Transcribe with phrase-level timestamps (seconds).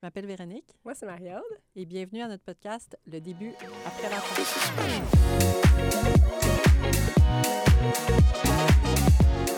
[0.00, 1.42] Je m'appelle Véronique Moi, c'est Mariaude.
[1.74, 3.52] et bienvenue à notre podcast Le début
[3.84, 5.48] après la fin.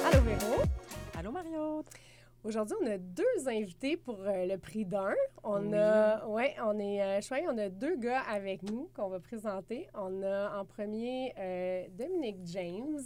[0.07, 0.63] Allô, Véro.
[1.19, 1.85] Allô Mario.
[2.43, 5.15] Aujourd'hui, on a deux invités pour euh, le prix d'un.
[5.45, 5.75] On Oui.
[5.77, 9.89] a, ouais, on est euh, on a deux gars avec nous qu'on va présenter.
[9.95, 12.99] On a en premier euh, Dominique James,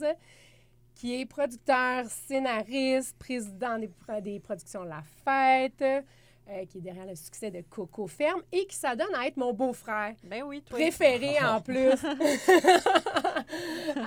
[0.95, 3.91] qui est producteur, scénariste, président des,
[4.23, 5.85] des productions La Fête,
[6.49, 9.53] euh, qui est derrière le succès de Coco Ferme et qui s'adonne à être mon
[9.53, 10.15] beau-frère.
[10.25, 10.79] Ben oui, toi.
[10.79, 11.93] Préféré en plus.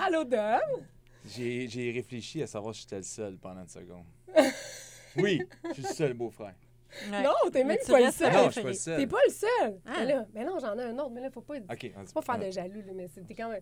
[0.06, 0.60] Allô, Dom?
[1.26, 4.06] J'ai j'ai réfléchi à savoir si j'étais le seul pendant une seconde.
[5.20, 6.54] Oui, je suis le seul beau-frère.
[7.12, 7.24] Ouais.
[7.24, 8.32] Non, t'es même tu pas le seul.
[8.32, 8.98] Non, je suis pas le seul.
[9.00, 9.80] T'es pas le seul.
[9.84, 9.94] Ah.
[9.98, 11.10] Mais, là, mais non, j'en ai un autre.
[11.10, 11.56] Mais là, faut pas.
[11.58, 13.62] OK, on dit Faut pas faire de jaloux, là, mais c'était quand même.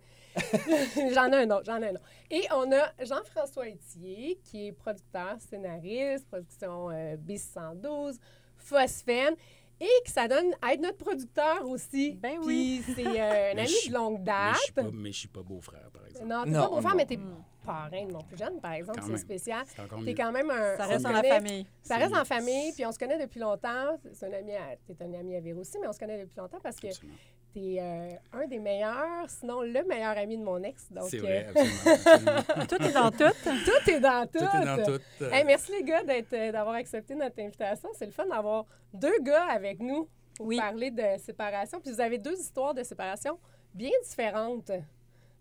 [1.13, 2.03] j'en ai un autre, j'en ai un autre.
[2.29, 8.17] Et on a Jean-François Etier, qui est producteur, scénariste, production euh, B112,
[8.65, 9.35] Phosphène,
[9.79, 12.13] et qui s'adonne à être notre producteur aussi.
[12.13, 12.83] Ben Puis oui.
[12.95, 14.55] c'est euh, un ami je- de longue date.
[14.93, 16.27] mais je suis pas beau-frère, par exemple.
[16.27, 17.19] Non, t'es pas beau-frère, mais t'es
[17.65, 19.01] parrain de mon plus jeune, par exemple.
[19.05, 19.65] C'est spécial.
[20.05, 20.77] T'es quand même un.
[20.77, 21.67] Ça reste se dans la connaît- famille.
[21.81, 22.19] Ça reste mieux.
[22.21, 23.99] en famille, puis on se connaît depuis longtemps.
[24.13, 26.37] C'est un ami à, t'es un ami à Véro aussi, mais on se connaît depuis
[26.37, 27.17] longtemps parce que Absolument.
[27.55, 30.91] T'es euh, un des meilleurs, sinon le meilleur ami de mon ex.
[30.91, 32.31] Donc, C'est euh, vrai, absolument.
[32.47, 32.65] absolument.
[32.67, 33.33] Tout est dans tout.
[33.65, 34.39] tout est dans tout.
[34.39, 35.01] Tout est dans tout.
[35.21, 37.89] euh, Hey, merci les gars d'être, euh, d'avoir accepté notre invitation.
[37.93, 40.57] C'est le fun d'avoir deux gars avec nous pour Oui.
[40.57, 41.79] parler de séparation.
[41.79, 43.39] Puis vous avez deux histoires de séparation
[43.73, 44.71] bien différentes.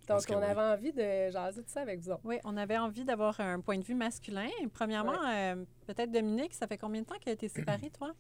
[0.07, 0.45] Donc, on oui.
[0.45, 2.21] avait envie de jaser de ça avec vous autres.
[2.25, 4.49] Oui, on avait envie d'avoir un point de vue masculin.
[4.75, 8.13] Premièrement, euh, peut-être Dominique, ça fait combien de temps que tu es séparée, toi?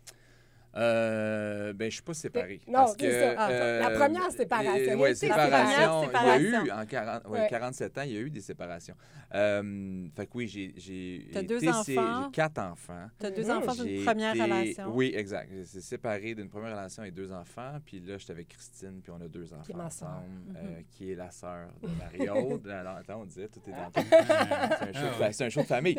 [0.77, 2.61] Euh, ben, je suis pas séparé.
[2.67, 3.34] Non, parce c'est que, ça.
[3.39, 4.75] Ah, euh, la première séparation.
[4.77, 6.11] Il y a eu ouais, des séparation.
[6.12, 7.47] Il y a eu, en 40, ouais, Ouais.
[7.48, 8.94] 47 ans, il y a eu des séparations.
[9.34, 11.42] Euh, fait que oui, j'ai.
[11.44, 11.84] deux enfants.
[12.27, 13.06] J'ai quatre enfants.
[13.20, 14.84] Tu as deux enfants d'une première été- relation.
[14.94, 15.50] Oui, exact.
[15.53, 17.78] J'ai séparé d'une première relation et deux enfants.
[17.84, 20.09] Puis là, j'étais avec Christine, puis on a deux enfants ma sœur.
[20.09, 20.84] ensemble, euh, Mhm.
[20.91, 22.66] qui est la sœur de Marie-Aude.
[22.81, 24.06] Alors, attends, on disait, tout est dans tout.
[24.10, 25.94] C'est un show de fa- c'est un show de famille.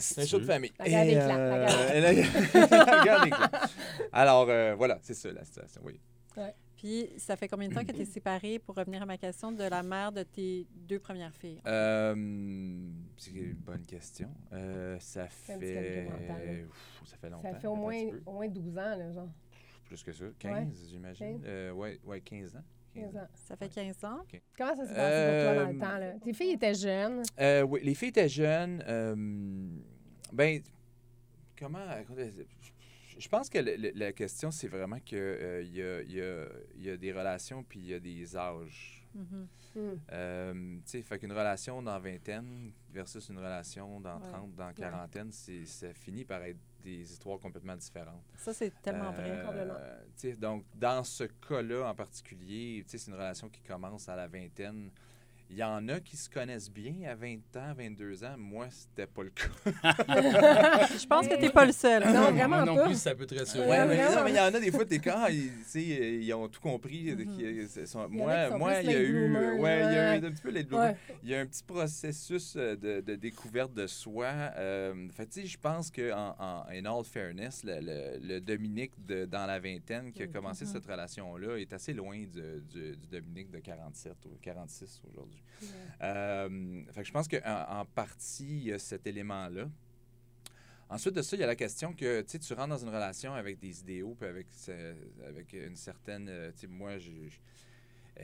[0.00, 0.72] C'est un show de famille.
[0.78, 3.26] La des clans, la
[4.12, 5.98] Alors, euh, voilà, c'est ça la situation, oui.
[6.76, 9.50] Puis, ça fait combien de temps que tu es séparée, pour revenir à ma question,
[9.50, 11.58] de la mère de tes deux premières filles?
[11.66, 12.14] Euh,
[13.16, 14.28] c'est une bonne question.
[14.52, 16.06] Euh, ça fait...
[16.68, 17.50] Ouf, ça fait longtemps.
[17.50, 19.28] Ça fait au moins, au moins 12 ans, là, genre.
[19.86, 20.26] Plus que ça.
[20.38, 21.40] 15, j'imagine.
[21.46, 22.64] Euh, ouais, ouais, 15 ans.
[22.94, 23.28] 15 ans.
[23.34, 24.20] Ça fait 15 ans?
[24.58, 26.12] Comment ça s'est passé pour toi dans le Euh, temps, là?
[26.22, 27.22] Tes filles étaient jeunes.
[27.40, 28.82] Euh, oui, les filles étaient jeunes.
[28.86, 29.14] euh,
[30.32, 30.60] ben,
[31.58, 31.86] comment.
[32.08, 32.70] Je
[33.28, 36.46] pense que le- le- la question, c'est vraiment qu'il y, a, y a-
[36.76, 39.02] y a des relations puis il y a des âges.
[39.14, 39.94] Hmm.
[40.12, 44.28] Euh, tu sais, fait qu'une relation dans vingtaine versus une relation dans Ouais.
[44.30, 48.22] 30, dans quarantaine, c'est, ça finit par être des histoires complètement différentes.
[48.36, 49.30] Ça, c'est tellement vrai.
[49.30, 49.74] Euh, complètement.
[49.74, 54.08] tu sais, donc, dans ce cas-là en particulier, tu sais, c'est une relation qui commence
[54.08, 54.90] à la vingtaine.
[55.48, 58.34] Il y en a qui se connaissent bien à 20 ans, 22 ans.
[58.36, 59.44] Moi, c'était pas le cas.
[60.98, 62.04] Je pense que tu n'es pas le seul.
[62.04, 62.86] Non, Moi vraiment non pas.
[62.86, 63.66] plus, ça peut te rassurer.
[63.68, 65.98] Ouais, mais, non, mais il y en a des fois, t'es quand, ils, tu sais,
[66.00, 67.10] euh, ils ont tout compris.
[67.86, 70.14] sont- Il a qui moi, moi, il y a eu, bloomers, ouais, il y a
[70.16, 70.76] eu un petit peu.
[70.76, 70.96] Ouais.
[71.22, 74.26] Il y a un petit processus euh, de, de découverte de soi.
[74.56, 78.40] Euh, fait tu sais, je pense que en, en in all fairness, le, le- le
[78.40, 80.72] Dominique de, dans la vingtaine qui a commencé Mhm.
[80.72, 82.26] cette relation-là est assez loin du,
[82.72, 85.35] du- du Dominique de 47 ou 46 aujourd'hui.
[86.02, 89.68] Euh, fait que je pense qu'en en partie, il y a cet élément-là.
[90.88, 93.58] Ensuite de ça, il y a la question que tu rentres dans une relation avec
[93.58, 94.46] des idéaux, puis avec,
[95.26, 96.28] avec une certaine.
[96.28, 97.10] euh, moi, je,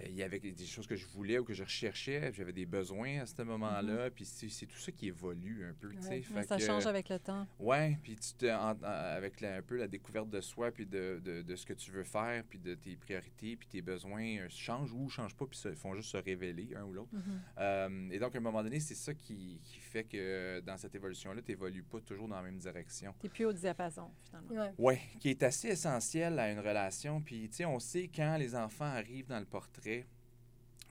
[0.07, 2.67] il y avait des choses que je voulais ou que je recherchais, puis j'avais des
[2.67, 5.91] besoins à ce moment-là, puis c'est tout ça qui évolue un peu.
[5.91, 6.09] tu sais.
[6.09, 6.23] Ouais.
[6.23, 7.47] Fait ça que- change avec le temps.
[7.59, 11.21] Ouais, puis tu te, en- avec la- un peu la découverte de soi, puis de,
[11.25, 14.47] de, de ce que tu veux faire, puis de tes priorités, puis tes besoins euh,
[14.49, 17.11] changent ou changent pas, puis se- font juste se révéler un ou l'autre.
[17.13, 17.41] Mhm.
[17.59, 20.95] Euh, et donc, à un moment donné, c'est ça qui, qui fait que dans cette
[20.95, 23.15] évolution-là, tu n'évolues pas toujours dans la même direction.
[23.21, 24.63] Tu plus au diapason, finalement.
[24.65, 24.73] Ouais.
[24.79, 27.21] Oui, qui est assez essentiel à une relation.
[27.21, 29.82] Puis, tu sais, on sait quand les enfants arrivent dans le portrait.
[29.83, 29.89] Oke.
[29.91, 30.22] Okay?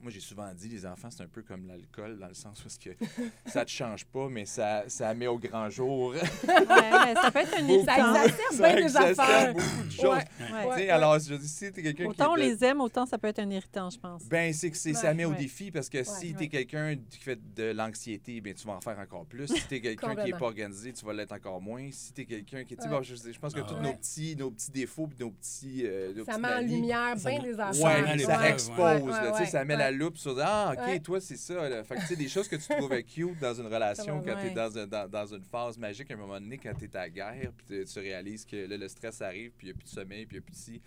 [0.02, 2.68] Moi, j'ai souvent dit, les enfants, c'est un peu comme l'alcool, dans le sens où
[2.82, 2.90] que
[3.46, 6.08] ça te change pas, mais ça, ça met au grand jour.
[6.10, 6.18] Ouais,
[7.14, 7.84] ça peut être un.
[7.84, 9.54] Ça exacerbe bien des exacerbe affaires.
[9.54, 10.02] beaucoup de choses.
[10.04, 10.10] Ouais.
[10.12, 10.24] Ouais.
[10.62, 10.76] Tu Ouais.
[10.76, 12.10] sais, alors, je dis, si t'es quelqu'un qui.
[12.10, 14.24] Autant on de- les aime, autant ça peut être un irritant, je pense.
[14.24, 16.34] Ben, c'est que ça met au défi parce que si Ouais.
[16.36, 19.46] tu es quelqu'un qui fait de l'anxiété, ben, tu vas en faire encore plus.
[19.46, 21.88] Si tu es quelqu'un qui n'est pas organisé, tu vas l'être encore moins.
[21.92, 22.74] Si tu es quelqu'un qui.
[22.76, 22.96] tu sais, Ouais.
[22.96, 23.82] bon, je, je pense que Ah tous ouais.
[23.82, 25.82] nos, petits, nos petits défauts nos petits.
[25.86, 28.16] euh, nos Ça met en lumière bien des affaires.
[28.16, 29.12] les ça expose,
[29.48, 31.00] ça met la loupe sur Ah, OK, Ouais.
[31.00, 31.68] toi, c'est ça.
[31.68, 31.84] Là.
[31.84, 34.46] Fait que, tu sais, des choses que tu trouvais cute dans une relation quand tu
[34.48, 36.96] es dans, un- dans, dans une phase magique, à un moment donné, quand tu es
[36.96, 39.78] à la guerre, puis tu- réalises que là, le stress arrive, puis il n'y a
[39.78, 40.82] plus de sommeil, puis il n'y a plus de ci.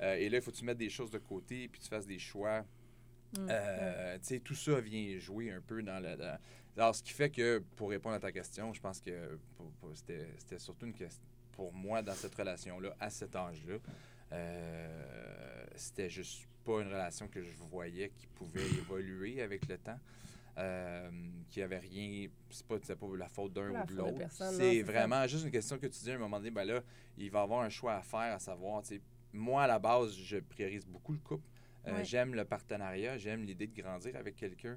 [0.00, 2.06] Euh, et là, il faut que tu mettes des choses de côté, puis tu fasses
[2.06, 2.60] des choix.
[3.38, 3.46] Mm.
[3.48, 6.16] Euh, tu sais, tout ça vient jouer un peu dans le.
[6.16, 6.38] dans-
[6.76, 9.38] Alors, ce qui fait que, pour répondre à ta question, je pense que
[9.94, 11.22] c'était surtout une question.
[11.52, 13.76] Pour moi, dans cette relation-là, à cet âge-là,
[14.32, 19.98] euh, c'était juste pas une relation que je voyais qui pouvait évoluer avec le temps.
[20.58, 21.10] Euh,
[21.48, 24.20] qui avait rien, c'est pas, pas la faute d'un ou de l'autre.
[24.30, 26.82] C'est vraiment juste une question que tu dis à un moment donné, ben là,
[27.16, 29.00] il va avoir un choix à faire, à savoir, tu sais,
[29.32, 31.46] moi, à la base, je priorise beaucoup le couple.
[31.86, 32.04] Euh, Ouais.
[32.04, 34.76] J'aime le partenariat, j'aime l'idée de grandir avec quelqu'un.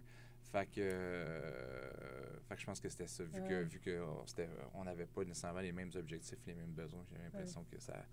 [0.53, 3.63] Fait que, euh, fait que je pense que c'était ça, vu que Ouais.
[3.63, 7.17] vu que on c'était- on n'avait pas nécessairement les mêmes objectifs, les mêmes besoins, j'ai
[7.17, 8.05] l'impression que ça.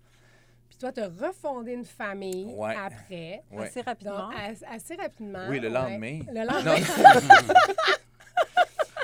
[0.81, 2.75] Toi, tu as refondé une famille Ouais.
[2.75, 3.43] après.
[3.51, 3.67] Ouais.
[3.67, 4.29] Assez Donc, rapidement.
[4.29, 5.45] as- assez rapidement.
[5.47, 5.73] Oui, le ouais.
[5.73, 6.19] lendemain.
[6.27, 7.53] Le Non, lendemain.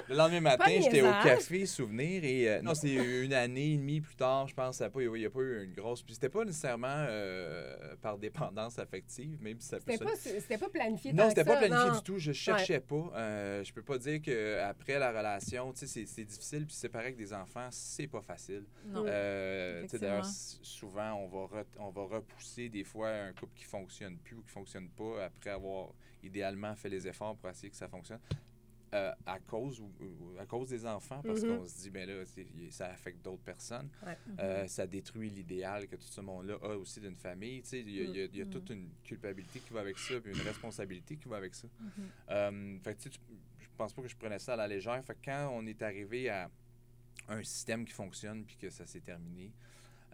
[0.10, 4.02] le lendemain matin, j'étais au café Souvenir et euh, non, c'est une année et demie
[4.02, 6.02] plus tard, je pense, il n'y a pas eu une grosse.
[6.04, 10.58] Puis c'était pas nécessairement euh, par dépendance affective, même si ça peut C'était pas, c'était
[10.58, 11.96] pas planifié Non, tant c'était que pas ça, planifié non.
[11.98, 12.18] du tout.
[12.20, 13.12] Je cherchais pas.
[13.16, 16.66] Euh, je peux pas dire qu'après la relation, tu sais, c'est- c'est difficile.
[16.66, 18.64] Puis c'est pareil que des enfants, c'est pas facile.
[18.86, 19.04] Non.
[19.08, 24.18] Euh, D'ailleurs, souvent, on va, re- on va repousser des fois un couple qui fonctionne
[24.18, 25.90] plus ou qui fonctionne pas après avoir
[26.24, 28.20] idéalement fait les efforts pour essayer que ça fonctionne.
[28.94, 31.58] Euh, à cause ou, ou à cause des enfants parce Mhm.
[31.58, 32.24] qu'on se dit ben là
[32.70, 34.18] ça affecte d'autres personnes Ouais.
[34.40, 37.90] Euh, ça détruit l'idéal que tout ce monde-là a aussi d'une famille tu sais il
[37.90, 38.50] y a, y y Mhm.
[38.50, 41.68] toute une culpabilité qui va avec ça puis une responsabilité qui va avec ça
[42.30, 43.20] euh, fait que, tu sais, tu-
[43.60, 45.04] je pense pas que je prenais ça à la légère.
[45.06, 46.50] Fait que quand on est arrivé à
[47.28, 49.52] un système qui fonctionne puis que ça s'est terminé,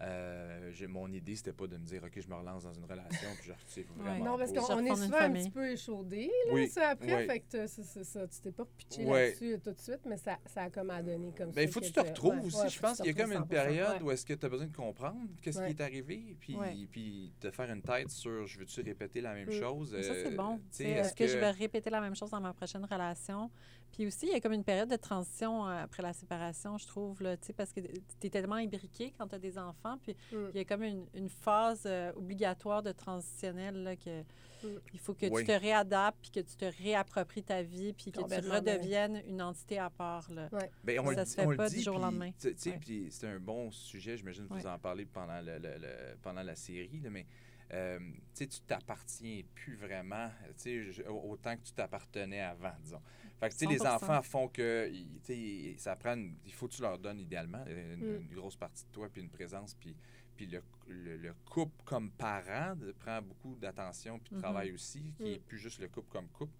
[0.00, 2.84] euh, j'ai- mon idée, c'était pas de me dire, OK, je me relance dans une
[2.84, 4.24] relation puis je retire vraiment.
[4.24, 7.14] Non, parce qu'on est souvent un petit peu échaudé, là, Oui, ça, après.
[7.14, 7.26] oui.
[7.26, 8.26] Fait que c'est c'est ça.
[8.26, 9.26] Tu t'es pas pitché Ouais.
[9.28, 11.54] là-dessus tout de suite, mais ça, ça a comme à donner comme ça.
[11.54, 12.68] Ben, il faut que tu te retrouves aussi.
[12.68, 14.76] je pense qu'il y a comme une période où est-ce que tu as besoin de
[14.76, 15.66] comprendre qu'est-ce Ouais.
[15.72, 16.74] qui est arrivé, puis, Ouais.
[16.90, 19.52] puis te faire une tête sur je veux-tu répéter la même Mm.
[19.60, 19.90] chose.
[19.92, 20.60] Ça, c'est euh, bon.
[20.78, 21.26] Est-ce que...
[21.28, 23.50] je vais répéter la même chose dans ma prochaine relation?
[23.94, 26.86] Puis aussi, il y a comme une période de transition euh, après la séparation, je
[26.88, 29.98] trouve, là, tu sais, parce que tu es tellement imbriqué quand tu as des enfants.
[30.02, 30.36] Puis Mm.
[30.52, 34.22] il y a comme une, une phase euh, obligatoire de transitionnelle là, que
[34.64, 34.80] Mm.
[34.94, 35.42] il faut que Oui.
[35.44, 39.40] tu te réadaptes, puis que tu te réappropries ta vie, puis que tu redeviennes une
[39.42, 40.28] entité à part.
[40.32, 40.48] Là.
[40.82, 42.32] Ben, on Ça le se fait on pas du jour au lendemain.
[42.40, 42.78] tu sais, Ouais.
[42.80, 44.66] puis c'est un bon sujet, j'imagine que vous Ouais.
[44.66, 47.26] en parlez pendant, le, le- le- pendant la série, là, mais
[47.72, 52.72] euh, tu sais, tu t'appartiens plus vraiment, tu sais, je- autant que tu t'appartenais avant,
[52.82, 53.00] disons.
[53.40, 53.94] Fait que, tu sais, les 100%.
[53.96, 57.64] enfants font que, tu sais, ça prend, une- il faut que tu leur donnes idéalement
[57.66, 58.20] une, Mm.
[58.30, 59.94] une grosse partie de toi, puis une présence, puis,
[60.36, 64.42] puis le, le- le couple comme parent prend beaucoup d'attention, puis de Mhm.
[64.42, 65.26] travail aussi, qui Mm.
[65.26, 66.52] est plus juste le couple comme couple.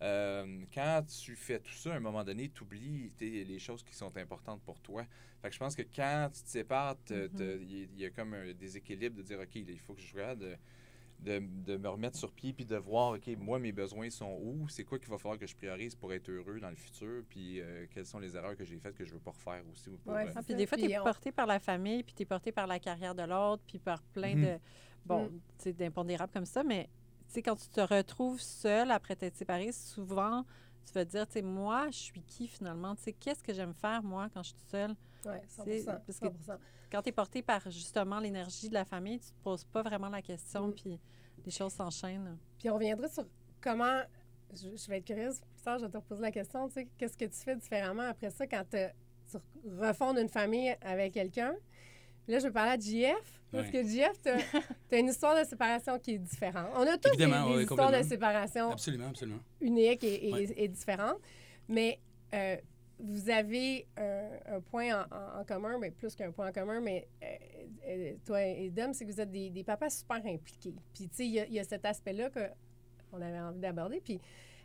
[0.00, 3.94] Euh, quand tu fais tout ça, à un moment donné, tu oublies les choses qui
[3.94, 5.04] sont importantes pour toi.
[5.42, 7.30] Fait que je pense que quand tu te sépares, Mhm.
[7.62, 10.56] il y, y a comme un déséquilibre de dire, OK, il faut que je regarde
[11.18, 14.38] de, de, de me remettre sur pied puis de voir, OK, moi, mes besoins sont
[14.40, 14.68] où?
[14.68, 17.22] C'est quoi qu'il va falloir que je priorise pour être heureux dans le futur?
[17.28, 19.90] Puis euh, quelles sont les erreurs que j'ai faites que je veux pas refaire aussi?
[19.90, 22.02] Pour, Ouais, euh, Ah, c'est puis des fois, tu es on- porté par la famille,
[22.02, 24.42] puis tu es porté par la carrière de l'autre, puis par plein Mhm.
[24.44, 24.58] de,
[25.04, 25.28] bon, Mm.
[25.30, 26.62] tu sais, d'impondérables comme ça.
[26.62, 26.84] Mais,
[27.26, 30.44] tu sais, quand tu te retrouves seul après t'être séparé, souvent,
[30.86, 32.94] tu vas te dire, tu sais, moi, je suis qui finalement?
[32.96, 34.94] Tu sais, qu'est-ce que j'aime faire, moi, quand je suis toute seule?
[35.26, 36.54] Oui, C'est- 100 parce que- 100
[36.90, 40.08] Quand tu es porté par, justement, l'énergie de la famille, tu te poses pas vraiment
[40.08, 40.74] la question, Mm.
[40.74, 40.98] puis
[41.44, 42.38] les choses s'enchaînent.
[42.58, 43.24] Puis on reviendra sur
[43.60, 44.00] comment.
[44.54, 46.66] Je, je vais être curieuse, tard, je vais te reposer la question.
[46.68, 48.78] Tu sais, qu'est-ce que tu fais différemment après ça quand tu
[49.78, 51.54] refondes une famille avec quelqu'un?
[52.28, 55.98] Là, je vais parler à JF, parce que JF, tu as une histoire de séparation
[55.98, 56.68] qui est différente.
[56.76, 59.40] On a tous des, des oui, histoires de séparation Absolument, absolument.
[59.60, 60.52] uniques et, et- Ouais.
[60.56, 61.18] et différentes.
[61.68, 61.98] Mais
[62.34, 62.56] euh,
[62.98, 66.80] vous avez un, un point en, en- en commun, mais plus qu'un point en commun,
[66.80, 67.26] mais euh,
[67.88, 70.74] euh, toi et Dom, c'est que vous êtes des, des papas super impliqués.
[70.92, 74.00] Puis, tu sais, il y, y a cet aspect-là qu'on avait envie d'aborder.
[74.04, 74.20] Puis,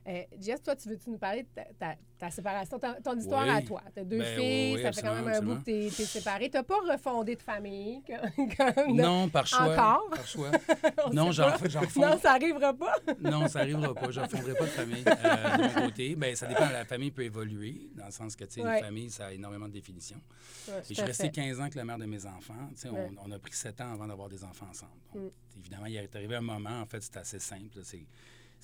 [0.07, 3.49] euh, Jess, toi, tu veux-tu nous parler de ta, ta- ta séparation, ton histoire Oui.
[3.49, 3.81] à toi?
[3.93, 6.01] Tu as deux Ben, filles, oui, ça fait quand même absolument, un bout que tu
[6.01, 6.49] es, séparé.
[6.49, 9.73] Tu n'as pas refondé de famille comme, comme de- Non, par choix.
[9.73, 10.09] Encore?
[10.09, 10.51] Par choix.
[11.05, 12.95] on Non, j'en j'en Non, ça n'arrivera pas.
[13.21, 14.11] Non, ça n'arrivera pas.
[14.11, 16.15] Je ne refondrai pas de famille euh, de mon côté.
[16.15, 16.69] Ben, ça dépend.
[16.69, 18.79] La famille peut évoluer, dans le sens que, tu sais, Ouais.
[18.79, 20.21] une famille, ça a énormément de définitions.
[20.67, 21.31] Ouais, Et je suis resté fait.
[21.31, 22.53] 15 ans avec la mère de mes enfants.
[22.71, 23.09] Tu sais, on- Ouais.
[23.25, 24.91] on, a pris 7 ans avant d'avoir des enfants ensemble.
[25.13, 25.59] Donc, Mm.
[25.59, 27.79] Évidemment, il est arrivé un moment, en fait, c'est assez simple.
[27.83, 28.03] C'est,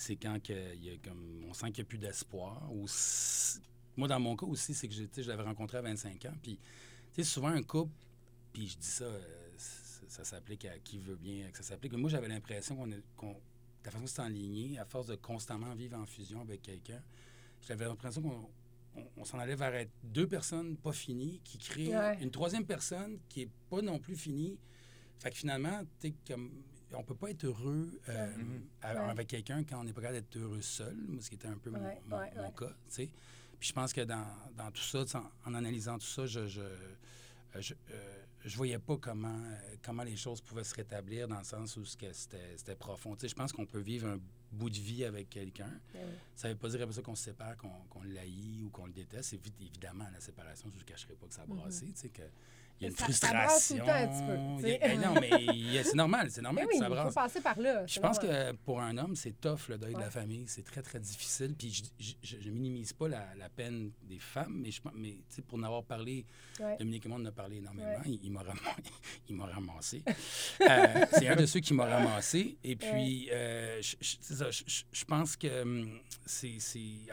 [0.01, 2.71] c'est quand il y a comme, on sent qu'il n'y a plus d'espoir.
[2.71, 2.85] Ou
[3.97, 6.33] moi, dans mon cas aussi, c'est que je, tu l'avais rencontré à 25 ans.
[6.41, 6.57] Puis,
[7.13, 7.91] tu sais, souvent, un couple,
[8.53, 9.21] puis je dis ça, euh,
[9.57, 11.91] ça, ça s'applique à qui veut bien que ça s'applique.
[11.93, 13.35] Moi, j'avais l'impression qu'on, est- qu'on,
[13.83, 17.01] la façon que c'est enligné, à force de constamment vivre en fusion avec quelqu'un,
[17.67, 18.49] j'avais l'impression qu'on
[18.95, 22.17] on, on s'en allait vers être deux personnes pas finies qui créent Ouais.
[22.23, 24.57] une troisième personne qui est pas non plus finie.
[25.19, 26.49] Fait que finalement, t'es comme
[26.93, 28.61] on peut pas être heureux euh, Mhm.
[28.83, 28.89] Ouais.
[29.09, 31.57] avec quelqu'un quand on n'est pas capable d'être heureux seul, moi, ce qui était un
[31.57, 32.53] peu mon, Ouais, mon- ouais, mon ouais.
[32.57, 33.09] cas, tu sais.
[33.59, 35.03] Puis je pense que dans, dans tout ça,
[35.45, 36.77] en, en analysant tout ça, je je, euh,
[37.59, 41.43] je, euh, je voyais pas comment, euh, comment les choses pouvaient se rétablir dans le
[41.43, 43.15] sens où c'était c'était profond.
[43.15, 44.19] Tu sais, je pense qu'on peut vivre un
[44.51, 45.71] bout de vie avec quelqu'un.
[45.93, 46.13] Ben oui.
[46.35, 48.93] Ça ne veut pas dire après ça qu'on se sépare, qu'on haït ou qu'on le
[48.93, 49.33] déteste.
[49.33, 52.23] Évi- Évidemment, la séparation, je ne cacherai pas que ça a brassé, tu sais, que
[52.81, 53.75] il y a une Ça- ça brasse tout frustration.
[53.75, 56.63] le temps un petit peu, Il y a- non, mais c'est normal, c'est Ben normal
[56.65, 57.13] oui, que ça il faut brasse.
[57.13, 57.85] passer par là.
[57.85, 58.53] Je pense normal.
[58.53, 60.45] que pour un homme, c'est tough le deuil de la famille.
[60.47, 61.55] C'est très, très difficile.
[61.57, 64.79] Puis je, je minimise pas la, la peine des femmes, mais, je,
[65.41, 66.25] pour en avoir parlé,
[66.61, 66.75] Ouais.
[66.77, 67.87] Dominique on en a parlé énormément.
[67.89, 67.97] Ouais.
[68.05, 68.57] Il, il m'a ram-
[69.29, 70.01] il m'a ramassé.
[70.61, 72.57] Euh, c'est un de ceux qui m'a ramassé.
[72.63, 76.57] Et puis, euh, je, je- ça, je- pense que hum, c'est.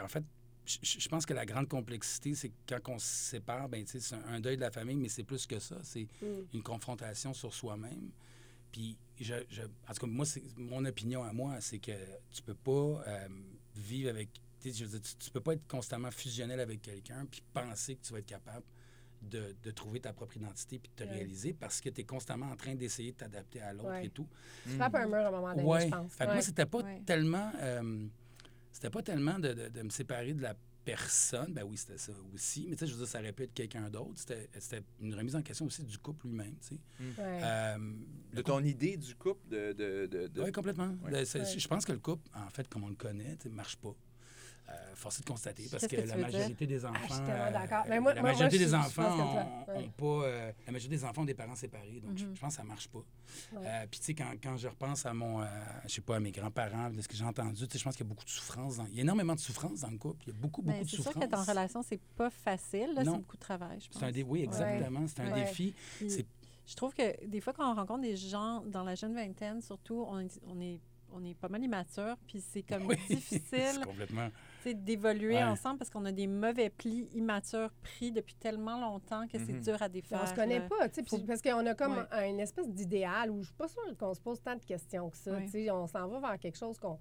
[0.01, 0.23] En fait,
[0.65, 4.23] je, pense que la grande complexité, c'est que quand on se sépare, ben, c'est un,
[4.25, 5.77] un deuil de la famille, mais c'est plus que ça.
[5.83, 6.25] C'est Mm.
[6.53, 8.11] une confrontation sur soi-même.
[8.71, 11.93] Puis, je, je- en tout cas, moi, c'est mon opinion à moi, c'est que
[12.31, 13.27] tu peux pas euh,
[13.75, 14.29] vivre avec.
[14.65, 18.05] je veux dire, tu, tu peux pas être constamment fusionnel avec quelqu'un puis penser que
[18.05, 18.65] tu vas être capable
[19.21, 21.15] de, de trouver ta propre identité puis de te Ouais.
[21.17, 24.05] réaliser parce que tu es constamment en train d'essayer de t'adapter à l'autre Ouais.
[24.05, 24.27] et tout.
[24.63, 25.85] Tu frappes un mur à un moment donné, Ouais.
[25.85, 26.13] je pense.
[26.13, 27.01] Fait que moi, c'était pas Ouais.
[27.05, 27.51] tellement.
[27.61, 28.05] euh,
[28.71, 30.55] c'était pas tellement de, de- de me séparer de la
[30.85, 31.51] personne.
[31.53, 32.67] Ben oui, c'était ça aussi.
[32.69, 34.13] Mais tu sais, je veux dire, ça aurait pu être quelqu'un d'autre.
[34.15, 36.79] C'était c'était une remise en question aussi du couple lui-même, tu sais.
[37.21, 37.41] Ouais.
[37.43, 37.93] Euh,
[38.33, 39.73] De ton idée du couple, de...
[39.73, 40.95] de, de, de- oui, complètement.
[41.03, 41.25] Ouais.
[41.25, 43.95] Je pense que le couple, en fait, comme on le connaît, sais, marche pas.
[44.69, 47.23] Euh, force de constater parce Qu'est-ce que, que la majorité des enfants.
[47.29, 49.37] euh, la majorité des enfants
[49.75, 50.05] ont, pas.
[50.27, 52.01] euh, la majorité des enfants ont des parents séparés.
[52.01, 52.25] Donc, je-.
[52.25, 52.35] Mhm.
[52.35, 52.99] je pense que ça marche pas.
[53.53, 53.61] Ouais.
[53.65, 55.41] Euh, Puis, tu sais, quand, quand je repense à mon.
[55.41, 55.45] euh,
[55.85, 57.95] je sais pas, à mes grands-parents, de ce que j'ai entendu, tu sais, je pense
[57.95, 58.75] qu'il y a beaucoup de souffrance.
[58.75, 58.85] Dans...
[58.87, 60.23] Il y a énormément de souffrance dans le couple.
[60.27, 61.23] Il y a beaucoup, beaucoup Ben, de c'est sûr souffrance.
[61.23, 62.89] qu'être en relation, c'est pas facile.
[62.97, 64.03] C'est beaucoup de travail, je pense.
[64.03, 64.23] Un dé...
[64.23, 65.05] Oui, exactement.
[65.07, 65.45] C'est un Ouais.
[65.45, 65.73] défi.
[65.99, 66.25] Puis,
[66.65, 70.03] Je trouve que des fois, quand on rencontre des gens dans la jeune vingtaine, surtout,
[70.09, 70.81] on est, on est,
[71.13, 74.27] on est pas mal immature, puis c'est comme Oui, c'est difficile complètement.
[74.65, 75.43] D'évoluer Ouais.
[75.43, 79.61] ensemble parce qu'on a des mauvais plis immatures pris depuis tellement longtemps que c'est Mhm.
[79.61, 80.19] dur à défaire.
[80.23, 80.67] on se connaît là.
[80.67, 82.29] pas, tu sais, puis Faut- parce qu'on a comme Ouais.
[82.29, 85.17] une espèce d'idéal où je suis pas sûre qu'on se pose tant de questions que
[85.17, 85.31] ça.
[85.31, 85.45] Ouais.
[85.45, 86.97] Tu sais, on s'en va vers quelque chose qu'on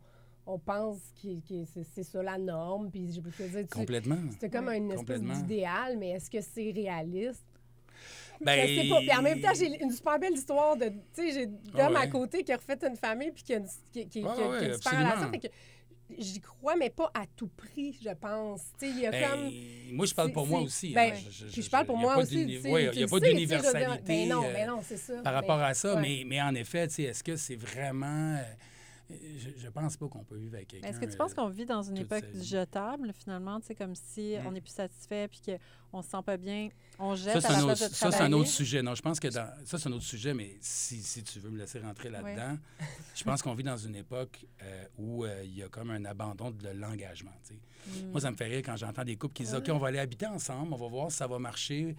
[0.48, 4.18] on pense qui, qui- c'est, c'est ça la norme, puis je peux te dire, Complètement.
[4.38, 4.76] c'est comme Ouais.
[4.78, 7.44] une espèce d'idéal, mais est-ce que c'est réaliste?
[8.40, 8.98] Ben, Je sais pas.
[9.00, 10.84] Puis en même temps, j'ai une super belle histoire de.
[10.90, 11.96] Tu sais, j'ai d'homme Ah ouais.
[11.96, 14.42] à côté qui a refait une famille puis qui a une, qui, qui- Ah qui
[14.42, 15.30] a- ouais, qui a une super relation.
[15.30, 15.46] Fait que
[16.18, 18.60] j'y crois, mais pas à tout prix, je pense.
[18.78, 19.50] Tu sais, il y a Ben, comme.
[19.96, 20.92] moi, je parle pour moi aussi.
[20.92, 21.46] ben, hein.
[21.52, 22.58] Puis je parle pour moi aussi.
[22.68, 24.02] ouais, il n'y a pas je d'universalité.
[24.06, 25.14] Ben non, euh, ben non, c'est ça.
[25.14, 25.94] par Ben, rapport à ça.
[25.94, 26.00] ouais.
[26.00, 28.36] Mais, mais en effet, tu sais, est-ce que c'est vraiment.
[28.36, 28.42] euh,
[29.10, 30.88] je, je pense pas qu'on peut vivre avec quelqu'un.
[30.88, 33.74] Est-ce que tu penses euh, qu'on vit dans une époque du jetable, finalement, tu sais,
[33.74, 34.46] comme si Mm.
[34.46, 35.40] on n'est plus satisfait puis
[35.90, 38.48] qu'on se sent pas bien, on Ça, jette à la autre, ça, c'est un autre
[38.48, 38.82] sujet.
[38.82, 41.50] Non, je pense que dans, ça, c'est un autre sujet, mais si, si tu veux
[41.50, 42.58] me laisser rentrer là-dedans,
[43.14, 46.04] je pense qu'on vit dans une époque euh, où euh, il y a comme un
[46.04, 47.32] abandon de l'engagement.
[47.46, 48.02] tu sais.
[48.04, 48.10] Mm.
[48.10, 49.98] Moi, ça me fait rire quand j'entends des couples qui disent OK, on va aller
[50.00, 51.94] habiter ensemble, on va voir si ça va marcher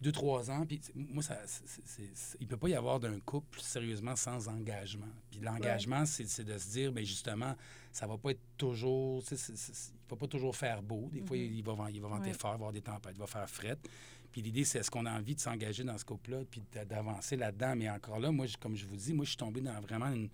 [0.00, 0.64] deux, trois ans.
[0.66, 4.16] Puis, moi, ça, c'est- c'est- c'est- il ne peut pas y avoir d'un couple sérieusement
[4.16, 5.06] sans engagement.
[5.30, 7.54] Puis l'engagement, c'est c'est de se dire, bien justement,
[7.92, 9.22] ça va pas être toujours.
[9.30, 11.08] il ne va pas toujours faire beau.
[11.12, 12.34] Des fois, il va, il va venter Ouais.
[12.34, 13.78] fort, il va y avoir des tempêtes, il va faire fret.
[14.32, 17.36] Puis l'idée, c'est est-ce qu'on a envie de s'engager dans ce couple-là, puis d'a- d'avancer
[17.36, 17.74] là-dedans?
[17.76, 20.28] Mais encore là, moi, comme je vous dis, moi, je suis tombé dans vraiment une.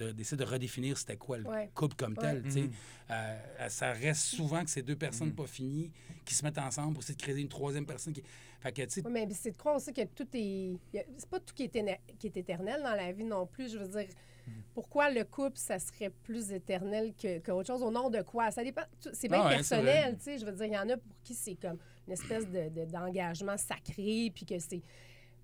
[0.00, 1.70] De- d'essayer de redéfinir c'était quoi le Ouais.
[1.74, 2.36] couple comme tel.
[2.38, 2.42] Ouais.
[2.42, 2.60] tu sais.
[2.62, 2.72] Mhm.
[3.10, 5.34] Euh, ça reste souvent que ces deux personnes Mhm.
[5.34, 5.90] pas finies
[6.24, 8.12] qui se mettent ensemble pour essayer de créer une troisième personne.
[8.12, 8.22] Qui...
[8.60, 10.76] Fait que, tu sais, Oui, mais c'est de croire aussi que tout est.
[11.18, 13.72] C'est pas tout qui est, éne- qui est éternel dans la vie non plus.
[13.72, 14.08] Je veux dire,
[14.46, 14.50] Mm.
[14.74, 17.82] pourquoi le couple, ça serait plus éternel que- qu'autre chose?
[17.82, 18.50] Au nom de quoi?
[18.50, 18.82] Ça dépend.
[19.12, 20.16] C'est bien Ah ouais, personnel, vrai.
[20.16, 20.38] tu sais.
[20.38, 22.90] Je veux dire, il y en a pour qui c'est comme une espèce de- de-
[22.90, 24.80] d'engagement sacré, puis que c'est.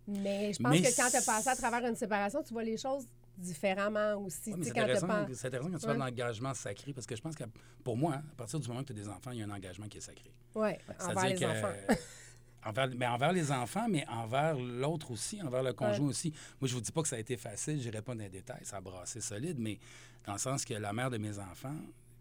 [0.08, 2.62] Mais je pense Mais que quand tu as passé à travers une séparation, tu vois
[2.62, 3.06] les choses
[3.36, 4.52] différemment aussi.
[4.52, 5.96] Ouais, c'est quand intéressant, t'as pas- intéressant quand tu Ouais.
[5.96, 7.44] parles d'engagement sacré, parce que je pense que
[7.84, 9.50] pour moi, à partir du moment que tu as des enfants, il y a un
[9.50, 10.32] engagement qui est sacré.
[10.54, 11.72] Ouais, envers les que, enfants.
[12.64, 16.32] envers, mais envers les enfants, mais envers l'autre aussi, envers le conjoint aussi.
[16.60, 18.28] Moi, je vous dis pas que ça a été facile, je n'irai pas dans les
[18.30, 19.78] détails, ça a brassé solide, mais
[20.24, 21.76] dans le sens que la mère de mes enfants,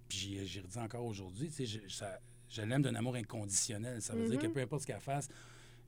[0.08, 1.80] puis j'y redis encore aujourd'hui, tu sais,
[2.50, 4.02] je, l'aime d'un amour inconditionnel.
[4.02, 4.54] Ça veut dire que Mhm.
[4.54, 5.28] peu importe ce qu'elle fasse,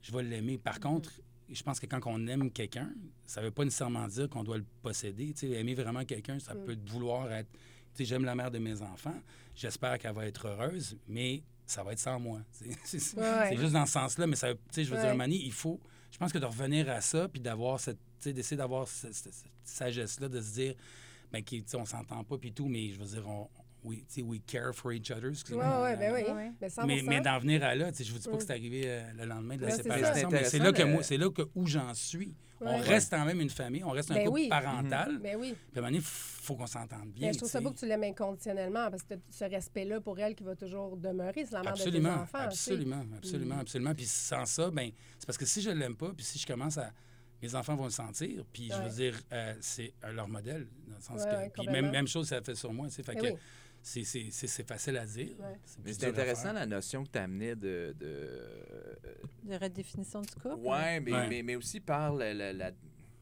[0.02, 0.58] je vais l'aimer.
[0.58, 1.12] Par contre,
[1.50, 2.90] je pense que quand on aime quelqu'un,
[3.26, 5.32] ça veut pas nécessairement dire qu'on doit le posséder.
[5.32, 6.64] Tu sais, aimer vraiment quelqu'un, ça Mm.
[6.64, 7.50] peut vouloir être.
[7.52, 7.58] Tu
[7.94, 9.18] sais, j'aime la mère de mes enfants.
[9.54, 12.40] J'espère qu'elle va être heureuse, mais ça va être sans moi.
[12.52, 13.56] C'est c'est- c'est Ouais.
[13.56, 15.14] juste dans ce sens-là, mais ça, tu sais, je veux dire.
[15.14, 15.80] Mani, il faut.
[16.10, 19.50] Je pense que de revenir à ça, puis d'avoir cette, d'essayer d'avoir cette, cette- cette
[19.64, 20.74] sagesse-là, de se dire,
[21.32, 21.42] ben,
[21.74, 23.48] on s'entend pas, puis tout, mais je veux dire, on,
[23.84, 26.22] we, tu sais, we care for each other, Oui, oui, ben oui.
[26.32, 26.52] Ouais.
[26.60, 26.86] Ben, 100%.
[26.86, 28.38] Mais, mais d'en venir à là, tu sais, je vous dis pas Oui.
[28.38, 31.02] que c'est arrivé euh, le lendemain de la Ouais, séparation, mais c'est là que moi,
[31.10, 32.34] là que où j'en suis.
[32.60, 34.48] On reste quand même une famille, on reste un Ben couple oui.
[34.48, 35.18] parental.
[35.22, 35.54] Ben oui.
[35.54, 37.28] Puis à un moment donné, il faut qu'on s'entende bien.
[37.28, 40.34] Mais je trouve ça beau que tu l'aimes inconditionnellement parce que ce respect-là pour elle
[40.34, 41.44] qui va toujours demeurer.
[41.46, 42.38] C'est la mère de Absolument, tes enfants.
[42.38, 43.60] absolument, absolument, Mm.
[43.60, 43.94] absolument.
[43.94, 46.78] Puis sans ça, ben, c'est parce que si je l'aime pas, puis si je commence
[46.78, 46.90] à,
[47.40, 50.96] mes enfants vont le sentir, puis je veux dire, euh, c'est euh, leur modèle, dans
[50.96, 53.14] le sens Ouais, que, puis même, même chose, ça fait sur moi, tu sais, fait
[53.14, 53.38] Ben que oui.
[53.88, 55.34] C'est, c'est, c'est, c'est facile à dire.
[55.40, 55.58] Ouais.
[55.64, 57.94] c'est intéressant la notion que tu amenais de.
[57.98, 58.98] de
[59.44, 60.60] De redéfinition du couple.
[60.60, 61.28] ouais, mais, Ouais.
[61.28, 62.34] Mais, mais aussi par la.
[62.34, 62.76] la- la- tu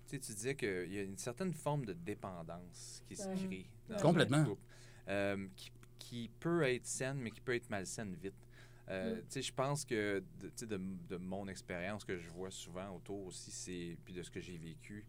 [0.06, 3.66] sais, tu disais qu'il y a une certaine forme de dépendance qui se crée.
[3.88, 4.44] dans Complètement.
[4.44, 4.62] couple,
[5.08, 8.34] euh, qui, qui peut être saine, mais qui peut être malsaine vite.
[8.88, 9.18] Euh, Mm.
[9.18, 12.52] tu sais, Je pense que de, tu sais, de, de mon expérience que je vois
[12.52, 15.04] souvent autour aussi, c'est puis de ce que j'ai vécu,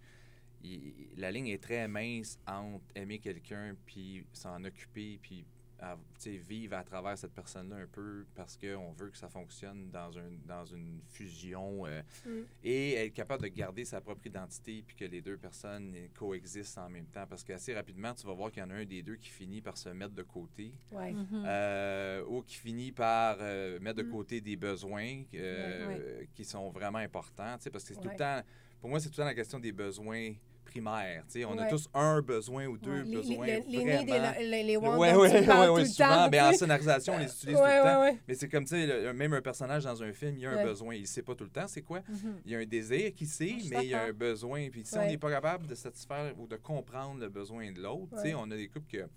[0.64, 5.46] il- la ligne est très mince entre aimer quelqu'un puis s'en occuper puis
[5.80, 9.30] à- tu sais, vivre à travers cette personne-là un peu parce qu'on veut que ça
[9.30, 12.30] fonctionne dans, un, dans une fusion euh, Mm.
[12.64, 16.90] et être capable de garder sa propre identité puis que les deux personnes coexistent en
[16.90, 19.18] même temps parce qu'assez rapidement tu vas voir qu'il y en a un des deux
[19.18, 21.12] qui finit par se mettre de côté Ouais.
[21.14, 21.44] Mhm.
[21.46, 24.12] euh, ou qui finit par euh, mettre de Mm.
[24.12, 28.16] côté des besoins euh, qui sont vraiment importants, tu sais, parce que c'est tout le
[28.16, 28.42] temps,
[28.80, 30.34] pour moi, c'est tout le temps la question des besoins
[30.66, 31.24] primaires.
[31.48, 31.70] On a Ouais.
[31.70, 33.04] tous un besoin ou deux Ouais.
[33.04, 34.34] Les- les- besoins les- les vraiment.
[34.40, 35.18] les, les wants Ouais, ouais,
[35.48, 38.02] ouais, ouais, le souvent, ben, en scénarisation, on les utilise Ouais, tout le temps.
[38.02, 38.18] ouais, ouais.
[38.28, 40.56] Mais c'est comme, tu sais, même un personnage dans un film, il y a un
[40.58, 40.64] Ouais.
[40.66, 40.94] besoin.
[40.96, 42.02] Il ne sait pas tout le temps c'est quoi.
[42.10, 42.42] Mhm.
[42.46, 44.70] Il y a un désir qui sait, Je mais il y a un besoin.
[44.70, 45.08] Puis si on Ouais.
[45.08, 48.36] n'est pas capable de satisfaire ou de comprendre le besoin de l'autre, tu sais, Ouais.
[48.38, 49.08] on a des couples que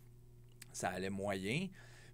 [0.72, 1.66] ça allait moyen.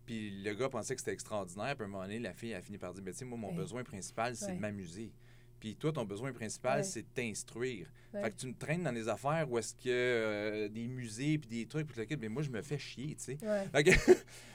[0.07, 1.75] Puis le gars pensait que c'était extraordinaire.
[1.77, 3.37] Puis à un moment donné, la fille a fini par dire ben, tu sais, Moi,
[3.37, 3.55] mon Ouais.
[3.57, 4.55] besoin principal, c'est Ouais.
[4.55, 5.13] de m'amuser.
[5.61, 6.85] Puis toi, ton besoin principal, Ouais.
[6.85, 7.91] c'est de t'instruire.
[8.15, 8.23] Ouais.
[8.23, 11.49] Fait que tu me traînes dans des affaires où est-ce que euh, des musées puis
[11.51, 13.39] des trucs, puis le mais moi, je me fais chier, tu sais.
[13.43, 13.65] Ouais.
[13.73, 13.91] Fait que,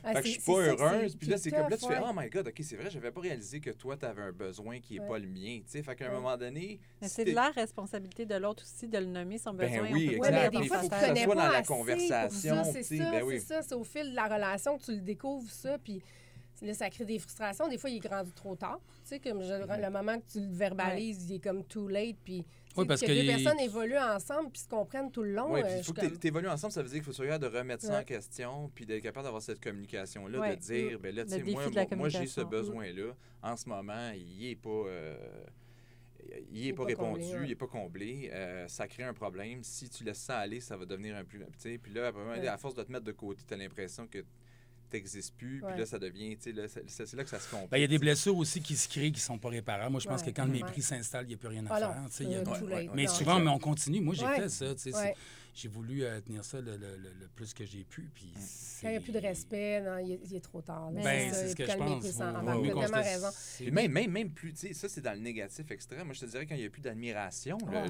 [0.03, 1.15] Ah, fait que c'est- je suis pas heureuse.
[1.15, 1.97] Puis là, c'est comme là, tu fais.
[2.03, 4.79] Oh my God, OK, c'est vrai, j'avais pas réalisé que toi, tu avais un besoin
[4.79, 5.07] qui est Ouais.
[5.07, 5.57] pas le mien.
[5.59, 6.15] Tu sais, fait qu'à un Ouais.
[6.15, 6.79] moment donné.
[7.01, 9.91] Mais si c'est de la responsabilité de l'autre aussi de le nommer son Ben besoin.
[9.91, 10.43] oui, pas mais exact.
[10.53, 13.11] le des Il fois, faut tu connais pas dans la conversation, ça, C'est ça, ben
[13.19, 13.39] c'est oui.
[13.41, 13.61] ça.
[13.61, 16.01] C'est au fil de la relation que tu le découvres, ça, puis
[16.61, 17.67] là, ça crée des frustrations.
[17.67, 18.79] Des fois, il est grandi trop tard.
[19.03, 22.17] Tu sais, comme je- le moment que tu le verbalises, il est comme too late,
[22.23, 22.45] puis...
[22.77, 25.51] Oui, parce que il- personnes évoluent ensemble puis se comprennent tout le long.
[25.51, 27.21] Oui, euh, puis il faut que tu évolues ensemble, ça veut dire qu'il faut se
[27.21, 30.55] regarder de remettre ça en question, puis d'être capable d'avoir cette communication-là, Ouais.
[30.55, 33.13] de dire, ben là, tu sais, moi, de la moi, moi, j'ai ce besoin-là.
[33.43, 35.17] En ce moment, il n'est pas, euh,
[36.51, 37.43] il est est pas, pas répondu, comblé, ouais.
[37.43, 38.29] il n'est pas comblé.
[38.31, 39.63] Euh, ça crée un problème.
[39.63, 41.43] Si tu laisses ça aller, ça va devenir un plus.
[41.59, 42.47] Puis là, après, Ouais.
[42.47, 44.19] à force de te mettre de côté, tu as l'impression que
[44.91, 47.49] tu n'existes plus, puis là, ça devient, tu sais, là, c'est là que ça se
[47.49, 47.71] complique.
[47.71, 49.91] Ben, il y a des blessures aussi qui se créent, qui ne sont pas réparables.
[49.91, 51.79] Moi, je pense que quand le mépris s'installe, il n'y a plus rien à Ah
[51.79, 52.29] faire.
[52.29, 52.91] y a-.
[52.93, 54.01] Mais souvent, mais on continue.
[54.01, 54.65] Moi, j'ai fait ça.
[55.53, 58.09] J'ai voulu euh, tenir ça le, le- le- le plus que j'ai pu.
[58.15, 58.31] Puis
[58.81, 60.91] Quand il n'y a plus de respect, non, il, est, il est trop tard.
[60.91, 61.01] là.
[61.03, 62.05] Ben, ça, c'est ce que je pense.
[62.05, 63.71] se- raison.
[63.71, 66.05] même, même, même plus, tu sais, ça, c'est dans le négatif extrême.
[66.05, 67.83] Moi, je te dirais quand il n'y a plus d'admiration, Ouais,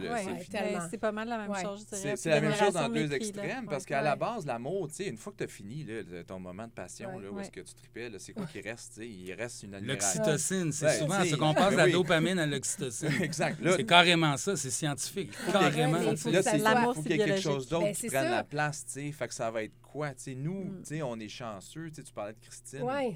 [0.49, 0.51] c'est.
[0.51, 1.61] Ben, c'est pas mal la même Ouais.
[1.61, 2.15] chose, je dirais.
[2.17, 5.17] C'est la même chose dans deux extrêmes, parce qu'à la base, l'amour, tu sais, une
[5.17, 7.73] fois que tu as fini là, ton moment de passion, là, où est-ce que tu
[7.75, 8.93] tripais, c'est quoi qui reste?
[8.95, 9.07] tu sais?
[9.07, 10.23] Il reste une admiration.
[10.23, 13.09] L'oxytocine, c'est souvent ce qu'on passe de ben la dopamine à l'oxytocine.
[13.21, 13.61] exact.
[13.61, 15.31] Là, C'est carrément ça, c'est scientifique.
[15.51, 15.99] Carrément.
[15.99, 16.31] Là c'est
[17.03, 17.50] quelque biologique.
[17.53, 19.11] Chose d'autre Ben, qui prenne la place, tu sais.
[19.11, 20.13] Fait que ça va être quoi?
[20.13, 20.79] Tu sais, nous, Mm.
[20.81, 21.89] tu sais, on est chanceux.
[21.89, 22.83] Tu sais, tu parlais de Christine.
[22.83, 23.15] Ouais.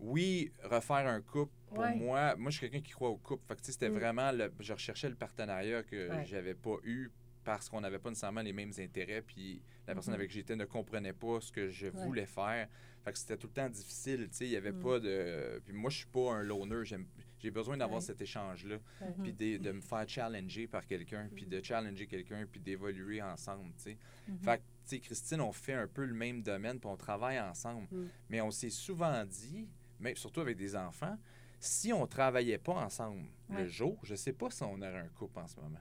[0.00, 1.94] Oui, refaire un couple, pour Ouais.
[1.94, 3.44] moi, moi, je suis quelqu'un qui croit au couple.
[3.46, 3.94] Fait que, tu sais, c'était Mm.
[3.94, 6.24] vraiment, le, je recherchais le partenariat que Ouais.
[6.26, 7.10] j'avais pas eu
[7.44, 10.20] parce qu'on n'avait pas nécessairement les mêmes intérêts, puis la personne Mhm.
[10.20, 11.92] avec qui j'étais ne comprenait pas ce que je Ouais.
[12.04, 12.68] voulais faire.
[13.04, 14.80] Fait que c'était tout le temps difficile, tu sais, il y avait Mm.
[14.82, 15.60] pas de...
[15.64, 17.06] Puis moi, je suis pas un loner, j'aime-
[17.42, 18.06] j'ai besoin d'avoir Ouais.
[18.06, 19.14] cet échange-là, Ouais.
[19.22, 23.72] puis de, de me faire challenger par quelqu'un, puis de challenger quelqu'un, puis d'évoluer ensemble,
[23.76, 23.98] tu sais.
[24.28, 24.38] Mhm.
[24.38, 27.40] Fait que, tu sais, Christine, on fait un peu le même domaine, puis on travaille
[27.40, 27.86] ensemble.
[27.90, 28.06] Mm.
[28.30, 29.66] Mais on s'est souvent dit,
[30.00, 31.18] même surtout avec des enfants,
[31.58, 33.62] si on travaillait pas ensemble Ouais.
[33.62, 35.78] le jour, je sais pas si on aurait un couple en ce moment.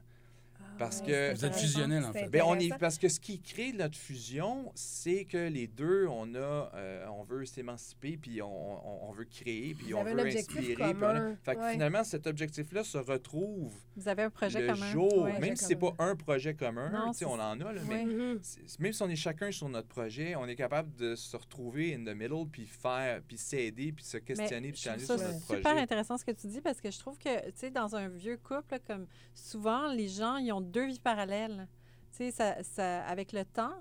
[0.73, 2.29] Ah, Parce ouais, que- c'est Vous êtes fusionnels, en C'est fait.
[2.29, 6.33] Ben, on est, parce que ce qui crée notre fusion, c'est que les deux, on
[6.33, 10.19] a, euh, on veut s'émanciper, puis on, on- on veut créer, puis Vous on veut
[10.19, 10.73] inspirer.
[10.73, 11.73] puis on a- commun, Fait que ouais.
[11.73, 14.91] finalement, cet objectif-là se retrouve Vous avez un projet le commun.
[14.91, 15.39] jour, Ouais.
[15.39, 17.81] même si c'est pas un projet commun, Non, tu sais, c'est on en a, là,
[17.87, 18.37] mais Ouais.
[18.41, 21.93] C'est- même si on est chacun sur notre projet, on est capable de se retrouver
[21.95, 25.39] in the middle, puis faire, puis s'aider, puis se questionner, Mais puis changer sur notre
[25.41, 25.79] super projet.
[25.81, 28.37] intéressant ce que tu dis parce que je trouve que, tu sais, dans un vieux
[28.37, 29.05] couple, comme
[29.35, 31.67] souvent, les gens, ils ont deux vies parallèles.
[32.11, 33.73] Tu sais, ça, ça- avec le temps,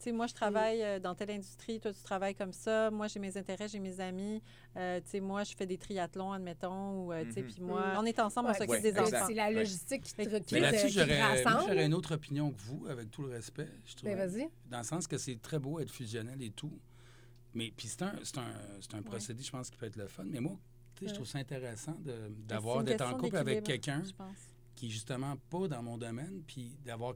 [0.00, 2.88] Tu sais, moi, je travaille euh, dans telle industrie, toi, tu travailles comme ça.
[2.88, 4.40] Moi, j'ai mes intérêts, j'ai mes amis.
[4.76, 7.00] Euh, tu sais, moi, je fais des triathlons, admettons.
[7.06, 7.48] Ou, euh, tu sais, Mhm.
[7.52, 7.96] puis moi, Mhm.
[7.98, 9.24] on est ensemble, on Ouais, s'occupe ouais, des enfants.
[9.26, 9.54] C'est la Ouais.
[9.54, 11.62] logistique qui te, Mais qui Mais te- qui j'aurais moi, rassemble.
[11.72, 14.08] j'aurais une autre opinion que vous, avec tout le respect, je trouve.
[14.08, 14.48] Ben, vas-y.
[14.70, 16.78] Dans le sens que c'est très beau être fusionnel et tout.
[17.54, 20.06] Mais puis c'est un, c'est un, c'est un procédé, je pense, qui peut être le
[20.06, 20.22] fun.
[20.28, 20.56] Mais moi,
[20.94, 21.08] tu sais, Ouais.
[21.08, 21.96] je trouve ça intéressant
[22.46, 24.36] d'avoir, d'être en couple avec quelqu'un Je pense.
[24.78, 27.14] Qui est justement pas dans mon domaine, puis d'avoir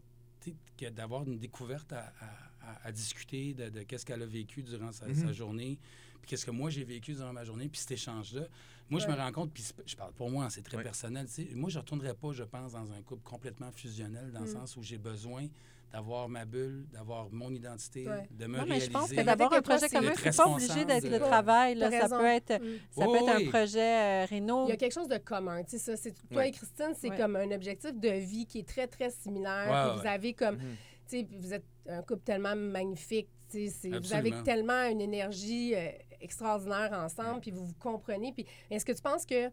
[0.96, 4.90] d'avoir une découverte à, à- à- à discuter de, de qu'est-ce qu'elle a vécu durant
[4.90, 5.14] sa, Mhm.
[5.14, 5.78] sa journée,
[6.20, 8.48] puis qu'est-ce que moi j'ai vécu durant ma journée, puis cet échange-là.
[8.90, 10.82] Moi, je me rends compte, puis je parle pour moi, c'est très Ouais.
[10.82, 11.26] personnel.
[11.54, 14.52] Moi, je ne retournerais pas, je pense, dans un couple complètement fusionnel, dans le Mm.
[14.54, 15.46] sens où j'ai besoin
[15.92, 18.26] d'avoir ma bulle, d'avoir mon identité, Ouais.
[18.30, 18.86] de me Non, mais réaliser.
[18.86, 21.18] je pense que Avec d'avoir un un projet commun, c'est pas obligé d'être de- le
[21.18, 21.74] travail.
[21.74, 21.90] Là.
[21.90, 22.78] Ça peut être, Mm.
[22.90, 23.46] ça Oui, peut être oui.
[23.46, 23.80] un projet
[24.22, 24.66] euh, réno.
[24.66, 25.62] Il y a quelque chose de commun.
[25.64, 26.48] Tu sais, ça, toi Ouais.
[26.48, 27.16] et Christine, c'est Ouais.
[27.18, 29.68] comme un objectif de vie qui est très, très similaire.
[29.70, 30.00] Ouais, Puis ouais.
[30.02, 30.76] Vous avez comme, Mhm.
[31.08, 33.28] tu sais, vous êtes un couple tellement magnifique.
[33.50, 35.88] tu sais, Vous avez tellement une énergie euh,
[36.22, 38.32] extraordinaire ensemble, puis vous vous comprenez.
[38.32, 39.48] Puis est-ce que tu penses que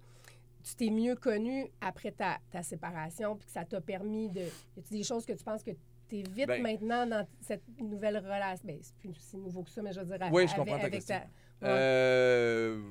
[0.63, 4.39] tu t'es mieux connu après ta, ta séparation, puis que ça t'a permis de...
[4.41, 5.71] Y a des choses que tu penses que
[6.17, 8.65] es vite Ben- maintenant dans cette nouvelle relation?
[8.67, 10.27] Ben, c'est plus si nouveau que ça, mais je veux dire...
[10.31, 11.15] Oui, avec- je comprends ta avec question.
[11.61, 11.67] Ouais.
[11.69, 12.81] Euh,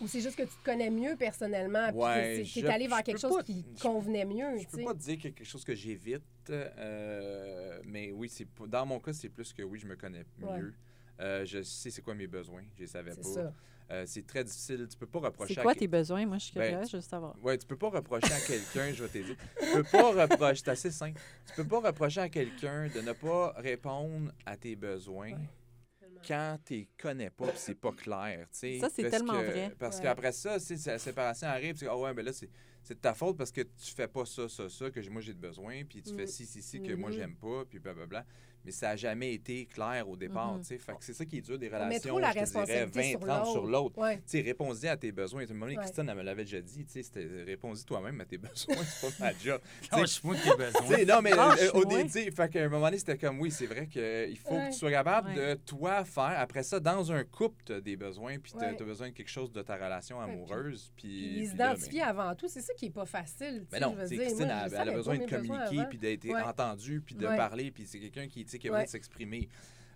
[0.00, 3.20] Ou c'est juste que tu te connais mieux personnellement, Ouais, tu es allé vers quelque
[3.20, 6.22] chose pas- qui convenait mieux, Je tu peux pas te dire quelque chose que j'évite,
[6.48, 10.58] euh, mais oui, c'est dans mon cas, c'est plus que oui, je me connais Ouais.
[10.58, 10.74] mieux.
[11.20, 13.22] Euh, je sais c'est quoi mes besoins, je les savais pas.
[13.22, 13.52] ça.
[13.90, 16.24] Euh, c'est très difficile, tu peux pas reprocher C'est quoi tes besoins?
[16.24, 17.34] Moi, je suis Ben, curieuse, je veux savoir.
[17.42, 19.36] Ouais, tu peux pas reprocher à quelqu'un, je vais t'aider.
[19.60, 21.20] Tu peux pas reprocher, c'est assez simple.
[21.48, 26.08] Tu peux pas reprocher à quelqu'un de ne pas répondre à tes besoins Ouais.
[26.26, 28.78] quand tu les connais pas, puis c'est pas clair, tu sais.
[28.78, 29.74] Ça, c'est Parce tellement que- vrai.
[29.76, 30.02] Parce Ouais.
[30.04, 32.48] qu'après ça, si la séparation arrive, tu dis, ah ouais, ben là, c'est
[32.82, 35.34] c'est de ta faute parce que tu fais pas ça, ça, ça, que moi j'ai
[35.34, 36.16] de besoin, puis tu Mm.
[36.16, 37.16] fais ci, ci, ci, que moi Mhm.
[37.16, 38.24] j'aime pas, puis blablabla.
[38.64, 40.78] Mais ça a jamais été clair au départ, tu sais.
[40.78, 42.44] Fait que c'est ça qui est dur des On met relations, trop la je te
[42.44, 43.98] dirais, responsabilité 20, sur 30 sur l'autre.
[43.98, 44.16] Ouais.
[44.16, 45.42] Tu sais, réponds-y à tes besoins.
[45.42, 45.82] À un moment donné, Ouais.
[45.84, 49.18] Christine, elle me l'avait déjà dit, tu sais, c'était réponds-y toi-même à tes besoins, c'est
[49.18, 49.60] pas ma job.
[49.92, 50.86] Lâche-moi tes besoins.
[50.88, 53.16] Tu sais, non, mais euh, au début, tu sais, fait qu'à un moment donné, c'était
[53.18, 54.66] comme, oui, c'est vrai qu'il faut Ouais.
[54.68, 55.54] que tu sois capable Ouais.
[55.54, 56.34] de toi faire.
[56.38, 58.66] Après ça, dans un couple, tu as des besoins, puis tu Ouais.
[58.78, 60.92] as besoin de quelque chose de ta relation amoureuse.
[60.96, 63.60] Puis, Puis les puis là, identifier ben, avant tout, c'est ça qui est pas facile.
[63.62, 63.94] tu mais non.
[63.94, 68.26] Christine, elle, a besoin de communiquer, puis d'être entendue, puis de parler, puis c'est quelqu'un
[68.28, 68.84] qui, tu sais, qui a Ouais.
[68.84, 69.48] de s'exprimer.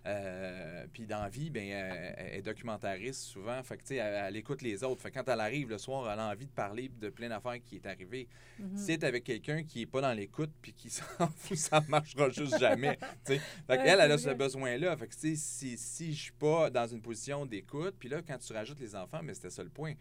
[0.07, 3.61] Euh, puis dans la vie, ben, elle, elle est documentariste souvent.
[3.63, 5.01] Fait que, tu sais, elle, elle écoute les autres.
[5.01, 7.59] Fait que quand elle arrive le soir, elle a envie de parler de plein d'affaires
[7.59, 8.27] qui est arrivé.
[8.59, 8.77] Mhm.
[8.77, 12.29] Si t'es avec quelqu'un qui est pas dans l'écoute puis qui s'en fout, ça marchera
[12.29, 12.97] juste jamais.
[13.25, 13.39] tu sais.
[13.39, 14.95] Fait Ouais, qu'elle, elle a ce besoin-là.
[14.95, 18.21] Fait que, tu sais, si, si je suis pas dans une position d'écoute, puis là,
[18.21, 19.93] quand tu rajoutes les enfants, mais c'était ça le point.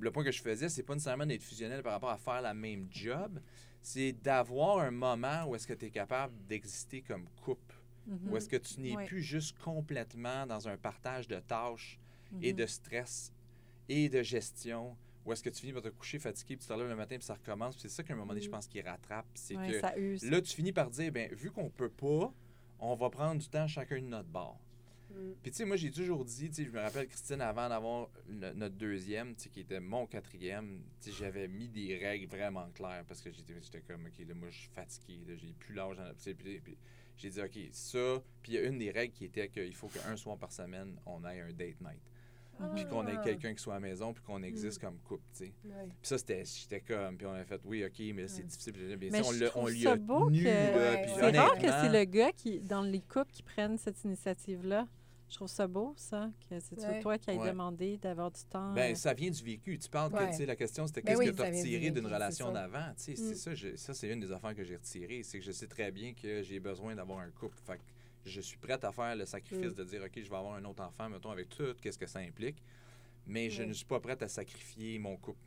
[0.00, 2.54] Le point que je faisais, c'est pas nécessairement d'être fusionnel par rapport à faire la
[2.54, 3.38] même job,
[3.82, 7.67] c'est d'avoir un moment où est-ce que tu es capable d'exister comme couple.
[8.08, 8.30] Mhm.
[8.32, 11.98] Où est-ce que tu n'es plus juste complètement dans un partage de tâches
[12.42, 12.58] et Mhm.
[12.58, 13.32] de stress
[13.88, 14.96] et de gestion?
[15.26, 17.16] Où est-ce que tu finis par te coucher fatigué, puis tu te relèves le matin,
[17.16, 17.76] puis ça recommence?
[17.78, 18.52] C'est ça qu'à un moment donné, je Mhm.
[18.52, 19.26] pense qu'il rattrape.
[19.34, 20.24] C'est que ça use.
[20.24, 22.32] là, tu finis par dire, ben vu qu'on peut pas,
[22.78, 24.58] on va prendre du temps chacun de notre bord.
[25.10, 25.32] Mm.
[25.42, 28.08] Puis tu sais, moi, j'ai toujours dit, tu sais, je me rappelle, Christine, avant d'avoir
[28.28, 32.68] notre deuxième, tu sais, qui était mon quatrième, tu sais, j'avais mis des règles vraiment
[32.70, 35.96] claires parce que j'étais comme, OK, là, moi, je suis fatigué, là, j'ai plus l'âge.
[36.62, 36.76] puis
[37.18, 38.22] j'ai dit, OK, ça.
[38.42, 40.96] Puis il y a une des règles qui était qu'il faut qu'un soir par semaine,
[41.06, 42.00] on ait un date night.
[42.74, 43.22] Puis qu'on ait Ah.
[43.22, 45.52] quelqu'un qui soit à la maison, puis qu'on existe comme couple, tu sais.
[45.62, 48.72] Puis ça, c'était, j'étais comme, puis on a fait, oui, OK, mais là, c'est difficile.
[48.96, 51.18] Bien Mais sûr, on, je lui a beau tenu, que- là, Ouais, puis ouais.
[51.32, 54.88] C'est rare que c'est le gars qui, dans les couples, qui prennent cette initiative-là.
[55.28, 57.00] Je trouve ça beau, ça, que c'est Ouais.
[57.00, 57.50] toi qui as Ouais.
[57.50, 58.72] demandé d'avoir du temps.
[58.72, 59.78] Ben, euh, ça vient du vécu.
[59.78, 60.24] Tu parles Ouais.
[60.26, 62.14] que, tu sais, la question, c'était Ben qu'est-ce oui, que tu as retiré d'une c'est
[62.14, 62.92] relation d'avant?
[62.96, 63.16] Tu sais, Mm.
[63.16, 65.22] c'est ça, ça, c'est une des affaires que j'ai retirées.
[65.22, 67.58] C'est que je sais très bien que j'ai besoin d'avoir un couple.
[67.66, 67.82] Fait que
[68.24, 69.74] je suis prête à faire le sacrifice Mm.
[69.74, 72.20] de dire, OK, je vais avoir un autre enfant, mettons, avec tout, qu'est-ce que ça
[72.20, 72.62] implique.
[73.26, 73.68] Mais je Ouais.
[73.68, 75.38] ne suis pas prête à sacrifier mon couple.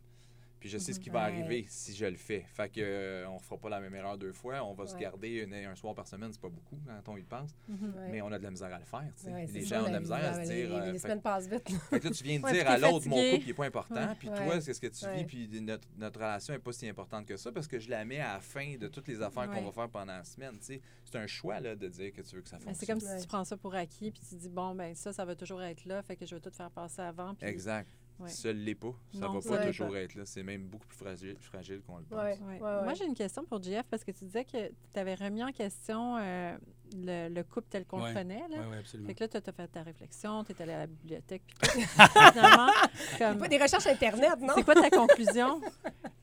[0.62, 1.14] Puis je sais ce qui Mhm.
[1.16, 1.32] va Ouais.
[1.42, 2.46] arriver si je le fais.
[2.54, 4.64] Fait que euh, on fera pas la même erreur deux fois.
[4.64, 7.24] On va se garder une- un soir par semaine, c'est pas beaucoup quand on y
[7.24, 7.50] pense.
[7.68, 7.78] Ouais.
[8.12, 9.12] Mais on a de la misère à le faire.
[9.16, 10.70] c'est les ça, gens ont de la misère à se dire.
[10.70, 11.68] Les, euh, les fait- semaines passent vite.
[11.70, 11.78] là.
[11.90, 14.16] fait que là, tu viens de dire à l'autre, mon couple, il n'est pas important.
[14.20, 14.36] Puis Ouais.
[14.46, 15.18] toi, qu'est-ce que tu Ouais.
[15.18, 15.26] vis?
[15.26, 18.20] Puis notre, notre relation n'est pas si importante que ça parce que je la mets
[18.20, 20.58] à la fin de toutes les affaires qu'on va faire pendant la semaine.
[20.62, 20.80] C'est
[21.16, 23.00] un choix là, de dire que tu veux que ça Mais c'est fonctionne.
[23.00, 23.22] comme si Ouais.
[23.22, 25.86] tu prends ça pour acquis, puis tu dis, bon, ben ça, ça va toujours être
[25.86, 27.36] là, fait que je vais tout faire passer avant.
[27.42, 27.90] Exact.
[28.22, 28.30] Ouais.
[28.30, 28.94] Ça ne l'est pas.
[29.14, 30.24] Ça Non, va pas toujours être là.
[30.26, 32.20] C'est même beaucoup plus fragile, fragile qu'on le pense.
[32.20, 32.38] Ouais.
[32.40, 32.62] Ouais.
[32.62, 32.84] ouais.
[32.84, 35.52] Moi, j'ai une question pour JF parce que tu disais que tu avais remis en
[35.52, 36.58] question euh,
[36.96, 38.10] le, le couple tel qu'on Ouais.
[38.10, 38.48] le connaît.
[38.50, 38.58] Là.
[38.80, 39.08] Absolument.
[39.08, 41.44] Fait que là, tu as fait ta réflexion, tu es allé à la bibliothèque.
[41.62, 41.82] Puis
[42.32, 42.72] finalement,
[43.18, 44.54] comme, Pas des recherches Internet, non?
[44.56, 45.62] c'est quoi ta conclusion?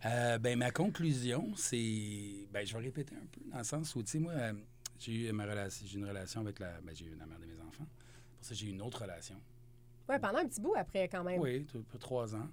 [0.04, 2.46] Euh, ben, ma conclusion, c'est.
[2.52, 4.52] Ben, je vais répéter un peu, dans le sens où, tu sais, moi, euh,
[4.96, 7.46] j'ai eu ma relation, j'ai une relation avec la, ben, j'ai eu la mère de
[7.46, 7.84] mes enfants.
[8.37, 9.34] Pour ça, j'ai eu une autre relation.
[10.09, 11.40] Ouais, pendant un petit bout après, quand même.
[11.40, 11.66] Oui,
[12.01, 12.49] trois ans.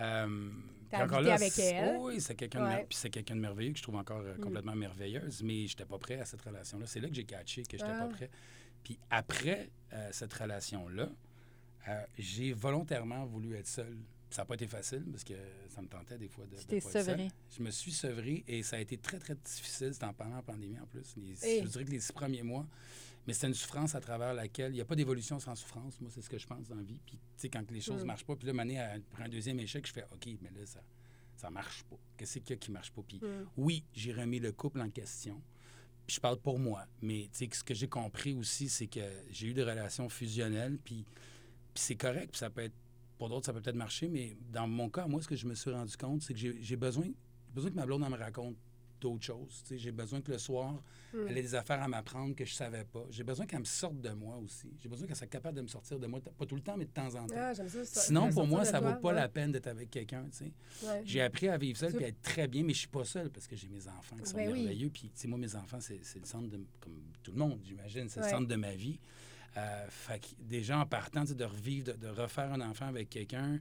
[0.00, 0.50] Euh,
[0.92, 1.96] encore là, avec elle.
[2.00, 2.86] Oui, c'est quelqu'un de, Ouais.
[2.90, 4.40] c'est quelqu'un de merveilleux que je trouve encore euh, Mm.
[4.40, 6.86] complètement merveilleuse, mais je n'étais pas prêt à cette relation-là.
[6.86, 8.04] C'est là que j'ai catché que je n'étais Ah.
[8.06, 8.30] pas prêt.
[8.84, 11.08] Puis après euh, cette relation-là,
[11.88, 13.96] euh, j'ai volontairement voulu être seul.
[14.34, 15.34] Ça n'a pas été facile parce que
[15.68, 16.56] ça me tentait des fois de.
[16.56, 17.28] Tu t'es sevré.
[17.56, 19.92] Je me suis sevré et ça a été très, très difficile.
[19.92, 21.14] C'était en pendant la pandémie en plus.
[21.16, 21.62] Les- Hey.
[21.62, 22.66] Je dirais que les six premiers mois.
[23.26, 25.98] Mais c'est une souffrance à travers laquelle il n'y a pas d'évolution sans souffrance.
[26.00, 26.98] Moi, c'est ce que je pense dans la vie.
[27.06, 28.06] Puis, tu sais, quand les choses ne Mm.
[28.08, 30.80] marchent pas, puis là, Mané, après un deuxième échec, je fais OK, mais là, ça
[31.36, 31.96] ça marche pas.
[32.16, 33.02] Qu'est-ce qu'il y a qui marche pas?
[33.06, 33.46] Puis, Mm.
[33.56, 35.40] oui, j'ai remis le couple en question.
[36.06, 36.86] Puis je parle pour moi.
[37.02, 40.76] Mais tu sais, ce que j'ai compris aussi, c'est que j'ai eu des relations fusionnelles.
[40.84, 41.04] Puis,
[41.72, 42.30] puis c'est correct.
[42.32, 42.74] Puis ça peut être.
[43.18, 44.08] Pour d'autres, ça peut peut-être marcher.
[44.08, 46.76] Mais dans mon cas, moi, ce que je me suis rendu compte, c'est que j'ai
[46.76, 47.06] besoin,
[47.54, 48.56] besoin que ma blonde elle me raconte
[49.00, 49.62] d'autres choses.
[49.70, 51.26] J'ai besoin que le soir, Mm.
[51.28, 53.04] elle ait des affaires à m'apprendre que je savais pas.
[53.10, 54.72] J'ai besoin qu'elle me sorte de moi aussi.
[54.80, 56.86] J'ai besoin qu'elle soit capable de me sortir de moi, pas tout le temps, mais
[56.86, 57.34] de temps en temps.
[57.36, 57.84] Ah, j'aime ça.
[57.84, 59.14] ça- Sinon, pour moi, ça de vaut pas ouais.
[59.14, 60.24] la peine d'être avec quelqu'un.
[60.40, 61.02] Ouais.
[61.04, 63.30] J'ai appris à vivre seul puis à être très bien, mais je suis pas seul
[63.30, 64.60] parce que j'ai mes enfants qui sont Ben oui.
[64.64, 64.90] merveilleux.
[64.90, 66.58] Puis, moi, mes enfants, c'est c'est le centre de.
[66.80, 68.26] Comme tout le monde, j'imagine, c'est Ouais.
[68.26, 68.98] le centre de ma vie.
[69.56, 73.58] Euh, fait que déjà, en partant, de revivre, de, de refaire un enfant avec quelqu'un,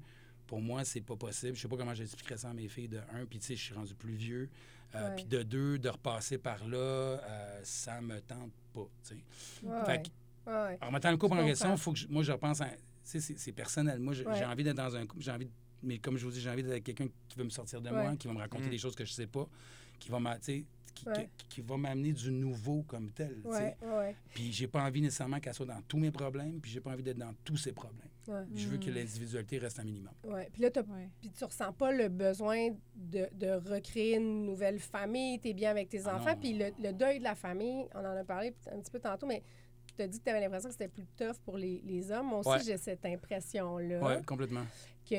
[0.48, 1.56] pour moi, c'est pas possible.
[1.56, 3.62] Je sais pas comment j'expliquerais ça à mes filles de un, puis tu sais, je
[3.64, 4.50] suis rendu plus vieux.
[4.96, 5.16] Euh, Ouais.
[5.16, 9.66] Puis de deux, de repasser par là, euh, ça me tente pas, tu sais.
[9.66, 10.78] Ouais, Fait que- Ouais.
[10.82, 12.66] en mettant le couple en question, faut que je- moi, je repense à.
[12.70, 14.00] tu sais, C'est personnel.
[14.00, 15.22] Moi, j'ai envie d'être dans un couple.
[15.24, 15.46] J'ai envie.
[15.46, 15.52] de-
[15.86, 17.90] Mais comme je vous dis, j'ai envie d'être avec quelqu'un qui veut me sortir de
[17.90, 18.70] moi, qui va me raconter Mm.
[18.70, 19.48] des choses que je sais pas,
[20.00, 21.30] qui va m'a- tu sais, qui, Ouais.
[21.38, 23.42] qui- qui va m'amener du nouveau comme tel.
[23.44, 26.80] Ouais, ouais, Puis j'ai pas envie nécessairement qu'elle soit dans tous mes problèmes, puis j'ai
[26.82, 28.00] pas envie d'être dans tous ses problèmes.
[28.28, 28.44] ouais.
[28.56, 30.14] Je veux que l'individualité reste un minimum.
[30.24, 30.50] Ouais.
[30.54, 30.70] Puis là.
[30.72, 35.72] Puis tu ressens pas le besoin de, de recréer une nouvelle famille, tu es bien
[35.72, 36.30] avec tes Ah enfants.
[36.32, 36.38] non.
[36.40, 39.26] Puis le, le deuil de la famille, on en a parlé un petit peu tantôt,
[39.28, 39.44] mais
[39.98, 42.28] tu as dit que tu avais l'impression que c'était plus tough pour les, les hommes.
[42.28, 42.60] Moi aussi, Ouais.
[42.66, 44.66] j'ai cette impression-là Oui, complètement.
[45.08, 45.16] que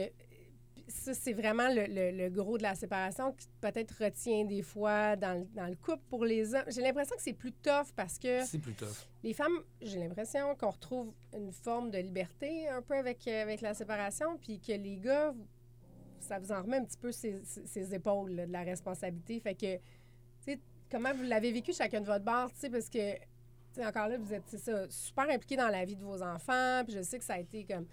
[0.86, 5.16] ça, c'est vraiment le, le- le gros de la séparation qui peut-être retient des fois
[5.16, 6.64] dans, le- dans le couple pour les hommes.
[6.68, 9.08] J'ai l'impression que c'est plus tough parce que C'est plus tough.
[9.22, 13.60] les femmes, j'ai l'impression qu'on retrouve une forme de liberté un peu avec, euh, avec
[13.62, 15.46] la séparation, puis que les gars, vous-
[16.20, 19.40] ça vous en remet un petit peu ces épaules là, de la responsabilité.
[19.40, 19.82] Fait que, tu
[20.40, 23.20] sais, comment vous l'avez vécu chacun de votre bord, tu sais, parce que, tu
[23.72, 26.82] sais, encore là, vous êtes, c'est ça, super impliqué dans la vie de vos enfants,
[26.86, 27.86] puis je sais que ça a été comme...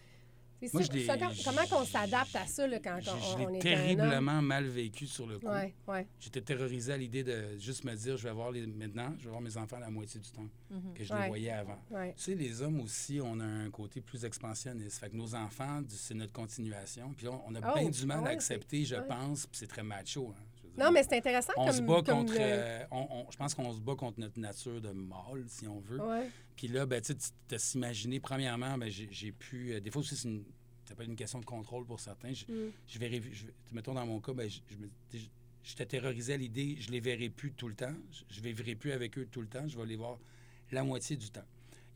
[0.73, 3.37] Moi, je ça, quand- comment qu'on s'adapte à ça là, quand Je, on, je on
[3.37, 3.59] l'ai est un homme?
[3.97, 5.47] terriblement mal vécu sur le coup.
[5.47, 6.07] Ouais, ouais.
[6.19, 8.65] J'étais terrorisé à l'idée de juste me dire, je vais voir les...
[8.67, 10.93] maintenant, je vais voir mes enfants la moitié du temps Mhm.
[10.93, 11.21] que je Ouais.
[11.23, 11.79] les voyais avant.
[11.89, 14.99] Tu sais, les hommes aussi, on a un côté plus expansionniste.
[14.99, 17.13] Fait que nos enfants, c'est notre continuation.
[17.15, 19.83] Puis là, on a Oh, bien du mal à accepter, je pense, puis c'est très
[19.83, 20.33] macho.
[20.37, 20.85] hein, je dire.
[20.85, 21.75] Non, mais c'est intéressant on comme...
[21.75, 22.33] se bat comme contre.
[22.33, 25.67] le- euh, on- on- je pense qu'on se bat contre notre nature de mâle, si
[25.67, 26.01] on veut.
[26.01, 26.29] Ouais.
[26.55, 29.73] Puis là, ben, tu sais, s'imaginer, premièrement, ben, j'ai pu.
[29.73, 30.43] euh, des fois aussi, c'est une,
[30.85, 32.33] ça peut être une question de contrôle pour certains.
[32.33, 32.71] Je, Mm.
[32.87, 34.59] je verrai, je, mettons dans mon cas, ben, je,
[35.13, 35.19] je
[35.63, 37.93] j'étais terrorisé à l'idée, je les verrai plus tout le temps.
[38.11, 39.67] Je, je vivrai plus avec eux tout le temps.
[39.67, 40.17] Je vais les voir
[40.71, 41.45] la moitié du temps.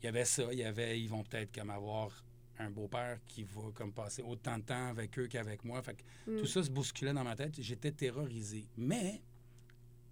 [0.02, 0.44] Il y avait ça.
[0.52, 2.22] Il y avait, ils vont peut-être comme avoir
[2.58, 5.82] un beau-père qui va comme passer autant de temps avec eux qu'avec moi.
[5.82, 6.38] Fait que Mm.
[6.40, 7.60] tout ça se bousculait dans ma tête.
[7.60, 8.66] J'étais terrorisé.
[8.76, 9.20] Mais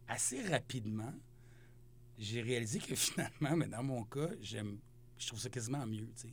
[0.09, 1.12] assez rapidement,
[2.18, 2.94] j'ai réalisé que
[3.40, 4.78] finalement, mais dans mon cas, j'aime,
[5.18, 6.28] je trouve ça quasiment mieux, tu.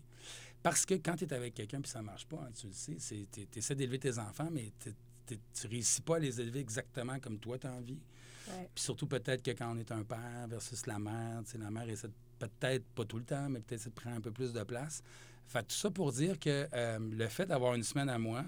[0.62, 2.98] Parce que quand tu es avec quelqu'un puis ça marche pas, hein, tu le sais,
[3.32, 4.94] tu essaies d'élever tes enfants, mais t'es-
[5.26, 8.00] t'es- tu réussis pas à les élever exactement comme toi tu as envie.
[8.48, 8.70] Ouais.
[8.76, 11.90] Puis surtout peut-être que quand on est un père versus la mère, tu la mère
[11.90, 14.52] essaie de- peut-être pas tout le temps, mais peut-être ça te prend un peu plus
[14.54, 15.02] de place.
[15.52, 18.46] Fait tout ça pour dire que euh, le fait d'avoir une semaine à moi,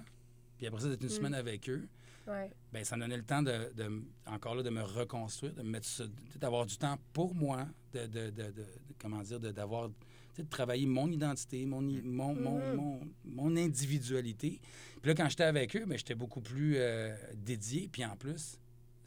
[0.57, 1.11] puis après ça d'être une Mm.
[1.11, 1.85] semaine avec eux,
[2.27, 2.49] Ouais.
[2.71, 5.69] ben ça me donnait le temps de, de- encore là de me reconstruire, de me
[5.71, 6.05] mettre ça-
[6.37, 8.53] d'avoir du temps pour moi, de, de- de-
[8.99, 12.75] comment dire, de- d'avoir de travailler mon identité, mon, mon, mon, Mhm.
[12.75, 14.61] mon, mon individualité.
[15.01, 17.89] Puis là, quand j'étais avec eux, ben, j'étais beaucoup plus euh, dédié.
[17.91, 18.57] Puis en plus,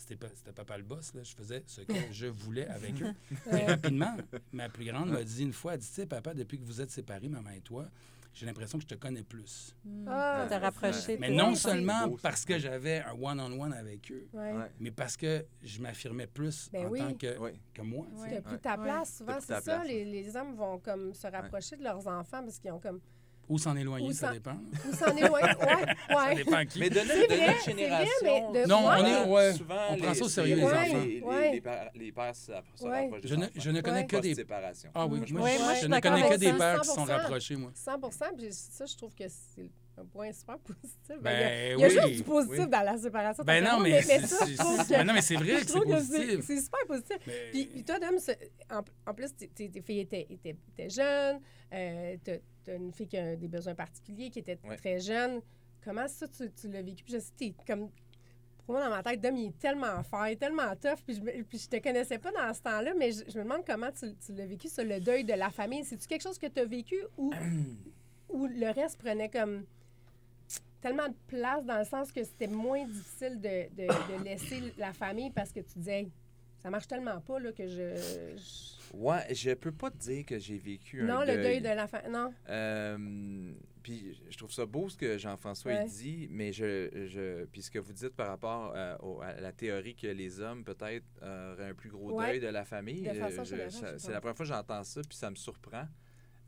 [0.06, 1.22] c'était pas, c'était papa le boss, là.
[1.24, 3.12] je faisais ce que je voulais avec eux.
[3.46, 3.66] Et Ouais.
[3.66, 4.16] rapidement,
[4.52, 6.80] ma plus grande m'a dit une fois, elle dit, tu sais, papa, depuis que vous
[6.80, 7.86] êtes séparés, maman et toi,
[8.32, 9.74] j'ai l'impression que je te connais plus.
[10.06, 11.16] Ah, T'as rapproché.
[11.18, 14.54] Mais non seulement parce que j'avais un one-on-one avec eux, Ouais.
[14.78, 16.98] Mais parce que je m'affirmais plus Ben en oui.
[17.00, 17.50] tant que, Oui.
[17.72, 18.06] que moi.
[18.14, 18.20] tu.
[18.20, 18.30] Ouais.
[18.34, 18.82] T'as pris ta Ouais.
[18.84, 19.16] place.
[19.16, 19.60] Souvent, c'est ça.
[19.62, 19.86] place.
[19.88, 23.00] Les, les hommes vont comme se rapprocher de leurs enfants parce qu'ils ont comme.
[23.48, 24.56] Ou s'en éloigner, ça dépend.
[24.88, 25.46] Ou s'en éloigner.
[25.56, 26.34] Ouais, Ça ouais.
[26.34, 26.80] dépend qui.
[26.80, 28.12] Mais de notre, C'est de vrai, notre c'est vrai, génération,
[28.52, 31.04] mais de- Non, on est, ouais, souvent, on prend ça au sérieux, les les- enfants.
[31.52, 34.06] Les, pères, les pères se rapprochent des Je ne, je ne connais Ouais.
[34.06, 34.28] que des...
[34.30, 34.90] Post-séparation.
[34.94, 36.46] Ah oui, Moi, je moi, Ouais, je, moi, je je suis ne connais que des
[36.50, 37.08] ça, pères qui sont 100%.
[37.08, 37.70] rapprochés, moi.
[37.74, 37.98] 100
[38.36, 41.16] Puis ça, je trouve que c'est un point super positif.
[41.22, 42.68] Ben il y a, il y a oui, juste du positif oui.
[42.70, 43.44] dans la séparation.
[43.44, 45.66] Ben non, mais, ça, je trouve que- ben non, mais c'est vrai je que c'est
[45.66, 46.44] trouve que c'est positif.
[46.46, 47.16] c'est super positif.
[47.26, 48.18] Mais- Puis, puis toi, Dom,
[48.70, 51.40] en, en plus, tes- filles étaient, étaient, étaient jeunes.
[51.72, 52.16] Euh,
[52.68, 54.76] une fille qui a des besoins particuliers, qui était Ouais.
[54.76, 55.40] très jeune.
[55.84, 57.04] Comment ça, tu, tu l'as vécu?
[57.04, 57.90] Puis je sais, t'es comme...
[58.64, 60.98] Pour moi, dans ma tête, Dom, il est tellement fort, il est tellement tough.
[61.06, 63.64] Puis je, puis je te connaissais pas dans ce temps-là, mais je, je me demande
[63.64, 65.84] comment tu, tu l'as vécu, sur le deuil de la famille.
[65.84, 67.32] C'est-tu quelque chose que tu as vécu ou,
[68.30, 69.64] ou le reste prenait comme
[70.80, 74.92] tellement de place dans le sens que c'était moins difficile de, de- de laisser la
[74.92, 76.08] famille parce que tu disais,
[76.66, 77.94] ça marche tellement pas là, que je...
[77.94, 81.68] je- Ouais, je peux pas te dire que j'ai vécu un Non, le deuil de
[81.68, 82.10] la famille.
[82.10, 82.32] Non.
[82.48, 83.52] Euh,
[83.84, 85.84] puis je trouve ça beau ce que Jean-François Ouais.
[85.86, 89.52] dit, mais je, je puis ce que vous dites par rapport euh, au- à la
[89.52, 92.26] théorie que les hommes peut-être auraient un plus gros Ouais.
[92.32, 93.08] deuil de la famille.
[93.08, 93.28] Euh,
[93.98, 95.84] c'est la première fois que j'entends ça, puis ça me surprend.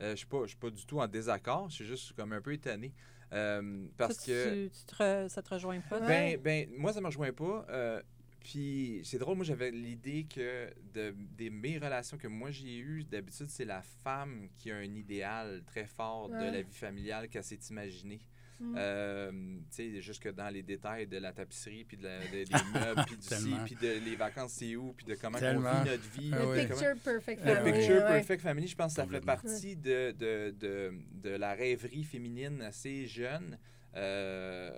[0.01, 2.33] Euh, je suis pas, je suis pas du tout en désaccord, je suis juste comme
[2.33, 2.93] un peu étonné.
[3.31, 5.99] Euh, parce Ça, que tu- te re- ça te rejoint pas?
[6.01, 7.65] Ben, ben, moi, ça me rejoint pas.
[7.69, 8.01] euh,
[8.39, 13.03] puis c'est drôle, moi, j'avais l'idée que de, des mes relations que moi j'ai eues,
[13.03, 17.43] d'habitude, c'est la femme qui a un idéal très fort de la vie familiale qu'elle
[17.43, 18.21] s'est imaginée.
[18.61, 18.75] Mm.
[18.77, 22.45] Euh, tu sais, jusque dans les détails de la tapisserie, puis de la- de- des
[22.73, 25.89] meubles, puis du ci, puis de les vacances, c'est où, puis de comment on vit
[25.89, 26.31] notre vie.
[26.33, 27.71] Ah Le picture perfect le family.
[27.71, 28.07] Picture ouais.
[28.07, 32.61] Perfect Family, je pense que ça fait partie de, de, de, de la rêverie féminine
[32.61, 33.57] assez jeune.
[33.95, 34.71] Euh,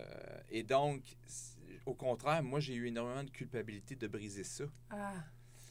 [0.49, 1.01] et donc,
[1.85, 4.65] au contraire, moi, j'ai eu énormément de culpabilité de briser ça.
[4.89, 5.13] Ah,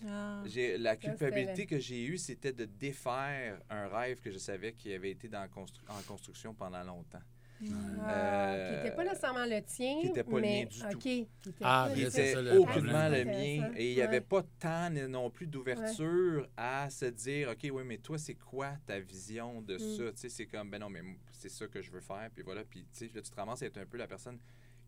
[0.09, 0.43] Ah.
[0.47, 4.73] J'ai, la culpabilité le- que j'ai eue, c'était de défaire un rêve que je savais
[4.73, 7.21] qui avait été dans constru- en construction pendant longtemps.
[7.63, 10.93] ah, Euh, qui n'était pas nécessairement le tien, qui était pas le mais mien du
[10.95, 10.99] tout.
[10.99, 13.73] qui était Ah, le c'est était ça, le aucunement le mien.
[13.77, 14.21] Et il n'y avait Ouais.
[14.23, 18.99] pas tant non plus d'ouverture à se dire, OK, oui, mais toi, c'est quoi ta
[18.99, 19.79] vision de Mm.
[19.79, 20.13] ça?
[20.13, 22.31] Tu sais, c'est comme, ben non, mais c'est ça que je veux faire.
[22.35, 24.39] Puis voilà, puis tu sais, là, tu te ramasses à être un peu la personne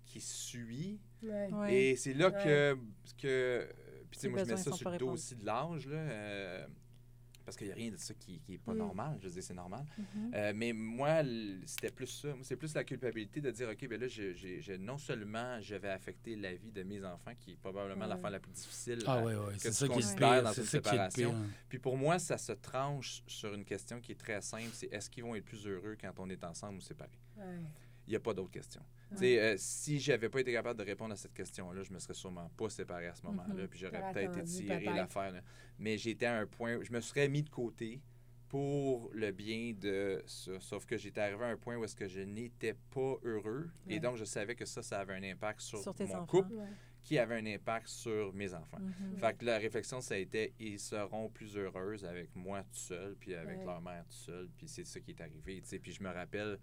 [0.05, 1.01] qui suit.
[1.23, 1.49] Ouais.
[1.53, 1.75] Ouais.
[1.75, 2.45] Et c'est là Ouais.
[2.45, 2.79] que,
[3.19, 3.69] que
[4.11, 5.97] puis tu sais, moi, je mets ça sur le dos aussi de l'âge, là.
[5.97, 6.67] euh,
[7.45, 8.79] parce qu'il n'y a rien de ça qui n'est pas Mm.
[8.79, 9.17] normal.
[9.21, 9.85] Je veux dire, c'est normal.
[9.99, 10.33] Mhm.
[10.35, 11.23] Euh, mais moi,
[11.67, 12.29] c'était plus ça.
[12.43, 14.07] C'est plus la culpabilité de dire, OK, ben là,
[14.79, 18.09] non seulement je vais affecter la vie de mes enfants, qui est probablement Ouais.
[18.11, 19.01] l'affaire la plus difficile.
[19.07, 20.43] Ah à- oui, oui, que c'est tu ça qui est le considères pire.
[20.45, 21.31] dans une qui séparation.
[21.31, 21.41] pire.
[21.69, 25.11] Puis pour moi, ça se tranche sur une question qui est très simple, c'est est-ce
[25.11, 27.11] qu'ils vont être plus heureux quand on est ensemble ou séparés?
[27.38, 27.59] Ouais.
[28.07, 28.83] Il n'y a pas d'autre question.
[29.20, 29.38] Ouais.
[29.38, 32.48] Euh, si j'avais pas été capable de répondre à cette question-là, je me serais sûrement
[32.57, 33.68] pas séparé à ce moment-là, Mhm.
[33.68, 35.42] puis j'aurais peut-être étiré l'affaire.
[35.79, 38.01] Mais j'étais à un point, où je me serais mis de côté
[38.48, 40.61] pour le bien de ça.
[40.61, 43.94] Sauf que j'étais arrivé à un point où est-ce que je n'étais pas heureux, Ouais.
[43.94, 46.27] et donc je savais que ça, ça avait un impact sur, mon enfants.
[46.27, 46.66] couple, Ouais.
[47.03, 48.79] qui avait un impact sur mes enfants.
[49.16, 53.16] Fait que la réflexion, ça a été ils seront plus heureuses avec moi tout seul,
[53.18, 54.48] puis avec leur mère tout seul.
[54.59, 55.61] Puis c'est ça qui est arrivé.
[55.62, 55.79] tu sais.
[55.79, 56.59] Puis je me rappelle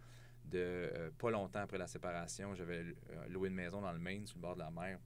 [0.49, 4.25] de euh, pas longtemps après la séparation, j'avais euh, loué une maison dans le Maine,
[4.25, 4.99] sur le bord de la mer.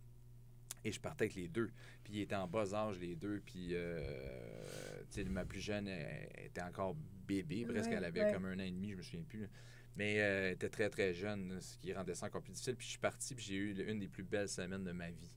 [0.86, 1.72] Et je partais avec les deux.
[2.04, 3.42] Puis ils étaient en bas âge, les deux.
[3.46, 4.02] Puis euh,
[5.12, 6.96] tu sais, ma plus jeune elle, elle était encore
[7.28, 7.90] bébé, presque.
[7.90, 8.34] Ouais, elle avait ouais.
[8.34, 9.50] comme un an et demi, je me souviens plus.
[9.96, 12.76] Mais euh, elle était très, très jeune, ce qui rendait ça encore plus difficile.
[12.76, 15.32] Puis je suis parti, puis j'ai eu une des plus belles semaines de ma vie.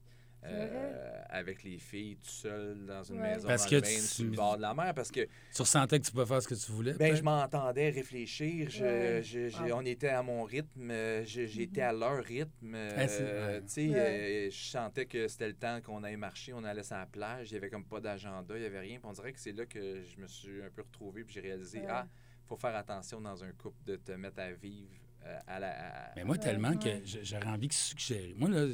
[0.44, 3.32] Euh, avec les filles, tout seul, dans une Ouais.
[3.34, 4.94] maison Parce dans que le tu- Maine, sur le bord de la mer.
[4.94, 5.20] Parce que
[5.54, 6.92] Tu ressentais que tu pouvais faire ce que tu voulais?
[6.94, 8.70] ben, je m'entendais réfléchir.
[8.70, 9.22] Je- Ouais.
[9.24, 9.78] je- je- Wow.
[9.80, 10.90] On était à mon rythme.
[10.90, 12.74] euh, J'étais à leur rythme.
[12.74, 13.62] euh, Ah, ouais.
[13.66, 13.96] sais, Ouais.
[13.96, 16.52] euh, je sentais que c'était le temps qu'on aille marcher.
[16.52, 17.50] On allait sur la plage.
[17.50, 18.54] Il n'y avait comme pas d'agenda.
[18.54, 18.98] Il n'y avait rien.
[18.98, 21.24] Puis on dirait que c'est là que je me suis un peu retrouvé.
[21.24, 21.86] Puis j'ai réalisé, Ouais.
[21.88, 22.06] ah,
[22.46, 24.90] faut faire attention dans un couple de te mettre à vivre
[25.24, 25.70] euh, à la...
[25.70, 26.76] à- Mais moi, tellement ouais.
[26.78, 28.32] que j'aurais envie de suggérer.
[28.36, 28.66] Moi, là,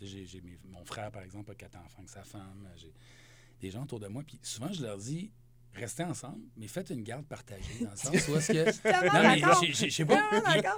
[0.00, 2.68] j'ai j'ai mes- mon frère, par exemple, a quatre enfants avec sa femme.
[2.76, 2.92] J'ai
[3.60, 4.22] des gens autour de moi.
[4.26, 5.30] Puis souvent, je leur dis
[5.74, 7.84] restez ensemble, mais faites une garde partagée.
[7.84, 8.88] Dans le sens où est-ce que.
[8.88, 10.30] Non, mais je sais pas.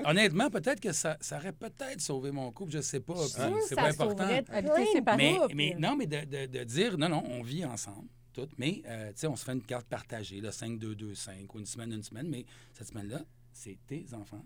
[0.04, 3.14] Honnêtement, peut-être que ça, ça aurait peut-être sauvé mon couple, je sais pas.
[3.14, 4.26] puis Sûr, C'est ça pas important.
[4.26, 4.37] séparés.
[5.16, 8.83] Mais, mais non, mais de, de- de dire, non, non, on vit ensemble, tout, mais,
[8.87, 11.61] euh, tu sais, on se fait une carte partagée, là, 5, 2, 2, 5, ou
[11.61, 13.20] une semaine, une semaine, mais cette semaine-là,
[13.52, 14.44] c'est tes enfants.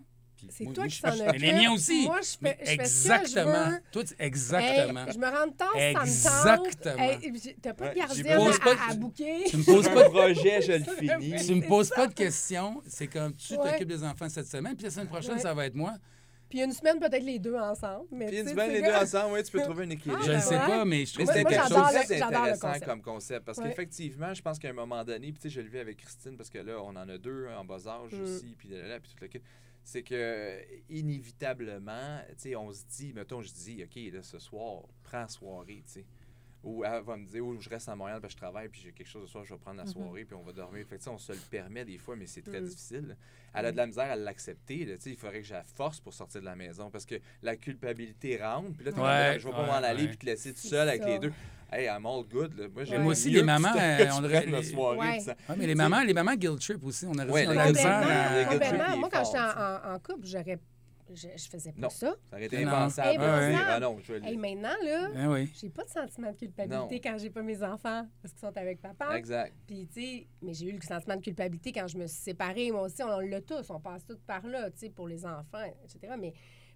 [0.49, 1.31] C'est toi qui s'en occupe.
[1.31, 2.05] Mais les miens aussi.
[2.05, 3.69] Moi, je fais, Mais je fais ça, je exactement.
[3.69, 3.79] veux.
[3.91, 5.05] Toi, tu- exactement.
[5.11, 7.07] Je me rends de temps, ça me Exactement.
[7.07, 7.61] tente.
[7.61, 8.27] T'as pas de gardienne
[8.89, 9.43] à, bouquer?
[9.47, 10.83] tu me poses pas de projet, je le
[11.19, 11.45] finis.
[11.45, 12.81] tu me C'est poses pas de questions.
[12.87, 15.75] C'est comme tu t'occupes des enfants cette semaine, puis la semaine prochaine, ça va être
[15.75, 15.93] moi.
[16.49, 18.05] Puis une semaine, peut-être les deux ensemble.
[18.11, 20.19] Mais Puis une semaine, c'est les deux ensemble, oui, tu peux trouver un équilibre.
[20.21, 23.43] Ah, je ne ben sais pas, mais je trouve le- j'adore le intéressant comme concept.
[23.43, 23.69] Parce Ouais.
[23.69, 26.37] qu'effectivement, je pense qu'à un moment donné, puis tu sais, je le vis avec Christine,
[26.37, 28.21] parce que là, on en a deux en bas âge Mm.
[28.23, 29.41] aussi, puis là, là, puis tout le kit.
[29.85, 34.83] C'est que, inévitablement, tu sais, on se dit, mettons, je dis, OK, là, ce soir,
[35.03, 36.05] prends soirée, tu sais.
[36.63, 38.79] Ou elle va me dire, ou je reste à Montréal, parce que je travaille, puis
[38.81, 39.91] j'ai quelque chose ce soir, je vais prendre la Mhm.
[39.91, 40.85] soirée, puis on va dormir.
[40.87, 42.65] Fait que, tu sais, on se le permet des fois, mais c'est très Mm.
[42.67, 43.17] difficile.
[43.53, 44.85] Elle a de la misère à l'accepter.
[44.85, 47.05] là, tu sais, Il faudrait que je la force pour sortir de la maison parce
[47.05, 48.71] que la culpabilité rentre.
[48.77, 50.07] Puis là, tu Ouais, je vais pas ouais, m'en aller ouais.
[50.07, 51.09] puis te laisser tout seul avec ça.
[51.09, 51.33] les deux.
[51.75, 52.57] Hey, I'm all good.
[52.57, 52.67] Là.
[52.73, 54.97] Moi, j'ai aussi, les mamans, euh, on on aurait- les- soirée.
[54.97, 55.19] Ouais.
[55.19, 57.51] ça- Ouais, mais les mamans, les mamans guilt trip aussi, on a Ouais, réussi on
[57.51, 58.93] à- la guilt trip, complètement.
[58.93, 60.59] est Moi, quand j'étais en, en couple, j'aurais,
[61.13, 61.89] je, je faisais pas Non.
[61.89, 62.13] ça.
[62.29, 62.71] Ça aurait été non.
[62.71, 63.09] impensable.
[63.23, 63.65] Impensable.
[63.67, 65.51] Ah non, je vais maintenant, là, Ah oui.
[65.59, 67.01] j'ai pas de sentiment de culpabilité Non.
[67.03, 69.17] quand j'ai pas mes enfants parce qu'ils sont avec papa.
[69.17, 69.53] Exact.
[69.65, 72.71] Puis, tu sais, mais j'ai eu le sentiment de culpabilité quand je me suis séparée.
[72.71, 73.69] Moi aussi, on l'a tous.
[73.69, 76.13] On passe tous par là, tu sais, pour les enfants, etc.
[76.19, 76.27] Mais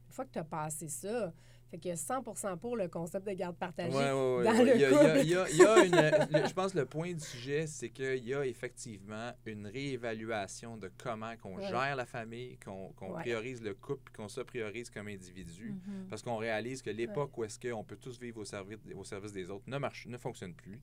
[0.08, 1.32] une fois que tu as passé ça,
[1.70, 3.96] fait que 100% pour le concept de garde partagée.
[3.96, 5.20] Ouais, ouais, ouais, dans le y a- il y a- couple.
[5.24, 7.68] il y a- il y a une- le- je pense que le point du sujet,
[7.68, 13.62] c'est qu'il y a effectivement une réévaluation de comment qu'on gère la famille, qu'on priorise
[13.62, 15.72] le couple, qu'on se priorise comme individu.
[15.72, 16.08] Mhm.
[16.10, 19.34] Parce qu'on réalise que l'époque où est-ce qu'on peut tous vivre au service, au service
[19.34, 20.80] des autres ne marche, ne fonctionne plus.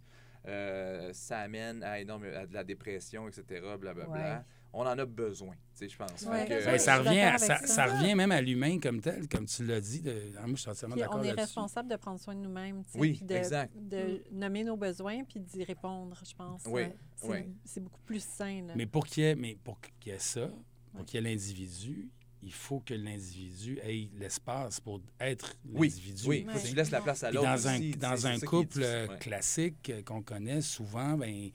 [0.46, 3.44] Euh, ça amène à, énorme, à de la dépression, etc.
[3.78, 4.44] Blablabla.
[4.76, 6.22] On en a besoin, tu sais, je pense.
[6.22, 6.46] Ouais.
[6.46, 7.86] Que- Ben, ça, revient, ça, avec ça ça.
[7.86, 10.00] revient même à l'humain comme tel, comme tu l'as dit.
[10.02, 10.32] De...
[10.36, 12.82] Ah, moi, je suis entièrement d'accord on est responsable de prendre soin de nous-mêmes.
[12.84, 13.72] tu sais, Oui, de, exact.
[13.76, 16.62] De nommer nos besoins puis d'y répondre, je pense.
[16.66, 16.82] Oui.
[17.16, 17.38] C'est oui.
[17.64, 18.62] c'est beaucoup plus sain.
[18.66, 18.72] Là.
[18.76, 20.50] Mais pour qu'il y ait, mais pour qu'il y ait ça,
[20.92, 22.10] pour qu'il y ait l'individu,
[22.42, 26.22] il faut que l'individu ait l'espace pour être Oui, l'individu.
[26.28, 28.38] oui, tu faut que tu laisses la place à l'autre dans un, aussi, dans un
[28.40, 29.08] couple ouais.
[29.18, 31.50] classique qu'on connaît souvent, ben,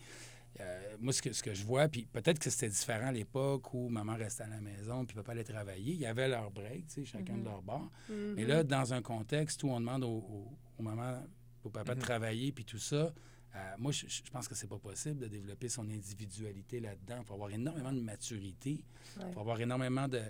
[0.62, 3.74] euh, moi, ce que, ce que je vois, puis peut-être que c'était différent à l'époque
[3.74, 5.94] où maman restait à la maison puis papa allait travailler.
[5.94, 7.40] Il y avait leur break, tu sais, chacun Mhm.
[7.40, 7.90] de leur bord.
[8.10, 8.34] Mhm.
[8.36, 11.24] Mais là, dans un contexte où on demande aux, aux- aux mamans,
[11.64, 12.06] au papa de Mhm.
[12.06, 13.14] travailler puis tout ça,
[13.56, 17.18] euh, moi, je, je pense que c'est pas possible de développer son individualité là-dedans.
[17.22, 18.84] Il faut avoir énormément de maturité.
[19.18, 19.32] Il Ouais.
[19.32, 20.22] faut avoir énormément de...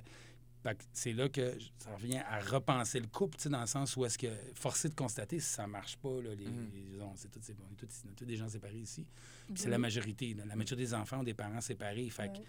[0.61, 3.61] Fait que C'est là que je- ça revient à repenser le couple, tu sais, dans
[3.61, 7.01] le sens où est-ce que, forcé de constater si ça marche pas, là, les, les-
[7.01, 9.05] on, c'est tous, c'est- on est tous, on est tous des gens séparés ici.
[9.47, 10.33] Puis c'est la majorité.
[10.33, 10.43] là.
[10.45, 12.09] La majorité des enfants ont des parents séparés.
[12.09, 12.39] Fait que,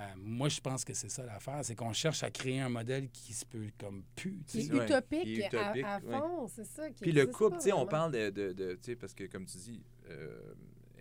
[0.00, 3.10] euh, moi, je pense que c'est ça l'affaire, c'est qu'on cherche à créer un modèle
[3.10, 4.38] qui se peut comme plus.
[4.46, 4.74] tu Qui sais.
[4.76, 6.18] est utopique, qui est utopique, à, à ouais.
[6.18, 6.88] fond, c'est ça.
[6.90, 9.12] qui Puis le couple, pas tu sais, on parle de, de, de- tu sais, parce
[9.12, 10.40] que comme tu dis, euh,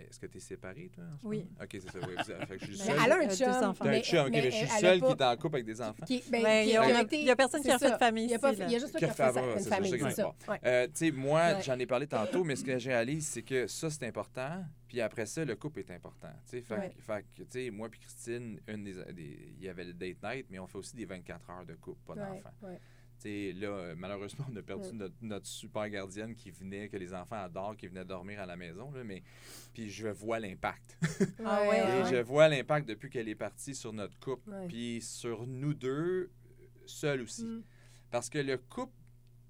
[0.09, 1.37] est-ce que tu es séparé, toi, en ce Oui.
[1.39, 1.49] moment?
[1.61, 2.15] OK, c'est ça, oui.
[2.47, 3.05] Fait que je suis Mais Mais seul.
[3.05, 3.69] elle a un chum.
[3.69, 3.83] enfants.
[3.85, 5.37] T'as un chum, OK, mais mais je suis elle a seul pas- qui est en
[5.37, 6.05] couple avec des enfants.
[6.05, 8.23] qui- ben, Ben, qui il y a- qui a- personne qui a fait de famille
[8.25, 9.23] Il y a, ici, pas, il y a juste toi Qui qui a fait fait
[9.23, 10.35] ça, avoir, une famille, c'est ça.
[10.65, 11.61] Euh, tu sais, moi, Ouais.
[11.63, 14.63] j'en ai parlé tantôt, mais ce que je réalise, c'est que ça, c'est important.
[14.87, 16.29] Puis après ça, le couple est important.
[16.45, 16.89] Tu sais, fait, Ouais.
[16.95, 19.93] que- fait que, tu sais, moi puis Christine, une des, des- il y avait le
[19.93, 22.49] date night, mais on fait aussi des 24 heures de couple, pas d'enfants.
[22.63, 22.79] ouais.
[22.79, 24.93] Tu sais, là, euh, malheureusement, on a perdu Ouais.
[24.93, 28.55] notre, notre super gardienne qui venait, que les enfants adorent, qui venait dormir à la
[28.57, 29.23] maison, là, mais
[29.73, 30.97] puis je vois l'impact.
[31.45, 32.09] Ah ouais, Ouais, Et ouais.
[32.11, 34.67] je vois l'impact depuis qu'elle est partie sur notre couple, Ouais.
[34.67, 36.31] puis sur nous deux,
[36.85, 37.43] seuls aussi.
[37.45, 37.63] Mm.
[38.11, 38.93] Parce que le couple,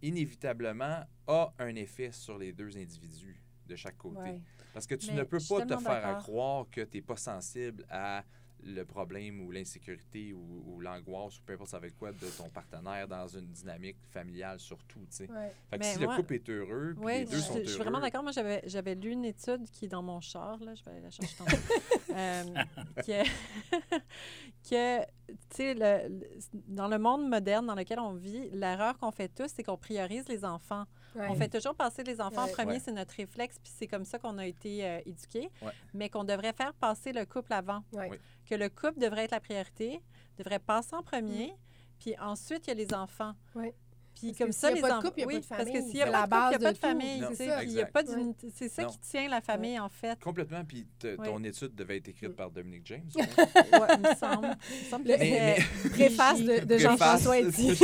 [0.02, 4.20] inévitablement, a un effet sur les deux individus de chaque côté.
[4.22, 4.42] Ouais.
[4.74, 7.18] Parce que tu Mais ne peux pas te faire à croire que tu n'es pas
[7.18, 8.24] sensible à
[8.64, 12.28] le problème ou l'insécurité ou, ou l'angoisse ou peu importe ça va être quoi de
[12.38, 15.30] ton partenaire dans une dynamique familiale surtout, sais.
[15.32, 15.52] Ouais.
[15.70, 17.60] Fait que Mais si moi- le couple est heureux, puis les deux je, sont je
[17.60, 17.68] heureux...
[17.68, 18.24] suis vraiment d'accord.
[18.24, 21.02] Moi, j'avais, j'avais lu une étude qui est dans mon char, là, je vais aller
[21.02, 21.36] la chercher
[22.12, 22.44] euh,
[23.06, 23.24] que,
[24.70, 26.30] que tu sais, le- le-
[26.68, 30.28] dans le monde moderne dans lequel on vit, l'erreur qu'on fait tous, c'est qu'on priorise
[30.28, 30.86] les enfants.
[31.16, 31.28] Ouais.
[31.30, 32.52] On fait toujours passer les enfants Ouais.
[32.52, 32.80] en premier, Ouais.
[32.80, 35.50] c'est notre réflexe, puis c'est comme ça qu'on a été euh, éduqués.
[35.62, 35.72] Ouais.
[35.94, 37.84] Mais qu'on devrait faire passer le couple avant.
[38.46, 40.02] Que le couple devrait être la priorité,
[40.38, 41.54] devrait passer en premier,
[42.00, 43.34] puis ensuite, il y a les enfants.
[44.20, 45.08] Puis Parce comme ça, les pas de enfants.
[45.10, 46.32] couple, il y a pas oui, de parce que s'il n'y a pas la de
[46.32, 47.24] couple, il n'y a pas de famille.
[47.36, 47.52] c'est ça.
[47.56, 47.58] ça.
[47.62, 48.18] Puis il y a pas Exact.
[48.18, 48.52] d'unité.
[48.56, 48.90] C'est ça Non.
[48.90, 50.20] qui tient la famille, en fait.
[50.20, 51.16] Complètement, puis Oui.
[51.24, 53.08] ton étude devait être écrite par Dominique James.
[53.16, 53.24] Ouais,
[53.94, 54.58] il me semble.
[54.72, 57.38] Il me semble que Préface de, Jean-François.
[57.42, 57.78] Etty.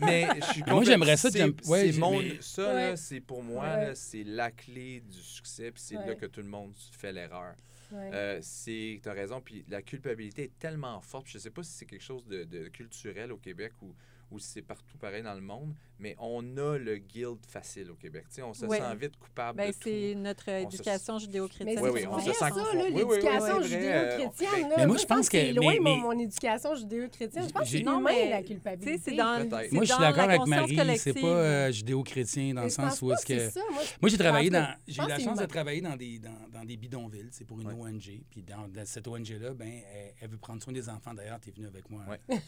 [0.00, 5.00] Mais je suis Moi, j'aimerais ça, C'est mon, ça, c'est pour moi, c'est la clé
[5.00, 7.54] du succès, puis c'est là que tout le monde fait l'erreur.
[7.90, 8.10] Ouais.
[8.12, 11.26] Euh, c'est, tu as raison, puis la culpabilité est tellement forte.
[11.28, 13.94] Je sais pas si c'est quelque chose de, de culturel au Québec ou,
[14.30, 17.94] ou si c'est partout pareil dans le monde, mais on a le guilt facile au
[17.94, 18.24] Québec.
[18.28, 18.78] Tu sais, on se Ouais.
[18.78, 20.18] sent vite coupable Ben, de c'est tout.
[20.20, 21.76] notre On se- éducation Mais judéo-chrétienne.
[21.76, 23.76] c'est Oui, oui, on se sent ça, confort- là, oui, oui, oui, l'éducation oui, c'est
[23.80, 24.64] vrai, judéo-chrétienne.
[24.64, 24.74] euh, là.
[24.78, 27.44] Mais moi, je pense que c'est loin, mais- mon, mais- mon éducation judéo-chrétienne.
[27.48, 28.98] Je pense que J'ai- c'est Non, humain, mais, la culpabilité.
[29.04, 31.72] c'est dans, c'est Moi, je suis dans d'accord la avec conscience Marie, c'est pas euh,
[31.72, 33.60] judéo-chrétien dans Mais le sens où est-ce que c'est.
[34.00, 34.68] Moi, j'ai travaillé dans.
[34.86, 37.28] J'ai eu la c'est chance de travailler dans des, dans, dans des bidonvilles.
[37.30, 37.68] C'est pour une.
[37.68, 38.22] ONG.
[38.30, 39.80] Puis dans, cette ONG-là, ben,
[40.20, 41.14] elle, veut prendre soin des enfants.
[41.14, 42.02] D'ailleurs, tu es venu avec moi.
[42.08, 42.18] Ouais.
[42.28, 42.40] tu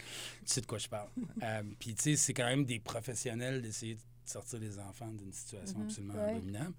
[0.45, 1.09] sais de quoi je parle.
[1.43, 5.33] Euh, puis, tu sais, c'est quand même des professionnels d'essayer de sortir les enfants d'une
[5.33, 5.85] situation Mhm.
[5.87, 6.31] absolument Ouais.
[6.31, 6.75] abominable.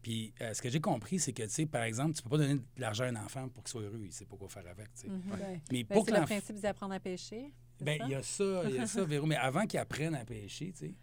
[0.00, 2.38] Puis, euh, ce que j'ai compris, c'est que, tu sais, par exemple, tu peux pas
[2.38, 4.00] donner de l'argent à un enfant pour qu'il soit heureux.
[4.02, 5.08] Il sait pas quoi faire avec, tu sais.
[5.08, 5.22] Mhm.
[5.32, 5.60] Ouais.
[5.72, 7.52] Mais Ben, pour c'est que le principe d'apprendre à pêcher.
[7.80, 9.26] Ben, il y a ça, il y a ça, Véro.
[9.26, 10.94] Mais avant qu'ils apprennent à pêcher, tu sais,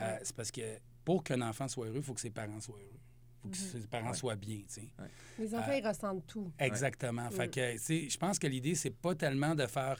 [0.00, 0.20] euh, Ouais.
[0.22, 2.90] c'est parce que pour qu'un enfant soit heureux, il faut que ses parents soient heureux.
[3.42, 3.82] faut que Mhm.
[3.82, 4.16] ses parents Ouais.
[4.16, 4.88] soient bien, tu sais.
[5.38, 6.50] Les enfants, ils ressentent tout.
[6.58, 7.28] Exactement.
[7.30, 7.50] Fait Mm.
[7.50, 9.98] que, tu sais, je pense que l'idée, c'est pas tellement de faire.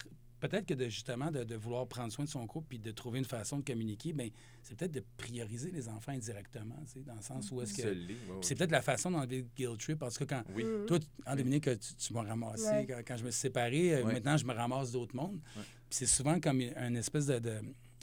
[0.49, 3.19] Peut-être que de, justement de, de vouloir prendre soin de son couple puis de trouver
[3.19, 4.29] une façon de communiquer, bien,
[4.63, 7.83] c'est peut-être de prioriser les enfants indirectement, tu sais, dans le sens où est-ce que.
[7.83, 8.37] Puis ouais.
[8.43, 10.43] C'est peut-être la façon d'enlever le guilt trip parce que quand.
[10.55, 10.65] Oui.
[10.65, 10.87] Mm.
[10.87, 12.87] Toi, tu- en Dominique, tu, tu m'as ramassé Ouais.
[12.87, 13.95] quand, quand je me suis séparé.
[13.95, 14.13] euh, Ouais.
[14.15, 15.41] Maintenant, je me ramasse d'autres mondes.
[15.57, 15.63] Ouais.
[15.89, 17.61] Puis c'est souvent comme un espèce de, de,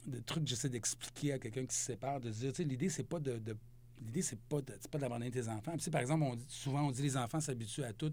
[0.08, 2.68] de truc que j'essaie d'expliquer à quelqu'un qui se sépare, de se dire, tu sais,
[2.68, 3.38] l'idée, c'est pas de.
[3.38, 3.56] de-
[4.04, 5.74] L'idée, c'est pas de- c'est pas d'abandonner tes enfants.
[5.74, 8.12] Puis, tu sais, par exemple, on dit, souvent, on dit les enfants s'habituent à tout.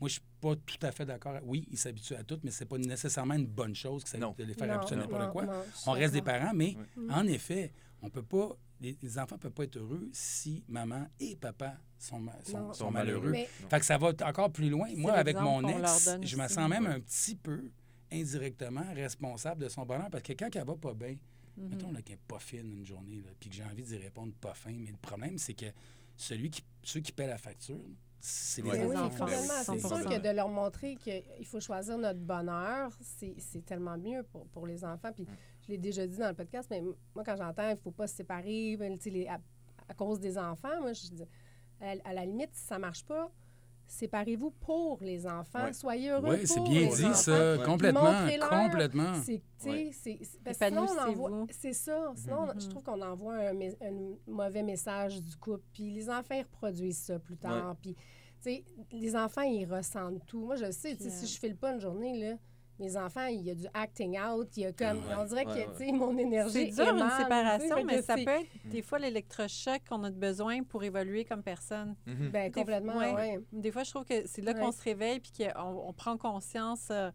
[0.00, 1.38] Moi, je suis pas tout à fait d'accord.
[1.44, 4.44] Oui, ils s'habituent à tout, mais c'est pas nécessairement une bonne chose que ça- de
[4.44, 5.44] les faire Non, habituer à n'importe quoi.
[5.46, 7.10] non, On reste des parents, mais Mm.
[7.12, 7.72] en effet,
[8.02, 8.56] on peut pas.
[8.80, 12.66] Les, les enfants peuvent pas être heureux si maman et papa sont, ma- sont, Non.
[12.72, 13.30] sont Sont malheureux.
[13.30, 13.46] Mais-.
[13.68, 14.88] Fait que ça va encore plus loin.
[14.96, 16.94] Moi, avec mon ex, je me sens même Ouais.
[16.94, 17.70] un petit peu
[18.10, 21.16] indirectement responsable de son bonheur parce que quand elle va pas bien,
[21.58, 21.68] Mhm.
[21.68, 24.54] mettons là, qu'elle n'est pas fine une journée, puis que j'ai envie d'y répondre pas
[24.54, 25.66] fin, mais le problème, c'est que
[26.16, 27.76] celui qui, ceux qui paient la facture,
[28.20, 28.70] c'est les.
[28.70, 29.24] Ben oui, enfants.
[29.26, 29.32] oui,
[29.64, 30.08] C'est sûr 100%.
[30.16, 34.66] que de leur montrer qu'il faut choisir notre bonheur, c'est c'est tellement mieux pour, pour
[34.66, 35.10] les enfants.
[35.12, 35.26] Puis
[35.62, 36.82] je l'ai déjà dit dans le podcast, mais
[37.14, 39.38] moi, quand j'entends il ne faut pas se séparer ben, tu sais, les- à,
[39.88, 41.24] à cause des enfants, moi, je dis,
[41.80, 43.30] à, à la limite, si ça ne marche pas,
[43.90, 45.64] séparez-vous pour les enfants.
[45.64, 45.72] Ouais.
[45.72, 47.14] Soyez heureux Oui, c'est bien les dit, enfants.
[47.14, 47.64] ça, Ouais.
[47.64, 48.12] complètement,
[48.48, 49.14] complètement.
[49.22, 49.90] C'est, Ouais.
[49.92, 50.20] c'est-
[50.52, 51.06] sinon, ça.
[52.14, 52.60] Sinon, Mhm.
[52.60, 53.52] je trouve qu'on envoie un,
[54.26, 55.64] mauvais message du couple.
[55.72, 57.76] Puis les enfants, ils reproduisent ça plus tard.
[57.82, 58.02] Puis, tu
[58.40, 60.40] sais, les enfants, ils ressentent tout.
[60.40, 62.36] Moi, je sais, tu sais, Puis, si je file pas une journée, là,
[62.80, 64.48] mes enfants, il y a du acting out.
[64.56, 65.14] Il y a comme, Ouais.
[65.18, 65.76] on dirait Ouais, que, ouais.
[65.78, 68.98] tu sais, mon énergie C'est dur une émane, séparation, mais ça peut être des fois
[68.98, 71.94] l'électrochoc qu'on a besoin pour évoluer comme personne.
[72.06, 72.30] Mhm.
[72.30, 73.12] Ben, Des- complètement, ouais.
[73.14, 73.40] ouais.
[73.52, 74.60] Des fois, je trouve que c'est là Ouais.
[74.60, 77.10] qu'on se réveille puis qu'on on prend conscience euh,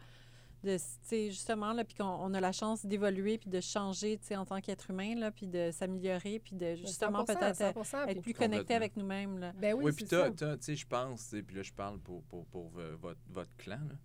[0.63, 4.17] de, tu sais, justement, là, puis qu'on on a la chance d'évoluer puis de changer,
[4.17, 7.61] tu sais, en tant qu'être humain, là, puis de s'améliorer, puis de justement 100%, peut-être
[7.61, 9.37] euh, 100%, être plus connecté avec nous-mêmes.
[9.37, 9.51] là.
[9.55, 12.45] Ben oui, Oui, c'est puis tu sais, je pense, puis là, je parle pour, pour,
[12.47, 13.95] pour euh, votre, votre clan, là.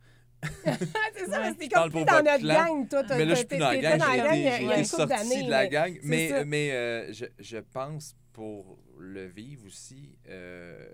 [0.64, 3.02] C'est ça, c'est comme plus dans notre clan, gang, toi.
[3.10, 5.98] Mais là, je suis plus dans la gang, dans la j'ai sorti de la gang.
[6.02, 10.86] Mais, mais euh, je, je pense, pour le vivre aussi, euh,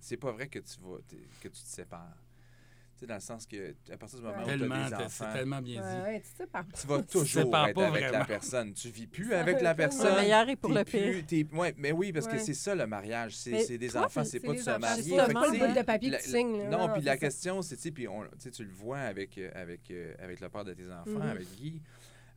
[0.00, 0.98] c'est pas vrai que tu vas
[1.40, 2.23] que tu te sépares.
[2.94, 4.88] Tu sais, dans le sens que, à partir du moment où tu as des t'as-
[4.88, 6.02] c'est enfants, tellement bien Ouais, dit.
[6.02, 8.72] ouais, tu tu vas toujours sépares être pas avec la personne.
[8.72, 10.14] Tu vis plus avec la Le personne.
[10.14, 11.26] meilleur est pour le plus- pire.
[11.26, 12.38] t'es- ouais, mais oui, parce que Ouais.
[12.38, 13.34] c'est ça le mariage.
[13.36, 14.78] C'est des toi, enfants, c'est- pas de se enfants.
[14.78, 15.02] marier.
[15.02, 16.68] C'est pas que, le tu bout de papier la- qui signe, là.
[16.70, 17.18] Non, Non, puis la ça.
[17.18, 20.40] question, c'est, tu sais, puis on- tu tu le vois avec, euh, avec, euh, avec
[20.40, 21.22] le père de tes enfants, Mhm.
[21.22, 21.82] avec Guy.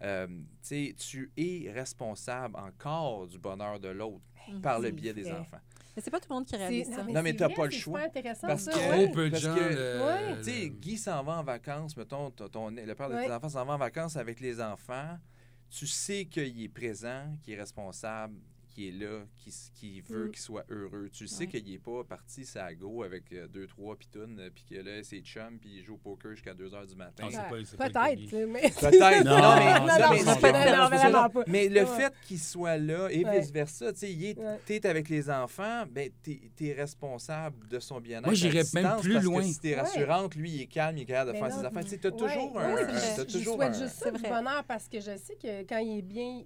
[0.03, 0.27] Euh,
[0.67, 4.21] tu tu es responsable encore du bonheur de l'autre
[4.63, 5.59] par le biais des enfants.
[5.97, 7.03] Mais c'est pas tout le monde qui réalise ça.
[7.03, 8.01] Non, mais t'as pas le choix.
[8.01, 8.71] intéressant, Parce que-.
[8.71, 9.55] Trop peu de gens.
[9.55, 10.37] Ouais.
[10.37, 13.65] Tu sais, Guy s'en va en vacances, mettons, ton, le père de tes enfants s'en
[13.65, 15.17] va en vacances avec les enfants.
[15.71, 18.35] Tu sais qu'il est présent, qu'il est responsable,
[18.77, 20.31] qu'il est là, s- qu'il veut Mm.
[20.31, 21.09] qu'il soit heureux.
[21.11, 24.65] Tu sais qu'il n'est pas parti sa go avec euh, deux, trois pitounes, euh, puis
[24.69, 27.23] que là, c'est chum, puis il joue au poker jusqu'à 2 h du matin.
[27.23, 28.61] Non, c'est pas- c'est pas le Peut-être, mais...
[28.61, 29.25] Peut-être.
[29.25, 29.37] Non,
[31.47, 33.39] mais, le fait qu'il soit là et Ouais.
[33.39, 34.59] vice-versa, tu sais, il est- Ouais.
[34.65, 38.25] t'es avec les enfants, ben, t'es es responsable de son bien-être.
[38.25, 39.41] Moi, j'irais même plus parce que loin.
[39.43, 41.85] si t'es rassurante, lui, il est calme, il est capable de faire non, ses affaires.
[41.85, 42.75] Tu t'as toujours un...
[43.27, 46.43] Je souhaite juste ça bonheur parce que je sais que quand il est bien,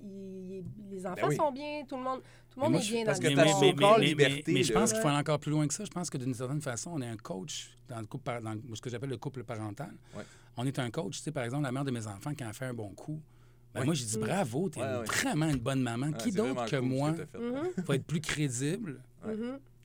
[0.90, 1.36] les enfants Ben oui.
[1.36, 3.66] sont bien, tout le monde, tout le Mais monde moi, est bien parce dans que
[3.66, 5.86] le corps liberté, mais je pense qu'il faut aller encore plus loin que ça.
[5.86, 8.56] Je pense que d'une certaine façon, on est un coach dans le couple, par- dans
[8.74, 9.92] ce que j'appelle le couple parental.
[10.16, 10.24] Ouais.
[10.58, 11.18] On est un coach.
[11.18, 13.22] Tu sais, par exemple, la mère de mes enfants, quand elle fait un bon coup,
[13.74, 13.86] ben Oui.
[13.86, 14.22] moi, j'ai dit Mm.
[14.22, 15.06] bravo, t'es Ouais, ouais.
[15.06, 16.08] vraiment une bonne maman.
[16.08, 17.38] Ouais, Qui d'autre que cool moi fait.
[17.40, 19.02] Mhm, va être plus crédible?
[19.26, 19.34] Ouais.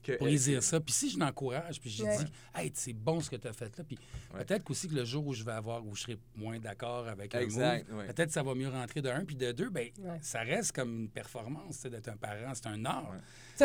[0.07, 0.79] Que pour elle, lui dire ça?
[0.79, 2.17] Puis si je l'encourage, puis je Ouais.
[2.17, 3.97] dis, hey, c'est bon ce que tu as fait là, puis
[4.33, 4.43] Ouais.
[4.45, 7.35] peut-être qu'aussi que le jour où je vais avoir, où je serai moins d'accord avec
[7.35, 8.07] un Exact, move, ouais.
[8.07, 10.17] peut-être ça va mieux rentrer de un, puis de deux, ben Ouais.
[10.21, 13.13] ça reste comme une performance, tu sais, d'être un parent, c'est un art.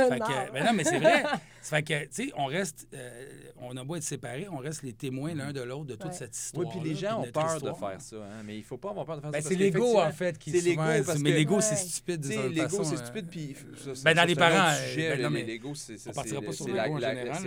[0.01, 0.07] Ouais.
[0.09, 1.23] C'est un Fait que, ben non, mais c'est vrai.
[1.61, 3.27] Ça fait que, tu sais, on reste, euh,
[3.59, 6.13] on a beau être séparés, on reste les témoins l'un de l'autre de toute Ouais.
[6.13, 6.67] cette histoire.
[6.67, 9.05] Oui, puis les gens ont peur de faire ça, hein, mais il faut pas avoir
[9.07, 9.49] peur de faire Ben, ça.
[9.49, 10.87] c'est l'ego, en fait, qui c'est souvent...
[10.89, 13.57] l'ego, parce mais l'ego, c'est stupide, l'ego, c'est euh, stupide, puis
[14.05, 15.15] ben, dans les parents, euh,
[15.45, 15.99] l'ego, c'est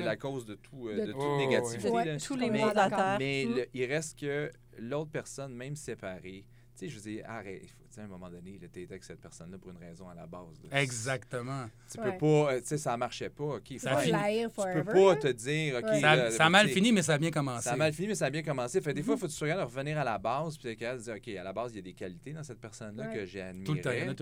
[0.03, 1.17] la, cause de, tout, euh, De de tout.
[1.19, 2.17] toute Oh, négativité.
[2.25, 3.15] Tous les Mais- maux de la terre.
[3.19, 3.59] Mais Mm.
[3.73, 6.45] il reste que l'autre personne, même séparée,
[6.77, 8.85] tu sais, je dire, arrête, il faut- tu sais, à un moment donné, tu étais
[8.89, 10.61] avec cette personne-là pour une raison à la base.
[10.69, 10.81] là.
[10.81, 11.65] Exactement.
[11.91, 12.11] Tu Ouais.
[12.11, 13.73] peux pas, euh, tu sais, ça marchait pas, OK.
[13.77, 15.15] Ça l'haïr Tu peux pas là.
[15.15, 16.01] te dire, OK, Ouais.
[16.01, 17.63] Ça, là, ça a mal fini, mais ça a bien commencé.
[17.63, 18.81] Ça a mal fini, mais ça a bien commencé.
[18.81, 20.67] Fait des fois, il faut que tu revenir à la base, puis tu
[21.03, 23.15] dire, OK, à la base, il y a des qualités dans cette personne-là Ouais.
[23.15, 23.25] que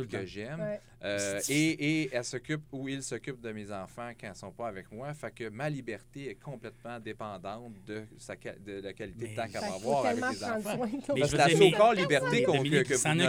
[0.03, 0.23] le que temps.
[0.25, 0.59] j'aime.
[0.59, 0.79] Ouais.
[1.03, 4.67] Euh, et, et elle s'occupe ou il s'occupe de mes enfants quand ils sont pas
[4.67, 5.13] avec moi.
[5.13, 9.47] Fait que ma liberté est complètement dépendante de, sa, de la qualité Mais- de temps
[9.47, 10.77] qu'elle va avoir avec les enfants.
[11.19, 11.47] Parce que la
[11.93, 12.53] liberté qu'on-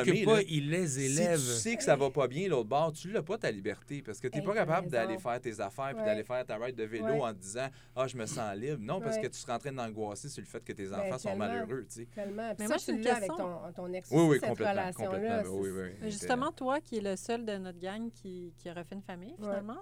[0.05, 1.39] que, vous pas là, il les si élève.
[1.39, 4.21] tu sais que ça va pas bien l'autre bord, tu l'as pas ta liberté parce
[4.21, 6.05] que tu n'es pas capable d'aller faire tes affaires puis Ouais.
[6.05, 7.21] d'aller faire ta ride de vélo Ouais.
[7.23, 8.79] en te disant ah je me sens libre.
[8.81, 9.23] Non parce Ouais.
[9.23, 11.85] que tu serais en train d'angoisser sur le fait que tes Ben, enfants sont malheureux,
[11.89, 12.07] tu sais.
[12.15, 12.49] Tellement.
[12.55, 14.49] Puis Mais ça, moi, tu c'est une l'as avec ton, ton ex Oui oui cette
[14.51, 15.43] complètement, complètement.
[15.43, 18.95] Ben oui, Justement, toi qui es le seul de notre gang qui, qui a refait
[18.95, 19.47] une famille, Ouais.
[19.49, 19.79] finalement,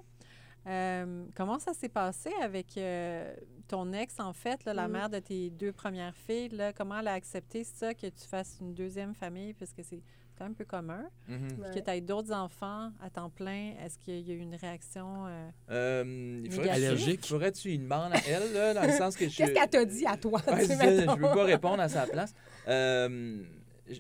[0.69, 3.35] euh, comment ça s'est passé avec euh,
[3.67, 4.93] ton ex, en fait, là, la Mm.
[4.93, 6.51] mère de tes deux premières filles?
[6.51, 10.03] Là, comment elle a accepté ça, que tu fasses une deuxième famille, puisque c'est
[10.43, 11.49] quand même un peu commun, Mhm.
[11.49, 11.71] puis Ouais.
[11.75, 13.75] que tu aies d'autres enfants à temps plein?
[13.81, 15.27] Est-ce qu'il y a eu une réaction?
[15.27, 16.71] euh, Euh, il faudrait.
[16.71, 17.27] Allergique.
[17.27, 19.69] faudrait que tu lui demandes à elle là, dans le sens que je Qu'est-ce qu'elle
[19.71, 20.41] t'a dit à toi?
[20.49, 21.15] Ouais, tu je mettons?
[21.17, 22.35] veux pas répondre à sa place.
[22.69, 23.43] Euh,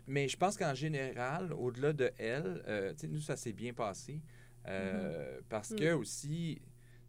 [0.06, 3.72] mais je pense qu'en général, au-delà de elle, euh, tu sais, nous, ça s'est bien
[3.72, 4.20] passé.
[4.68, 5.76] Euh, Parce Mm.
[5.76, 6.60] que aussi,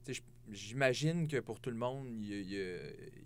[0.03, 2.75] tu sais, je- j'imagine que pour tout le monde, il y, a- il y a,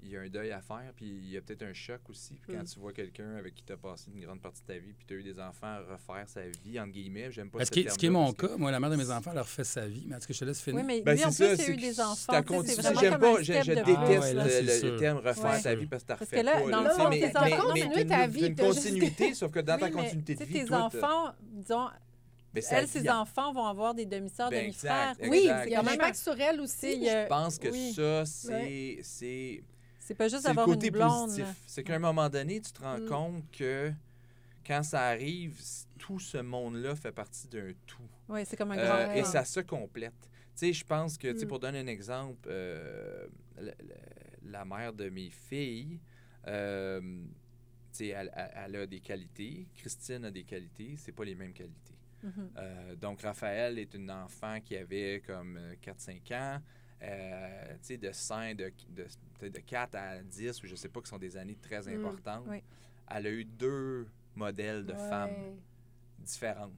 [0.03, 2.35] il y a un deuil à faire, puis il y a peut-être un choc aussi.
[2.35, 2.67] Puis quand Mm.
[2.67, 5.05] tu vois quelqu'un avec qui tu as passé une grande partie de ta vie, puis
[5.07, 7.71] tu as eu des enfants à refaire sa vie, entre guillemets, j'aime pas Ce ce
[7.71, 9.63] qui, est- ce qui est mon cas, moi, la mère de mes enfants leur fait
[9.63, 10.05] sa vie.
[10.07, 10.79] Mais est-ce que je te laisse finir?
[10.81, 12.33] Oui, mais Ben, lui, en c'est plus, a eu c'est des c'est enfants.
[12.65, 14.95] C'est J'aime pas, un je, step je de déteste Ah ouais, là, le, c'est le
[14.97, 15.59] terme refaire Ouais.
[15.59, 16.69] sa vie parce que tu Parce refais que là, pas.
[16.69, 19.89] dans là, le fond, tes enfants- ta une- vie, une continuité, sauf que dans ta
[19.89, 21.87] continuité de tu sais, vie, tes enfants, disons,
[22.57, 25.15] mais ça elle, ses enfants vont avoir des demi-sœurs, Ben, demi-frères.
[25.21, 27.05] Oui, il y a un quand même impact sur elle aussi.
[27.05, 27.93] Je pense que oui.
[27.93, 29.63] ça, c'est c'est
[29.99, 31.25] C'est pas juste c'est le avoir côté une blonde.
[31.29, 31.45] positif.
[31.65, 33.07] C'est qu'à un moment donné, tu te rends Mm.
[33.07, 33.91] compte que
[34.65, 35.59] quand ça arrive,
[35.97, 38.01] tout ce monde-là fait partie d'un tout.
[38.29, 40.13] Oui, c'est comme un Euh, grand et ça se complète.
[40.55, 41.49] Tu sais, je pense que, tu sais, Mm.
[41.49, 43.27] pour donner un exemple, euh,
[43.57, 43.95] la, la-
[44.59, 45.99] la mère de mes filles,
[46.47, 47.17] euh, tu
[47.91, 49.67] sais, elle, elle- elle a des qualités.
[49.75, 50.95] Christine a des qualités.
[50.97, 51.93] C'est pas les mêmes qualités.
[52.23, 52.51] Mhm.
[52.57, 56.61] Euh, donc, Raphaël est une enfant qui avait comme euh, 4-5 ans.
[57.03, 60.99] euh, tu sais, de 5, de, de, de 4 à 10, ou je sais pas,
[60.99, 61.95] qui sont des années très Mm.
[61.97, 62.45] importantes.
[62.47, 62.63] Oui.
[63.11, 65.09] Elle a eu deux modèles de Ouais.
[65.09, 65.59] femmes
[66.17, 66.73] différentes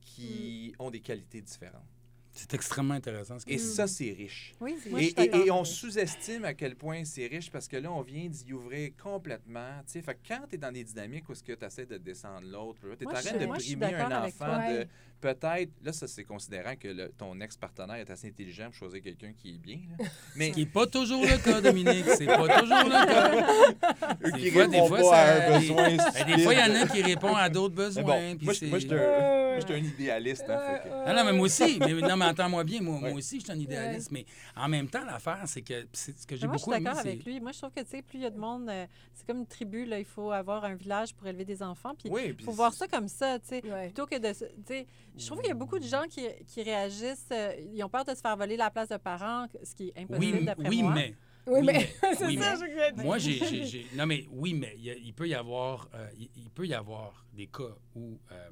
[0.00, 1.84] qui ont des qualités différentes.
[2.32, 3.38] C'est extrêmement intéressant.
[3.38, 4.54] Ce Et ça, c'est riche.
[4.60, 5.14] Oui, c'est- Moi, Et,
[5.46, 8.90] et- on sous-estime à quel point c'est riche parce que là, on vient d'y ouvrir
[9.02, 9.80] complètement.
[9.86, 12.46] Tu sais, fait que quand tu es dans des dynamiques où tu essaies de descendre
[12.50, 14.58] l'autre, tu es en train de moi, brimer un enfant toi.
[14.72, 14.88] de Ouais.
[15.20, 19.32] peut-être, là, ça c'est considérant que le- ton ex-partenaire est assez intelligent pour choisir quelqu'un
[19.36, 19.80] qui est bien.
[19.98, 20.04] là.
[20.36, 22.04] Mais Ce qui n'est pas toujours le cas, Dominique.
[22.16, 24.16] C'est pas toujours le cas.
[24.24, 26.42] eux Des qui fois- des répondent fois, pas ça- à un des- besoin Ben, des
[26.44, 28.02] fois, il y en a qui répondent à d'autres besoins.
[28.04, 30.44] bon, moi, je- moi, un- Ouais, moi, je suis un idéaliste.
[30.48, 31.78] hein, fait que- Ah non, mais moi aussi.
[31.80, 32.80] Mais, non, mais entends-moi bien.
[32.80, 34.10] Moi, moi aussi, je suis un idéaliste.
[34.10, 34.24] Mais
[34.56, 36.76] en même temps, l'affaire, c'est que c'est ce que j'ai Mais moi, je beaucoup suis
[36.76, 36.84] aimé.
[36.84, 37.40] d'accord avec lui.
[37.40, 39.38] Moi, je trouve que, tu sais, plus il y a de monde, euh, c'est comme
[39.38, 41.94] une tribu, là, il faut avoir un village pour élever des enfants.
[41.98, 43.62] Puis, il faut voir ça comme ça, tu sais.
[43.64, 43.86] Ouais.
[43.86, 44.32] Plutôt que de.
[44.32, 44.86] se- Tu sais,
[45.16, 48.04] je trouve qu'il y a beaucoup de gens qui, qui réagissent, euh, ils ont peur
[48.04, 50.82] de se faire voler la place de parents, ce qui est impossible Oui, d'après oui,
[50.82, 50.92] moi.
[50.94, 51.14] mais.
[51.46, 53.04] Oui, mais mais- c'est oui, ça, mais- je voulais dire.
[53.04, 56.50] Moi, j'ai, j'ai- j'ai- Non, mais oui, mais il, peut y avoir, euh, il, il
[56.50, 58.50] peut y avoir des cas où, euh,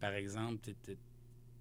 [0.00, 0.70] par exemple,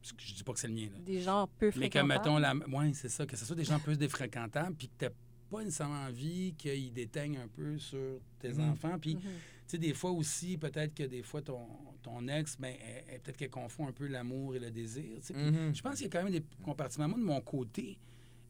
[0.03, 2.07] je dis pas que c'est le mien, là, Des gens peu mais que, fréquentables.
[2.07, 2.53] mettons, la...
[2.55, 5.09] ouais, c'est ça, que ce soit des gens peu défréquentables, puis que t'as
[5.49, 8.69] pas nécessairement envie qu'ils déteignent un peu sur tes Mhm.
[8.71, 8.99] enfants.
[8.99, 9.21] Puis, Mhm.
[9.21, 9.29] tu
[9.67, 11.67] sais, des fois aussi, peut-être que des fois, ton,
[12.03, 12.75] ton ex, ben,
[13.23, 15.19] peut-être qu'elle confond un peu l'amour et le désir.
[15.25, 15.73] tu Mhm.
[15.75, 17.07] Je pense qu'il y a quand même des compartiments.
[17.07, 17.97] Moi, de mon côté,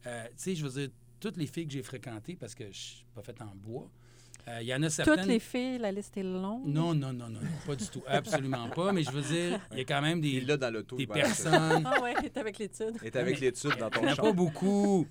[0.05, 2.77] euh, tu sais, je veux dire, toutes les filles que j'ai fréquentées, parce que je
[2.77, 4.06] suis pas fait en bois, euh,
[4.61, 5.17] il y en a certaines...
[5.17, 6.65] Toutes les filles, la liste est longue.
[6.67, 8.01] Non, non, non, non, non, pas du tout.
[8.07, 8.91] Absolument pas.
[8.93, 10.83] Mais je veux dire, il y a quand même Il est des, là dans des
[10.99, 11.83] il personnes.
[11.85, 12.97] Ah ouais, t'es avec l'étude.
[13.01, 14.21] Il est avec l'étude dans Il ton n'y en a champ.
[14.23, 15.07] pas beaucoup.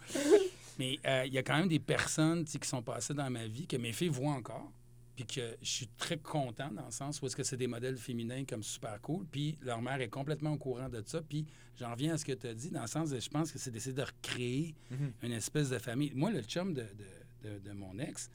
[0.79, 3.67] Mais euh, il y a quand même des personnes qui sont passées dans ma vie
[3.67, 4.71] que mes filles voient encore.
[5.15, 7.97] Puis que je suis très content dans le sens où est-ce que c'est des modèles
[7.97, 9.25] féminins comme super cool.
[9.31, 11.23] Puis leur mère est complètement au courant de ça.
[11.23, 11.47] Puis
[11.81, 13.59] j'en reviens à ce que tu as dit, dans le sens de je pense que
[13.59, 15.13] c'est d'essayer de recréer Mhm.
[15.23, 16.13] une espèce de famille.
[16.15, 18.29] Moi, le chum de, de, de- de mon ex,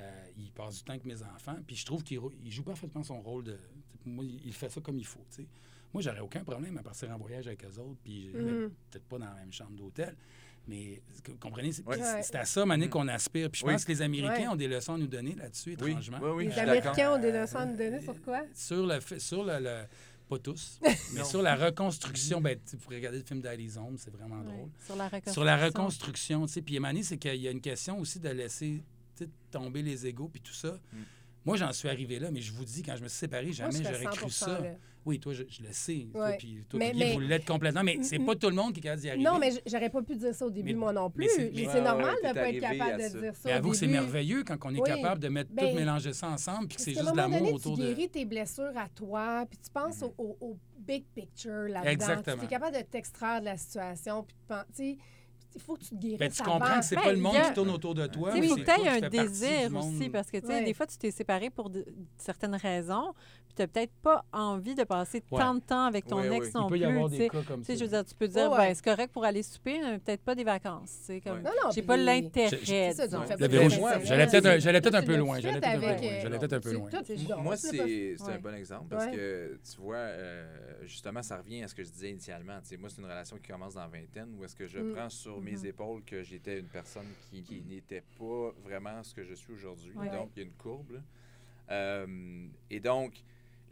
[0.00, 1.56] euh, il passe du temps avec mes enfants.
[1.66, 3.58] Puis je trouve qu'il joue parfaitement son rôle de.
[4.04, 5.24] Moi, il fait ça comme il faut.
[5.30, 5.48] tu sais.
[5.92, 8.00] Moi, j'aurais aucun problème à partir en voyage avec eux autres.
[8.02, 8.70] Puis Mhm.
[8.90, 10.16] peut-être pas dans la même chambre d'hôtel.
[10.66, 11.02] Mais
[11.40, 12.00] comprenez, c'est Ouais.
[12.02, 13.50] à ça, Mané, qu'on aspire.
[13.50, 13.72] Puis je Oui.
[13.74, 14.48] pense que les Américains Ouais.
[14.48, 16.18] ont des leçons à nous donner là-dessus, Oui, étrangement.
[16.22, 16.58] oui, oui, Les.
[16.58, 18.42] Américains ont des leçons à nous donner sur quoi?
[18.54, 19.84] Sur le, fait- sur le, le-
[20.26, 20.80] pas tous,
[21.12, 21.24] mais Non.
[21.26, 24.70] sur la reconstruction, ben, tu pourrais regarder le film d'Ali c'est vraiment drôle.
[24.84, 25.32] Sur la reconstruction.
[25.34, 26.62] Sur la reconstruction, tu sais.
[26.62, 28.82] Puis Emmanuel, c'est qu'il y a une question aussi de laisser
[29.50, 30.78] tomber les égaux puis tout ça.
[30.92, 30.98] Mm.
[31.46, 33.82] Moi, j'en suis arrivé là, mais je vous dis, quand je me suis séparé, jamais
[33.82, 34.60] j'aurais cru 100% ça.
[34.60, 34.70] là.
[35.04, 36.06] Oui, toi, je, je le sais.
[36.10, 36.36] Toi, Ouais.
[36.38, 38.80] puis toi, Mais- Guy, mais- vous l'êtes complètement, mais c'est pas tout le monde qui
[38.80, 39.22] est capable d'y arriver.
[39.24, 41.28] Non, mais j'aurais pas pu dire ça au début, Mais- moi non plus.
[41.28, 43.20] c'est- mais- C'est Ouais, normal ouais, de pas être capable de ça.
[43.20, 43.40] dire ça.
[43.44, 44.88] Mais avoue que c'est merveilleux quand on est Oui.
[44.88, 47.74] capable de mettre Ben, tout mélanger ça ensemble, puis que c'est juste de l'amour autour
[47.76, 47.86] tu de.
[47.88, 51.90] guéris tes blessures à toi, puis tu penses au, au- au big picture là-dedans.
[51.90, 52.38] Exactement.
[52.38, 54.98] Tu es capable de t'extraire de la situation, puis de
[55.54, 56.18] il faut que tu te guérisses.
[56.18, 58.32] Ben, tu comprends que c'est pas ben, le monde qui tourne autour de toi.
[58.34, 60.64] Il faut que tu aies un désir aussi, parce que ouais.
[60.64, 61.70] des fois, tu t'es séparé pour
[62.18, 63.14] certaines raisons,
[63.54, 65.40] puis tu n'as peut-être pas envie de passer ouais.
[65.40, 66.52] tant de temps avec ton ex oui.
[66.54, 66.78] non plus.
[66.78, 67.74] Il peut y avoir des cas comme ça.
[67.74, 68.56] Je veux dire, tu peux dire, ouais.
[68.56, 70.90] ben, c'est correct pour aller souper, mais peut-être pas des vacances.
[71.02, 71.42] C'est comme...
[71.42, 71.86] Non, non, J'ai puis...
[71.86, 72.58] pas l'intérêt.
[72.64, 72.94] J'allais
[74.80, 75.40] peut-être un peu loin.
[75.40, 76.90] J'allais peut-être un peu loin.
[77.42, 80.44] Moi, c'est un bon exemple parce que, tu vois, euh,
[80.84, 82.58] justement, ça revient à ce que je disais initialement.
[82.78, 85.40] Moi, c'est une relation qui commence dans la vingtaine où est-ce que je prends sur
[85.40, 89.92] mes épaules que j'étais une personne qui n'était pas vraiment ce que je suis aujourd'hui.
[89.94, 91.00] Donc, il y a une courbe.
[91.70, 93.14] Euh, et donc,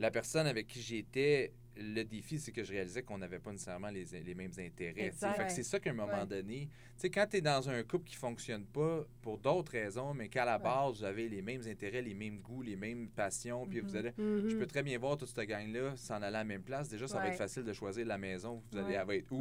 [0.03, 3.89] la personne avec qui j'étais, le défi, c'est que je réalisais qu'on n'avait pas nécessairement
[3.89, 5.13] les, les mêmes intérêts.
[5.49, 6.27] c'est ça qu'à un moment ouais.
[6.27, 6.69] donné,
[7.05, 10.59] quand tu es dans un couple qui fonctionne pas pour d'autres raisons, mais qu'à la
[10.59, 13.97] base, vous avez les mêmes intérêts, les mêmes goûts, les mêmes passions, puis vous mm-hmm.
[13.97, 14.49] allez, mm-hmm.
[14.49, 16.89] je peux très bien voir toute cette gang-là s'en aller à la même place.
[16.89, 19.41] Déjà, ça va être facile de choisir la maison, vous allez, elle être où.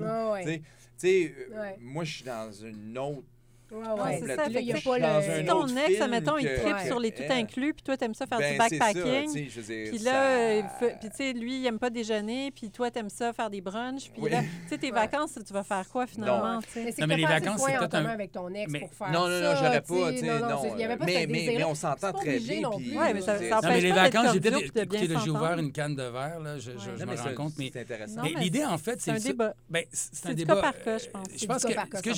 [1.80, 3.28] Moi, je suis dans une autre
[3.72, 8.14] Ouais, c'est Si ton ex, admettons, il tripe sur les tout inclus, puis toi, t'aimes
[8.14, 9.50] ça faire du ben, backpacking.
[9.90, 10.62] Puis là,
[11.02, 14.12] tu sais, lui, il aime pas déjeuner, puis toi, t'aimes ça faire des brunchs.
[14.12, 16.56] Puis là, tu sais, tes vacances, tu vas faire quoi finalement?
[16.56, 18.06] Non, Mais c'est les vacances, c'est peut-être un...
[18.06, 21.76] avec ton ex pour faire Non, non, non, j'aurais pas, tu sais, Mais, mais on
[21.76, 22.70] s'entend très bien.
[22.70, 25.24] Oui, mais les vacances, j'ai peut-être...
[25.24, 27.54] j'ai ouvert une canne de verre, là, je me rends compte.
[27.58, 28.22] Mais c'est intéressant.
[28.24, 29.20] Mais L'idée, en fait, ben, c'est...
[29.22, 29.54] C'est un débat.
[29.92, 30.62] C'est un débat.
[30.62, 31.28] par cas, je pense.
[31.28, 32.12] Euh, je pense que...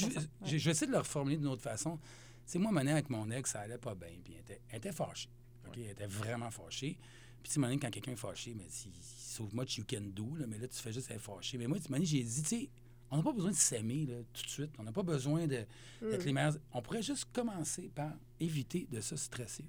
[0.46, 2.00] Je vais essayer de le reformuler d'une autre façon.
[2.46, 4.10] C'est moi, monnaie avec mon ex, ça allait pas bien.
[4.24, 5.30] Puis elle était, elle était fâchée.
[5.76, 6.98] Elle était vraiment fâchée.
[7.42, 10.36] Puis, tu sais, quand quelqu'un est fâché, ben, mais si, sauve much you can do,
[10.38, 11.58] là, mais là, tu fais juste être fâché.
[11.58, 12.70] Mais moi, tu m'as j'ai dit,
[13.12, 14.72] on n'a pas besoin de s'aimer tout de suite.
[14.80, 15.68] On n'a pas besoin d'être
[16.02, 16.26] mm.
[16.26, 16.58] les meilleurs.
[16.72, 19.66] On pourrait juste commencer par éviter de se stresser.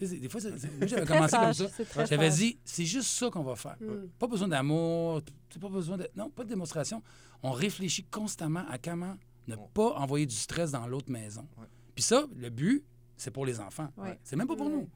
[0.00, 0.18] Mm.
[0.18, 0.40] Des fois,
[0.86, 2.04] j'avais commencé fâche, comme ça.
[2.06, 3.76] J'avais dit, c'est juste ça qu'on va faire.
[4.18, 5.20] Pas besoin d'amour,
[5.60, 6.08] pas besoin de.
[6.16, 7.02] Non, pas de démonstration.
[7.42, 9.16] On réfléchit constamment à comment
[9.50, 11.46] ne pas envoyer du stress dans l'autre maison.
[11.94, 12.84] Puis ça, le but,
[13.16, 13.88] c'est pour les enfants.
[14.22, 14.88] C'est même pas pour nous.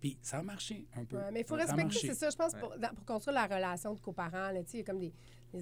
[0.00, 1.16] Puis ça a marché un peu.
[1.32, 2.74] mais il faut ça respecter, c'est ça, je pense, pour,
[3.06, 4.50] construire la relation de coparents.
[4.50, 5.12] Il y a comme des,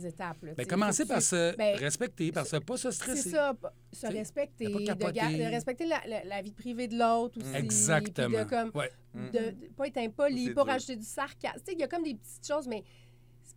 [0.07, 0.43] étapes.
[0.43, 3.23] Là, bien, commencer par se ben, respecter, par se pas se stresser.
[3.23, 3.55] C'est ça,
[3.93, 7.39] se respecter, de, respecter la, vie privée de l'autre.
[7.55, 8.39] Exactement.
[8.39, 8.73] De, comme,
[9.15, 11.61] de, pas être impoli, pas rajouter du sarcasme.
[11.71, 12.83] Il y a comme des petites choses, mais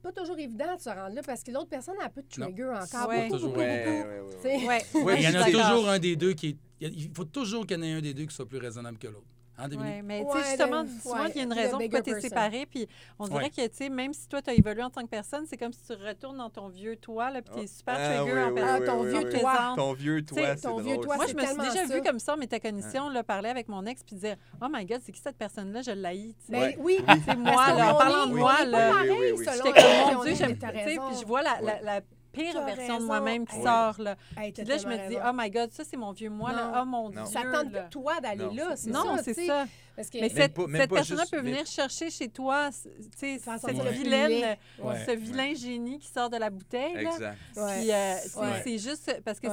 [0.04, 2.64] pas toujours évident de se rendre là parce que l'autre personne, elle peut te trigger
[2.64, 2.74] non.
[2.74, 3.08] encore.
[3.08, 3.30] Ouais.
[3.30, 6.58] Beaucoup, beaucoup, ouais, il y en a toujours un des deux qui est...
[6.82, 9.08] Il faut toujours qu'il y en ait un des deux qui soit plus raisonnable que
[9.08, 9.26] l'autre
[9.58, 10.06] en deux ouais, minutes.
[10.06, 12.66] mais ouais, justement, souvent, il y a une raison pourquoi tu es séparé.
[12.66, 12.88] Puis
[13.20, 15.46] on dirait que, tu sais, même si toi, tu as évolué en tant que personne,
[15.48, 18.16] c'est comme si tu retournes dans ton vieux toi, là, puis tu es super ah,
[18.16, 19.74] trigger oui, en oui, ah, ton, vieux toi.
[19.76, 20.56] ton vieux toi.
[20.56, 23.50] Ton vieux toi, Moi, je me suis déjà vue comme ça en métacognition, là, parler
[23.50, 26.36] avec mon ex, puis dire Oh my God, c'est qui cette personne-là Je l'ai.
[26.50, 27.94] Mais oui, c'est moi, là.
[27.94, 28.92] En parlant de moi, là.
[29.04, 30.58] J'étais comme Mon Dieu, j'aime.
[30.58, 32.02] Puis je vois la
[32.34, 34.02] pire version de moi-même qui sort.
[34.02, 34.16] Là.
[34.36, 36.52] Puis là, je me dis, oh my God, ça, c'est mon vieux moi.
[36.52, 36.82] Là.
[36.82, 37.10] Oh mon.
[37.10, 37.22] Dieu.
[37.26, 38.76] Ça tente de toi d'aller là.
[38.76, 39.66] C'est non, c'est ça.
[39.96, 40.56] Mais cette,
[40.90, 46.50] personne-là peut venir chercher chez toi cette vilaine, ce vilain génie qui sort de la
[46.50, 46.98] bouteille.
[46.98, 47.38] Exact.
[47.58, 48.16] Euh,
[48.64, 49.48] c'est juste parce que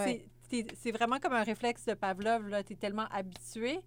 [0.48, 2.50] c'est vraiment comme un réflexe de Pavlov.
[2.66, 3.80] Tu es tellement habitué.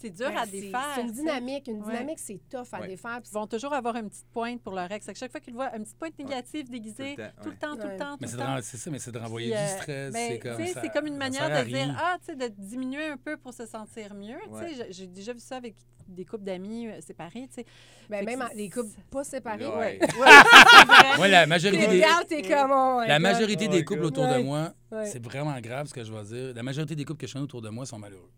[0.00, 0.92] C'est dur ben, à défaire.
[0.94, 1.68] C'est une dynamique.
[1.68, 3.20] Une dynamique, c'est tough à défaire.
[3.24, 5.08] Ils vont toujours avoir une petite pointe pour leur ex.
[5.08, 6.78] À chaque fois qu'ils voient une petite pointe négative ouais.
[6.78, 8.58] déguisée, tout le temps, tout le temps, tout le temps.
[8.62, 10.14] C'est ça, mais c'est de renvoyer du euh, stress.
[10.14, 13.52] C'est comme, comme une manière de dire, ah, tu sais, de diminuer un peu pour
[13.52, 14.38] se sentir mieux.
[14.90, 15.74] J'ai déjà vu ça avec
[16.10, 17.64] des couples d'amis euh, séparés, tu sais.
[18.08, 19.66] Ben, même les couples pas séparés.
[19.66, 22.02] Oui, la majorité des...
[22.02, 24.72] Oh la majorité des oh couples autour de moi,
[25.04, 26.54] c'est vraiment grave ce que je vais dire.
[26.54, 28.30] La majorité des couples que je connais autour de moi sont malheureux.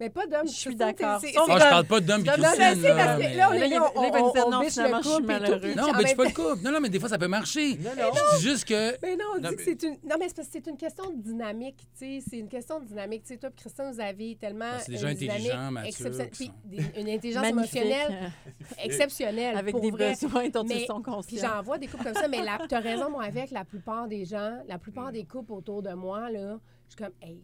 [0.00, 0.46] Mais pas d'homme.
[0.46, 1.20] Je suis d'accord.
[1.22, 2.24] Oh, je parle pas d'homme.
[2.24, 3.34] Là, mais...
[3.34, 3.50] là,
[3.94, 5.34] on non, biche le couple
[5.76, 6.62] non, mais tu pas le couple.
[6.62, 7.76] Non, non, mais des fois, ça peut marcher.
[7.76, 8.10] Non, non.
[8.14, 8.96] Je dis juste que...
[9.02, 9.96] Mais non, on dit que c'est une...
[10.04, 12.24] Non, mais c'est parce que c'est une question de dynamique, tu sais.
[12.28, 13.22] C'est une question de dynamique.
[13.22, 14.70] Tu sais, toi Christian, vous avez tellement...
[14.70, 16.10] Ben, c'est déjà intelligent, Mathieu.
[16.32, 16.50] Puis
[16.96, 18.32] une intelligence émotionnelle
[18.82, 19.56] exceptionnelle.
[19.56, 21.22] Avec des besoins dont ils sont conscients.
[21.26, 24.08] Puis j'en vois des couples comme ça, mais tu as raison, moi, avec la plupart
[24.08, 26.58] des gens, la plupart des couples autour de moi, là,
[26.88, 27.42] je suis comme, hey,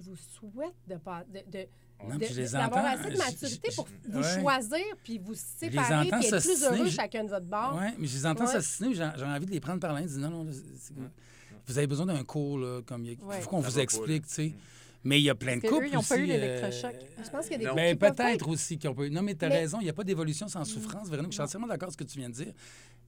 [0.00, 5.34] je vous souhaite de, de, de d'avoir assez de maturité pour vous choisir puis vous
[5.34, 7.78] séparer puis être plus heureux chacun de votre bord.
[7.78, 8.94] Oui, mais je les entends s'assiner, ouais.
[8.94, 10.46] j'ai envie de les prendre par la non, non,
[11.66, 14.46] vous avez besoin d'un cours, là, comme il faut qu'on vous explique, tu sais.
[14.46, 14.54] Mm.
[15.02, 15.84] Mais il y a plein de couples.
[15.84, 16.94] Eux, ils n'ont pas eu euh, l'électrochoc.
[17.24, 17.76] Je pense qu'il y a des couples.
[17.76, 19.10] Ben, peut-être aussi qu'ils n'ont pas eu.
[19.10, 20.66] Non, mais tu as raison, il n'y a pas d'évolution sans mm.
[20.66, 21.08] souffrance.
[21.08, 22.52] Véronique, je suis entièrement d'accord avec ce que tu viens de dire.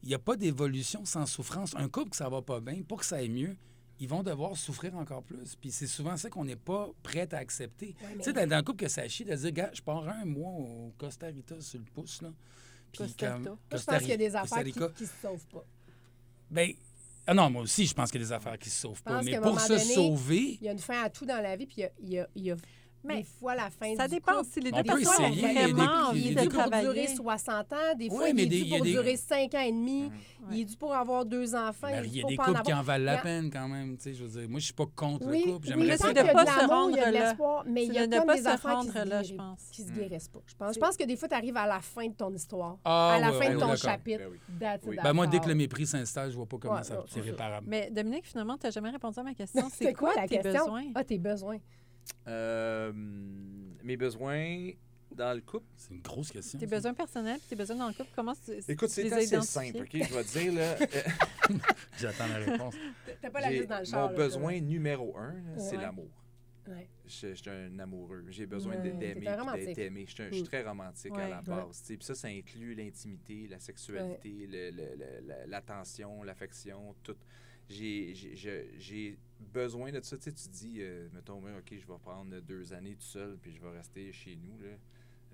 [0.03, 1.75] Il n'y a pas d'évolution sans souffrance.
[1.77, 3.57] Un couple que ça va pas bien, pour que ça aille mieux,
[4.03, 5.55] ils vont devoir souffrir encore plus.
[5.55, 7.95] Puis c'est souvent ça qu'on n'est pas prêt à accepter.
[8.17, 10.51] Tu sais, dans, dans, couple que ça chie, de dire, gars, je pars un mois
[10.51, 12.33] au Costa Rica sur le pouce, là.
[12.97, 13.57] Costa Rica.
[13.71, 15.65] Je pense qu'il y a des affaires qui, qui se sauvent pas.
[16.51, 16.73] Bien,
[17.29, 19.23] ah non, moi aussi, je pense qu'il y a des affaires qui se sauvent pas.
[19.23, 20.59] Mais pour se sauver.
[20.61, 22.51] Il y a une fin à tout dans la vie, puis y a, il y
[22.51, 22.57] a
[23.05, 24.49] mais des fois la fin Ça du dépend couple.
[24.53, 26.27] si les On deux personnes ont essayer, il y a des- vraiment il envie de
[26.31, 27.09] Il est dû pour durer travailler.
[27.17, 27.77] 60 ans.
[27.97, 30.11] Des Oui, fois, mais il est dû il pour des- durer 5 ans et demi.
[30.51, 31.87] Il est dû pour avoir deux enfants.
[31.89, 33.97] ben, il y a des en couples qui en valent la Il peine quand même.
[33.97, 35.67] tu sais, Je veux dire, moi, je suis pas contre Oui, le couple.
[35.69, 37.35] J'aimerais je ça y a pas se il rendre là.
[37.67, 40.41] mais il y a ne comme des se affaires qui se, je guérissent- pas.
[40.47, 42.79] Je pense, je pense que des fois, tu arrives à la fin de ton histoire,
[42.85, 44.23] Ah, à la fin de ton chapitre.
[44.49, 47.67] Ben Ben moi, dès que le mépris s'installe, je vois pas comment c'est réparable.
[47.69, 49.69] Mais Dominique, finalement, tu n'as jamais répondu à ma question.
[49.73, 50.65] C'est quoi tes question?
[50.65, 50.85] besoins?
[50.95, 51.59] Ah, tes besoins.
[52.29, 52.93] Euh,
[53.83, 54.71] mes besoins
[55.11, 55.67] dans le couple.
[55.77, 56.59] C'est une grosse question.
[56.59, 56.77] Tes ça.
[56.77, 59.91] besoins personnels, tes besoins dans le couple, comment tu Écoute, c'est assez simple, OK?
[59.93, 60.77] Je vais te dire, là,
[61.99, 62.75] J'attends la réponse.
[63.21, 64.01] T'as pas la liste dans le char.
[64.01, 66.09] mon là, besoin numéro un, c'est l'amour.
[66.69, 66.89] Ouais.
[67.05, 68.25] Je, je suis un amoureux.
[68.29, 68.83] J'ai besoin Ouais.
[68.83, 70.05] d'aimer d'être aimé.
[70.07, 70.47] Je suis, un- je suis Mm.
[70.47, 71.29] très romantique à Ouais.
[71.31, 71.43] la Ouais.
[71.45, 71.81] base.
[71.81, 71.97] tu sais.
[71.97, 77.17] Puis ça, ça inclut l'intimité, la sexualité, le- le- le- la- l'attention, l'affection, tout.
[77.73, 79.17] J'ai
[79.53, 80.17] besoin de ça.
[80.17, 83.53] Tu sais, tu dis, euh, mettons, OK, je vais prendre deux années tout seul, puis
[83.53, 84.59] je vais rester chez nous.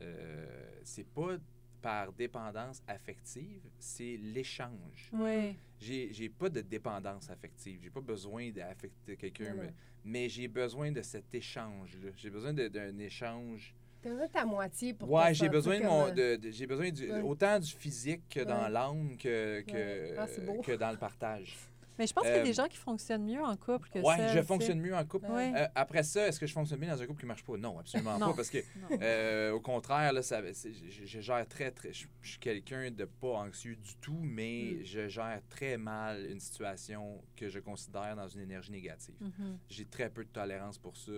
[0.01, 0.47] Euh,
[0.85, 1.37] c'est pas
[1.81, 5.11] par dépendance affective, c'est l'échange.
[5.13, 5.55] Oui.
[5.81, 7.79] J'ai pas de dépendance affective.
[7.83, 9.73] J'ai pas besoin d'affecter quelqu'un, mais,
[10.05, 12.11] mais j'ai besoin de cet échange-là.
[12.17, 13.75] J'ai besoin d'un échange.
[14.03, 16.91] T'as besoin de ta moitié pour Ouais, j'ai besoin de mon, de, de- j'ai besoin
[16.91, 17.21] du, Ouais.
[17.21, 18.71] autant du physique que dans Ouais.
[18.71, 20.15] l'âme que, que, Ouais.
[20.19, 20.27] Ah,
[20.63, 21.57] que dans le partage.
[21.99, 23.99] Mais je pense qu'il y a Euh, des gens qui fonctionnent mieux en couple que
[23.99, 25.27] Ouais, seul, je fonctionne mieux en couple.
[25.31, 25.53] Ouais.
[25.57, 27.57] Euh, après ça, est-ce que je fonctionne bien dans un couple qui marche pas?
[27.57, 28.29] Non, absolument Non.
[28.31, 28.35] pas.
[28.37, 28.59] Parce que,
[29.03, 31.93] euh, au contraire, là, ça, je, je gère très, très.
[31.93, 34.85] Je, je suis quelqu'un de pas anxieux du tout, mais Mm.
[34.85, 39.15] je gère très mal une situation que je considère dans une énergie négative.
[39.21, 39.59] Mhm.
[39.69, 41.13] J'ai très peu de tolérance pour ça.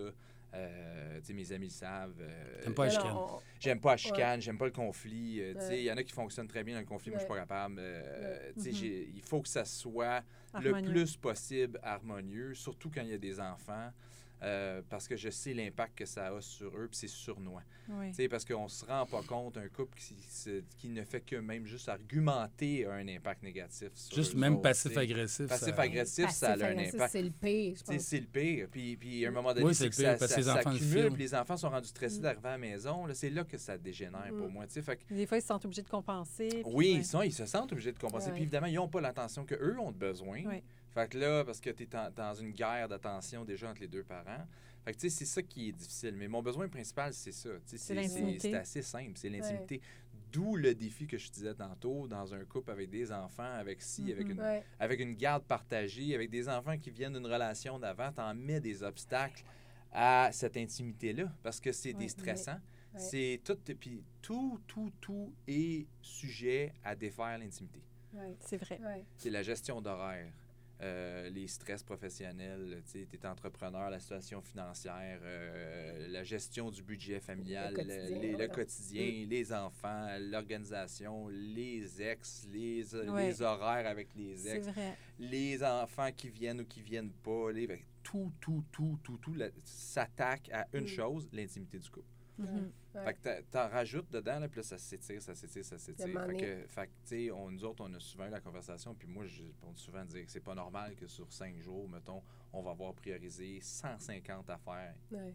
[0.54, 2.14] Euh, mes amis le savent.
[2.20, 3.12] euh, T'aimes pas la chicane.
[3.14, 5.40] on- J'aime pas la chicane, j'aime pas le conflit.
[5.40, 5.78] euh, Ouais.
[5.78, 7.38] Il y en a qui fonctionnent très bien dans le conflit, moi je suis pas
[7.40, 7.76] capable.
[7.78, 8.72] Euh, Mhm.
[8.72, 10.22] j'ai- Il faut que ça soit
[10.64, 13.90] le plus possible harmonieux, surtout quand il y a des enfants,
[14.42, 17.62] euh, parce que je sais l'impact que ça a sur eux, puis c'est sournois.
[17.88, 18.08] Oui.
[18.10, 20.14] Tu sais, parce qu'on se rend pas compte, un couple qui,
[20.78, 23.90] qui ne fait que même juste argumenter a un impact négatif.
[23.94, 24.62] Sur Juste eux même sais.
[24.62, 25.48] passif-agressif.
[25.48, 27.12] ça- Passif-agressif, ça a un Passif-agressif, impact.
[27.12, 27.76] C'est le pire.
[27.98, 28.68] C'est le pire.
[28.70, 30.70] Puis, puis à un moment donné, Oui, c'est ça, parce ça, que les ça enfants
[30.72, 30.78] le
[31.10, 32.22] puis les enfants sont rendus stressés Mm.
[32.22, 33.06] d'arriver à la maison.
[33.06, 34.52] là, C'est là que ça dégénère pour Mm.
[34.52, 34.66] moi.
[34.66, 34.82] tu sais.
[34.82, 36.48] Fait que, Des fois, ils se sentent obligés de compenser.
[36.48, 36.98] puis oui, ouais.
[37.00, 38.26] ils, sont- ils se sentent obligés de compenser.
[38.28, 38.32] Ouais.
[38.34, 40.42] Puis évidemment, ils n'ont pas l'attention qu'eux ont de besoin.
[40.46, 40.62] Oui.
[40.94, 44.02] Fait que là, parce que tu es dans une guerre d'attention déjà entre les deux
[44.04, 44.46] parents.
[44.84, 46.14] Fait que tu sais, c'est ça qui est difficile.
[46.16, 47.50] Mais mon besoin principal, c'est ça.
[47.68, 49.80] Tu sais, C'est assez simple, c'est l'intimité.
[50.32, 54.10] D'où le défi que je disais tantôt, dans un couple avec des enfants, avec si,
[54.12, 54.32] avec, Mhm.
[54.32, 54.64] une, Ouais.
[54.78, 58.82] avec une garde partagée, avec des enfants qui viennent d'une relation d'avant, t'en mets des
[58.84, 59.42] obstacles
[59.92, 62.60] à cette intimité-là parce que c'est Ouais, des stressants.
[62.94, 63.00] ouais.
[63.00, 67.82] C'est tout, puis tout, tout, tout est sujet à défaire l'intimité.
[68.14, 68.36] Ouais.
[68.40, 68.78] C'est vrai.
[68.84, 69.04] Ouais.
[69.16, 70.32] C'est la gestion d'horaire,
[70.82, 77.20] euh, les stress professionnels, tu es entrepreneur, la situation financière, euh, la gestion du budget
[77.20, 78.48] familial, Le quotidien, les- le ouais.
[78.48, 83.26] quotidien, les enfants, l'organisation, les ex, les, Ouais.
[83.28, 84.66] les horaires avec les ex,
[85.18, 89.34] les enfants qui viennent ou qui viennent pas, les, que tout, tout, tout, tout, tout
[89.64, 90.88] s'attaque à une Mm.
[90.88, 92.06] chose, l'intimité du couple.
[92.40, 92.72] Mhm.
[92.94, 93.04] Ouais.
[93.04, 96.06] Fait que t'a- t'en rajoutes dedans, là, puis là, ça s'étire, ça s'étire, ça s'étire.
[96.26, 98.94] Fait que, fait que, tu sais, on- nous autres, on a souvent eu la conversation,
[98.94, 101.88] puis moi, je on dit souvent dire que c'est pas normal que sur cinq jours,
[101.88, 102.22] mettons,
[102.52, 105.34] on va avoir priorisé 150 affaires Ouais.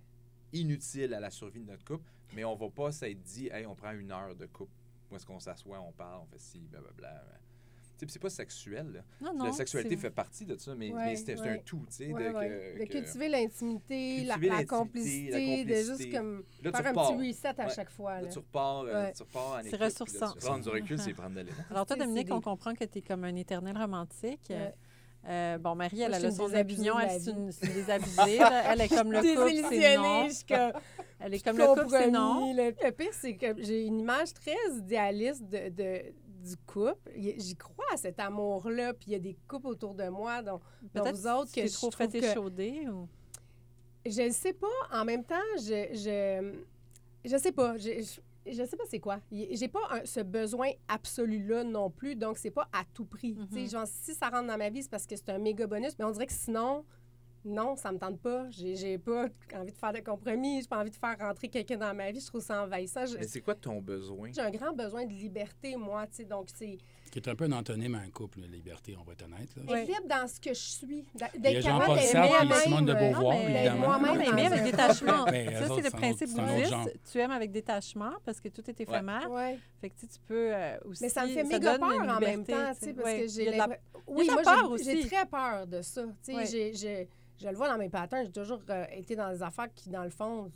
[0.51, 3.75] inutiles à la survie de notre couple, mais on va pas s'être dit, hey, on
[3.75, 4.73] prend une heure de couple,
[5.11, 7.23] où est-ce qu'on s'assoit, on parle, on fait ci, blablabla.
[7.95, 8.99] Tu sais, puis c'est pas sexuel, là.
[9.21, 9.45] Non, non.
[9.45, 12.11] la sexualité fait partie de ça, mais, Ouais, mais c'est un tout, tu sais.
[12.11, 12.47] Ouais, de, ouais.
[12.75, 17.47] que- de que- cultiver l'intimité, la, complicité, de juste comme Là, faire un petit reset
[17.59, 17.73] à Ouais.
[17.73, 18.15] chaque fois.
[18.15, 18.27] Là, Là.
[18.27, 19.13] tu repars, euh, Ouais.
[19.13, 20.31] tu repars en C'est ressourçant.
[20.33, 21.55] tu prends du recul, c'est prendre de l'élan.
[21.71, 24.41] Alors, toi, Dominique, on comprend que tu es comme un éternel romantique.
[24.49, 24.73] Ouais.
[25.27, 26.95] Euh, bon, Marie, elle Moi, a le son une désabusée opinion.
[26.97, 27.31] de Elle, vie.
[27.31, 27.37] une,
[27.69, 28.39] une désabusée.
[28.69, 30.27] Elle est comme le couple, c'est non.
[30.27, 30.73] jusqu'à
[31.19, 32.53] Elle est comme le couple, c'est non.
[32.53, 36.13] Le, le pire, c'est que j'ai une image très idéaliste de, de-
[36.45, 37.11] du couple.
[37.15, 40.59] J'y crois à cet amour-là, puis il y a des couples autour de moi dont,
[40.93, 42.89] dont Peut-être vous autres que que je trop trouve fait que-.
[42.89, 43.07] Ou...
[44.05, 44.67] Je ne sais pas.
[44.91, 47.75] En même temps, je je, je sais pas.
[47.77, 49.19] Je, je, je sais pas c'est quoi.
[49.31, 53.35] J'ai pas un- ce besoin absolu-là non plus, donc c'est pas à tout prix.
[53.51, 53.69] Sais, Mhm.
[53.69, 56.05] genre, si ça rentre dans ma vie, c'est parce que c'est un méga bonus, mais
[56.05, 56.85] on dirait que sinon,
[57.45, 58.49] non, ça me tente pas.
[58.49, 61.77] J'ai j'ai pas envie de faire de compromis, j'ai pas envie de faire rentrer quelqu'un
[61.77, 62.19] dans ma vie.
[62.19, 63.05] Je trouve ça envahissant.
[63.05, 64.31] Je- Mais c'est quoi ton besoin?
[64.33, 66.77] J'ai un grand besoin de liberté, moi, tu sais, donc c'est...
[67.11, 69.49] Qui est un peu un antonyme à un couple, la liberté, on va être honnête.
[69.55, 69.83] Là.
[69.83, 71.05] Libre dans ce que je suis.
[71.15, 72.53] d'a- Il y a D'être capable puis moi-même.
[72.63, 73.99] Simone de euh, Beauvoir, Non, mais- d'être évidemment.
[73.99, 75.11] moi-même aimer avec détachement.
[75.11, 75.21] Ça,
[75.65, 76.99] autres, c'est le principe bouddhiste.
[77.11, 79.31] Tu aimes avec détachement parce que tout est éphémère.
[79.31, 79.57] Ouais.
[79.79, 81.03] Fait que tu sais, tu peux euh, aussi.
[81.03, 83.61] Mais ça me fait méga peur en même temps, tu tu sais, parce que j'ai
[84.07, 86.03] Oui, moi, peur j'ai- très peur de ça.
[86.51, 87.07] J'ai-
[87.37, 90.03] je le vois dans mes patterns, j'ai toujours euh, été dans des affaires qui, dans
[90.03, 90.51] le fond,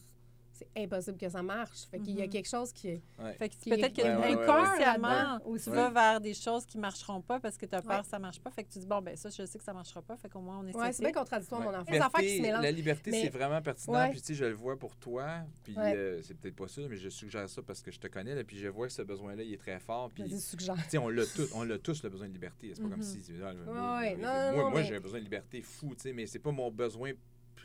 [0.59, 1.85] c'est impossible que ça marche.
[1.89, 2.29] Fait qu'il y a Mhm.
[2.31, 3.01] quelque chose qui est...
[3.19, 3.33] Ouais.
[3.33, 4.43] Fait que peut-être que Ouais, ouais, ouais, ouais.
[4.43, 7.97] inconsciemment, là-dedans tu vas vers des choses qui marcheront pas parce que tu as peur
[7.97, 8.01] Ouais.
[8.01, 8.49] que ça marche pas.
[8.51, 10.17] Fait que tu dis, bon, ben ça, je sais que ça marchera pas.
[10.17, 10.77] Fait qu'au moins, on essaie.
[10.77, 11.67] Ouais, c'est bien contradictoire, Ouais.
[11.67, 11.91] mon enfant.
[11.91, 12.63] Les affaires qui se Liberté- mélangent.
[12.63, 13.93] La liberté, Mais- c'est vraiment pertinent.
[13.99, 14.09] Ouais.
[14.11, 15.27] Puis, tu sais, je le vois pour toi.
[15.63, 15.93] Puis, Ouais.
[15.95, 18.35] euh, c'est peut-être pas ça, mais je suggère ça parce que je te connais.
[18.35, 20.09] Là, puis, je vois que ce besoin-là, il est très fort.
[20.13, 22.71] Puis, tu sais, on l'a tous, on l'a tous le besoin de liberté.
[22.75, 23.03] C'est pas comme Mhm.
[23.03, 23.19] si.
[23.43, 24.83] ah, Ouais, moi, ouais.
[24.83, 27.11] J'ai un besoin de liberté fou, tu sais, mais c'est pas mon besoin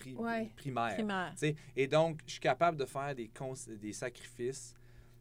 [0.01, 0.51] pri- Ouais.
[0.57, 0.95] primaire.
[0.95, 1.31] primaire.
[1.33, 1.57] tu sais.
[1.77, 4.75] Et donc, je suis capable de faire des, cons- des sacrifices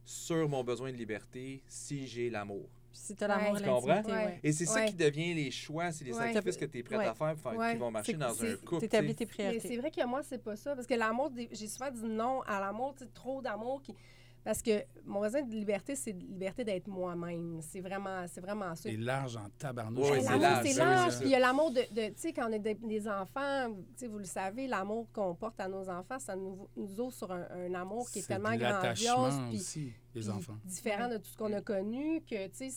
[0.06, 2.68] sur mon besoin de liberté si j'ai l'amour.
[2.92, 3.62] Si tu as l'amour Ouais.
[3.64, 4.02] comprends?
[4.04, 4.40] Ouais.
[4.44, 6.32] Et c'est ça qui devient les choix, c'est les Ouais.
[6.34, 7.06] sacrifices que tu es prêt Ouais.
[7.08, 7.72] à faire, pour faire- Ouais.
[7.74, 8.76] qui vont marcher C'est- dans un c'est- couple.
[8.76, 8.88] tu sais.
[8.90, 9.68] T'établis tes priorités.
[9.68, 10.76] c'est vrai que moi, c'est pas ça.
[10.76, 13.82] Parce que l'amour, j'ai souvent dit non à l'amour, trop d'amour.
[13.82, 13.96] Qui...
[14.44, 17.60] Parce que mon besoin de liberté, c'est de liberté d'être moi-même.
[17.62, 18.90] C'est vraiment, c'est vraiment ça.
[18.90, 20.06] C'est large en tabarnouche.
[20.22, 21.12] C'est large, c'est ben oui, large.
[21.14, 23.08] c'est Puis il y a l'amour de, de- tu sais, quand on est des, des
[23.08, 27.00] enfants, tu sais, vous le savez, l'amour qu'on porte à nos enfants, ça nous, nous
[27.00, 30.58] ouvre sur un, un amour qui est, tellement grandiose, puis, aussi, les puis enfants.
[30.66, 32.76] différent de tout ce qu'on a connu, que, tu sais,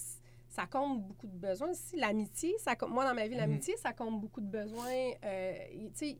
[0.56, 1.74] ça compte beaucoup de besoins.
[1.74, 3.40] Si l'amitié, ça compte- moi, dans ma vie, Mhm.
[3.40, 5.10] l'amitié, ça compte beaucoup de besoins.
[5.22, 5.52] Euh,
[5.94, 6.18] tu sais,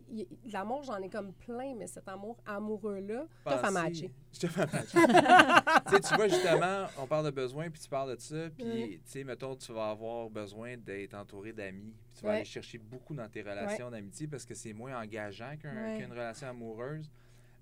[0.52, 4.12] l'amour, j'en ai comme plein, mais cet amour amoureux-là, tough à matcher.
[4.38, 8.64] Tu sais, tu vois, justement, on parle de besoin, puis tu parles de ça, puis,
[8.64, 8.88] Ouais.
[8.88, 12.36] tu sais, mettons, tu vas avoir besoin d'être entouré d'amis, puis tu vas Ouais.
[12.36, 15.98] aller chercher beaucoup dans tes relations d'amitié parce que c'est moins engageant qu'un- Ouais.
[15.98, 17.10] qu'une relation amoureuse.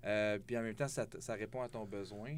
[0.03, 2.37] Euh, puis en même temps, ça, ça répond à ton besoin.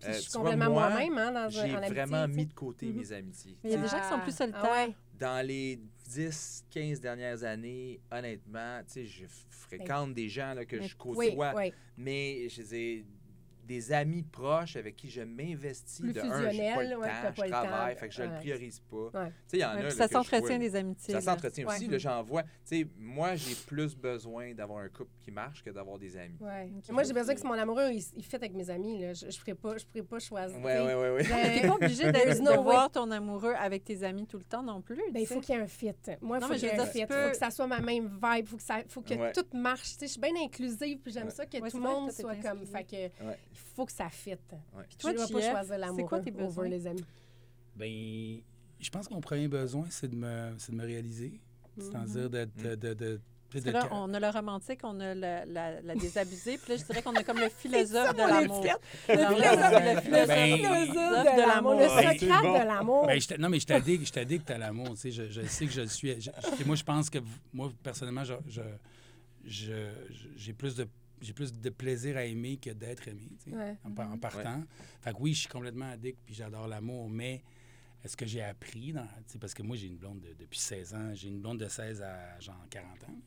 [0.00, 2.96] Puis Euh, je suis complètement moi, moi-même hein, dans J'ai vraiment mis de côté Mhm.
[2.96, 3.56] mes amitiés.
[3.62, 4.60] Mais il y a des gens qui sont plus Ah, solitaires.
[4.64, 4.94] ah ouais.
[5.18, 5.78] Dans les
[6.08, 10.96] 10, 15 dernières années, honnêtement, tu sais, je fréquente des gens là, que Mais- je
[10.96, 11.72] côtoie, Oui, oui.
[11.96, 13.04] mais je dis
[13.70, 17.12] des amis proches avec qui je m'investis Plus de un, j'ai pas le ouais, temps,
[17.22, 18.38] pas je le temps travaille, fait que je le ouais.
[18.38, 18.96] priorise pas.
[18.96, 19.28] Ouais.
[19.28, 21.14] Tu sais, il y en Ouais, a là, ça s'entretient des amitiés.
[21.14, 22.42] Ça s'entretient aussi, j'en vois.
[22.42, 26.36] Tu sais, moi, j'ai plus besoin d'avoir un couple qui marche que d'avoir des amis.
[26.40, 26.68] Ouais.
[26.78, 26.90] Ok.
[26.90, 29.00] Moi, j'ai besoin que mon amoureux, il, il fait avec mes amis.
[29.00, 29.14] Là.
[29.14, 30.58] Je ne pourrais, pas- je pourrais pas choisir.
[30.58, 31.60] Ouais, ouais, ouais, ouais.
[31.60, 34.96] T'es pas obligé de, voir ton amoureux avec tes amis tout le temps non plus.
[35.12, 35.92] Ben, tu il faut qu'il y ait un fit.
[36.20, 36.98] Moi, il faut qu'il y ait un fit.
[36.98, 38.44] tu Il faut que ça soit ma même vibe.
[38.44, 39.32] Il faut que, ça, faut que Ouais.
[39.32, 39.92] tout marche.
[39.92, 42.66] Tu sais, je suis bien inclusive, puis j'aime ça que tout le monde soit comme.
[42.66, 43.24] Fait que,
[43.76, 44.30] faut que ça fit.
[44.30, 44.84] Ouais.
[44.88, 46.68] Puis toi, vais JF, pas choisir c'est l'amoureux quoi tes over besoins?
[46.68, 47.04] les amis.
[47.76, 48.40] Ben,
[48.80, 51.40] je pense que mon premier besoin, c'est de me, c'est de me réaliser.
[51.78, 53.20] C'est-à-dire de, de, de,
[53.72, 57.02] là, on a le romantique, on a la, la, la désabusée, puis là, je dirais
[57.02, 58.64] qu'on a comme le philosophe de l'amour.
[59.08, 61.74] Le Le philosophe, Ben, le philosophe ben, philosophe de l'amour.
[61.74, 62.52] Le Socrate c'est bon.
[62.60, 63.06] de l'amour.
[63.06, 64.90] Ben, non, mais je t'addique, je t'addique à l'amour.
[64.90, 66.20] Tu sais, je, je sais que je le suis.
[66.20, 67.18] je- je- moi, je pense que,
[67.52, 68.60] moi, personnellement, je, je-
[69.44, 69.72] je-
[70.10, 70.86] je- j'ai plus de
[71.20, 73.76] j'ai plus de plaisir à aimer que d'être aimé, tu sais, Ouais.
[73.84, 74.64] en, en partant.
[75.02, 77.42] Fait que oui, je suis complètement addict, puis j'adore l'amour, mais
[78.04, 80.58] est-ce que j'ai appris, dans, tu sais, parce que moi, j'ai une blonde de- depuis
[80.58, 83.18] 16 ans, j'ai une blonde de 16 à genre 40 ans.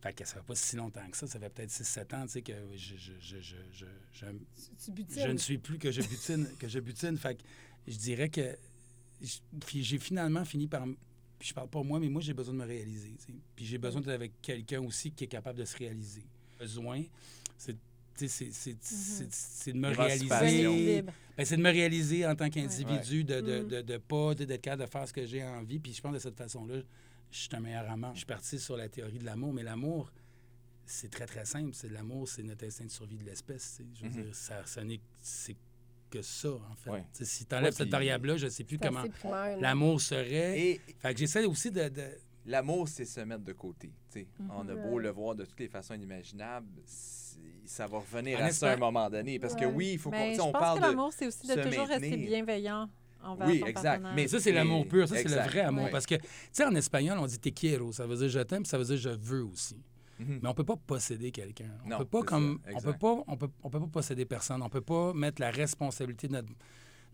[0.00, 2.28] Fait que ça fait pas si longtemps que ça, ça fait peut-être 6-7 ans, tu
[2.34, 5.22] sais, que je, je, je, je, je, je- Tu, tu butines.
[5.24, 7.18] je ne suis plus que je butine, que je butine.
[7.18, 7.42] Fait que
[7.88, 8.56] je dirais que
[9.66, 10.84] j'ai finalement fini par.
[11.38, 13.14] Puis je parle pas moi, mais moi, j'ai besoin de me réaliser.
[13.18, 13.38] tu sais.
[13.56, 16.24] Puis j'ai besoin d'être avec quelqu'un aussi qui est capable de se réaliser.
[16.58, 17.02] Besoin,
[17.56, 17.76] c'est.
[18.16, 21.02] sais, C'est c'est- c'est- c'est de me réaliser.
[21.36, 23.68] Ben, c'est de me réaliser en tant qu'individu, de, de, Mm.
[23.68, 25.78] de, de pas de- d'être capable de faire ce que j'ai envie.
[25.78, 26.80] Puis je pense de cette façon-là,
[27.30, 28.12] je suis un meilleur amant.
[28.14, 30.12] Je suis parti sur la théorie de l'amour, mais l'amour,
[30.84, 31.70] c'est très, très simple.
[31.74, 33.76] C'est l'amour, c'est notre instinct de survie de l'espèce.
[33.76, 33.88] tu sais.
[33.94, 34.24] Je veux Mhm.
[34.24, 35.54] dire, ça, ça n'est c'est
[36.10, 36.90] que ça, en fait.
[36.90, 37.04] Ouais.
[37.12, 39.04] Si tu enlèves Ouais, cette variable-là, je ne sais plus comment
[39.60, 40.58] l'amour serait.
[40.58, 41.88] Et Fait que j'essaie aussi de.
[42.48, 43.92] L'amour, c'est se mettre de côté.
[44.10, 44.28] tu sais.
[44.50, 45.02] On a beau Ouais.
[45.04, 48.74] le voir de toutes les façons inimaginables, c'est- ça va revenir En à ça à
[48.74, 49.38] un moment donné.
[49.38, 50.88] Parce que oui, il faut qu'on on pense parle que de...
[50.90, 52.88] l'amour, c'est aussi de toujours rester bienveillant
[53.22, 53.82] envers Oui, ton exact.
[53.84, 54.14] partenaire.
[54.14, 55.06] Mais Mais ça, c'est l'amour pur.
[55.08, 55.84] Ça, c'est le vrai amour.
[55.84, 55.90] Ouais.
[55.90, 56.22] Parce que, tu
[56.52, 57.92] sais, en espagnol, on dit te quiero.
[57.92, 59.76] Ça veut dire je t'aime, puis ça veut dire je veux aussi.
[60.18, 60.40] Mhm.
[60.42, 61.70] Mais on peut pas posséder quelqu'un.
[61.84, 64.62] On Non, peut pas comme on peut pas on peut on peut pas posséder personne.
[64.62, 66.48] On peut pas mettre la responsabilité de notre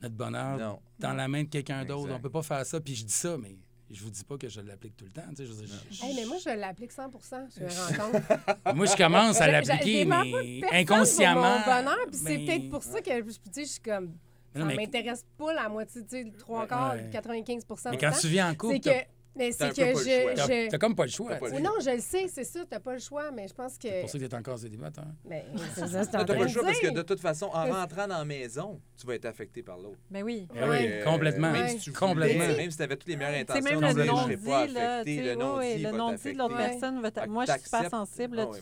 [0.03, 0.80] notre bonheur Non.
[0.99, 2.05] dans la main de quelqu'un d'autre.
[2.05, 2.16] Exact.
[2.18, 2.80] On peut pas faire ça.
[2.80, 3.57] Puis je dis ça, mais
[3.95, 5.22] je vous dis pas que je l'applique tout le temps.
[5.30, 8.74] tu sais, je je- Hey, mais moi, je l'applique 100% je me rends compte.
[8.76, 11.61] moi, je commence à Je- je- l'appliquer, je mais inconsciemment.
[11.62, 14.14] Pour mon bonheur, puis c'est mais- peut-être pour ça que je, je suis comme.
[14.57, 17.09] Ça mais- m'intéresse pas la moitié, tu sais, le trois quarts, ouais.
[17.11, 18.16] 95 Mais quand temps.
[18.20, 19.93] tu vis en couple, C'est que Mais c'est que je.
[19.93, 20.32] choix.
[20.37, 21.35] T'as je- t'as comme pas le choix.
[21.37, 23.55] Pas le Oui, non, je le sais, c'est ça, t'as pas le choix, mais je
[23.55, 23.89] pense que.
[23.89, 25.07] C'est pour ça que t'es encore célibataire.
[25.24, 27.64] Mais c'est ça, c'est T'as en pas le choix parce que de toute façon, en
[27.72, 29.99] rentrant dans la maison, tu vas être affecté par l'autre.
[30.11, 30.47] Ben oui.
[30.55, 31.51] Eh oui, Euh, complètement.
[31.51, 32.45] Même si tu Complètement.
[32.45, 35.22] voulais, même si tu avais toutes les meilleures intentions, même tu ne pas affecté.
[35.22, 38.61] Le non-dit oui, le non-dit de l'autre personne va Moi, je suis pas sensible aussi.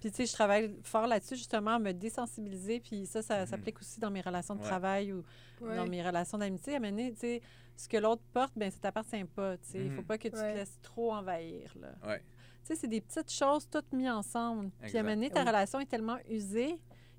[0.00, 2.78] Puis, tu sais, je travaille fort là-dessus, justement, à me désensibiliser.
[2.78, 3.46] Puis ça, ça Mhm.
[3.46, 5.24] s'applique aussi dans mes relations de travail ou
[5.60, 6.74] dans mes relations d'amitié.
[6.74, 7.42] À un tu sais,
[7.78, 9.56] ce que l'autre porte, ben ça t'appartient pas.
[9.58, 10.06] Tu sais, il faut Mhm.
[10.06, 10.52] pas que tu Ouais.
[10.52, 11.72] te laisses trop envahir.
[11.80, 11.88] Là.
[12.06, 12.18] Ouais.
[12.64, 14.70] Tu sais, c'est des petites choses toutes mises ensemble.
[14.82, 15.46] Puis à un moment donné, ta Oui.
[15.48, 16.78] relation est tellement usée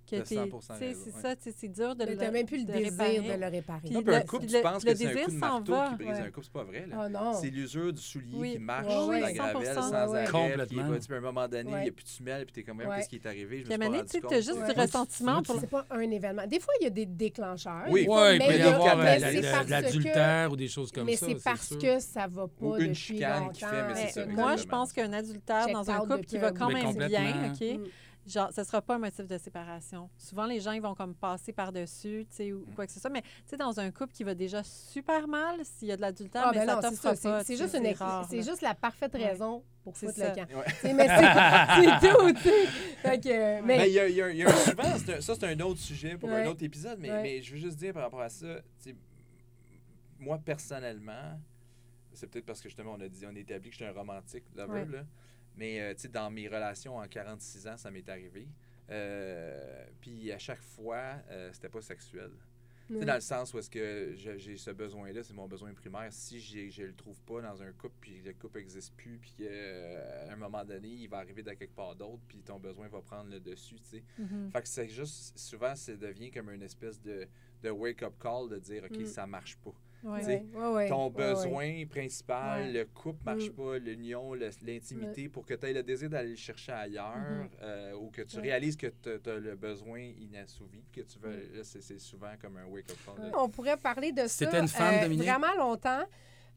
[0.09, 2.17] que T'as t'es- 100% tu sais, raison, c'est ça, tu c'est dur de Mais le
[2.17, 3.19] t'as même plus le de désir réparer.
[3.19, 3.79] de le réparer.
[3.83, 5.31] Puis Non, le- puis un couple, tu le- penses le que c'est un désir coup
[5.31, 5.87] de s'en marteau va.
[5.89, 6.19] qui brise Ouais.
[6.27, 6.43] un couple.
[6.45, 7.09] C'est pas vrai, là.
[7.09, 7.33] Non.
[7.41, 8.51] C'est l'usure du soulier Oui.
[8.53, 9.19] qui marche sur ouais.
[9.21, 10.25] la gravelle 100%, sans arrêt.
[10.31, 10.65] Complètement.
[10.91, 11.83] Puis, tu à un moment donné, il Ouais.
[11.83, 13.63] n'y a plus de semelle, puis t'es comme, qu'est-ce qui est arrivé?
[13.69, 14.33] Je me suis tu compte.
[14.35, 16.45] juste du ressentiment pour C'est pas un événement.
[16.47, 17.85] Des fois, il y a des déclencheurs.
[17.89, 18.05] Oui.
[18.09, 20.91] Oui, il mais peut y il y a- avoir mais euh, l'adultère ou des choses
[20.91, 21.27] que- comme Mais ça.
[21.27, 24.55] c'est parce que ça va pas une chicane qui fait, mais c'est Mais ça, moi,
[24.55, 27.51] je pense qu'un adultère dans un couple qui va quand Mais même bien.
[27.53, 27.79] OK?
[28.27, 30.07] Genre, ce sera pas un motif de séparation.
[30.17, 32.73] Souvent, les gens, ils vont comme passer par-dessus, tu sais, ou Mm.
[32.75, 33.09] quoi que ce soit.
[33.09, 36.01] Mais, tu sais, dans un couple qui va déjà super mal, s'il y a de
[36.01, 37.29] l'adultère, Ah, mais ben ça non, c'est t'offre ça.
[37.31, 37.43] pas.
[37.43, 39.25] C'est- juste, une rare, c'est juste la parfaite Ouais.
[39.29, 40.29] raison pour foutre ça.
[40.29, 40.47] le camp.
[40.53, 40.93] Ouais.
[40.93, 41.17] Mais c'est
[42.01, 43.19] c'est tout, tu sais.
[43.19, 45.15] Que, Mais mais il y a, il y a- il y a un- souvent, c'est
[45.15, 46.43] un- ça c'est un autre sujet pour Ouais.
[46.43, 47.21] un autre épisode, mais, Ouais.
[47.23, 48.95] mais je veux juste dire par rapport à ça, tu sais,
[50.19, 51.39] moi personnellement,
[52.13, 54.43] c'est peut-être parce que justement on a dit, on a établi que j'étais un romantique
[54.55, 54.85] lover, Ouais.
[54.85, 55.03] là,
[55.59, 58.47] mais euh, dans mes relations en 46 ans, ça m'est arrivé.
[58.89, 62.31] Euh, puis à chaque fois, euh, c'était pas sexuel.
[62.89, 63.05] Mm.
[63.05, 66.07] dans le sens où est-ce que j'ai ce besoin-là, c'est mon besoin primaire.
[66.11, 70.31] Si je le trouve pas dans un couple, puis le couple n'existe plus, puis qu'à
[70.33, 73.29] un moment donné, il va arriver de quelque part d'autre, puis ton besoin va prendre
[73.29, 74.03] le dessus, tu sais.
[74.17, 74.49] Mhm.
[74.51, 77.27] Fait que c'est juste, souvent, ça devient comme une espèce de,
[77.61, 79.05] de wake-up call de dire, OK, Mm.
[79.05, 79.75] ça marche pas.
[80.01, 80.23] Ouais.
[80.25, 80.87] Ouais, ouais, ouais.
[80.89, 81.85] Ton besoin ouais.
[81.85, 82.71] principal, Ouais.
[82.71, 83.53] le couple marche Mm.
[83.53, 87.49] pas, l'union, le- l'intimité, pour que tu aies le désir d'aller le chercher ailleurs, Mhm.
[87.61, 88.43] euh, ou que tu Ouais.
[88.43, 91.57] réalises que tu as le besoin inassouvi, que tu veux, Mm.
[91.57, 93.25] là, c'est c'est souvent comme un wake-up call.
[93.29, 95.27] de- On pourrait parler de ça C'était une femme, euh, Dominique?
[95.27, 96.03] vraiment longtemps.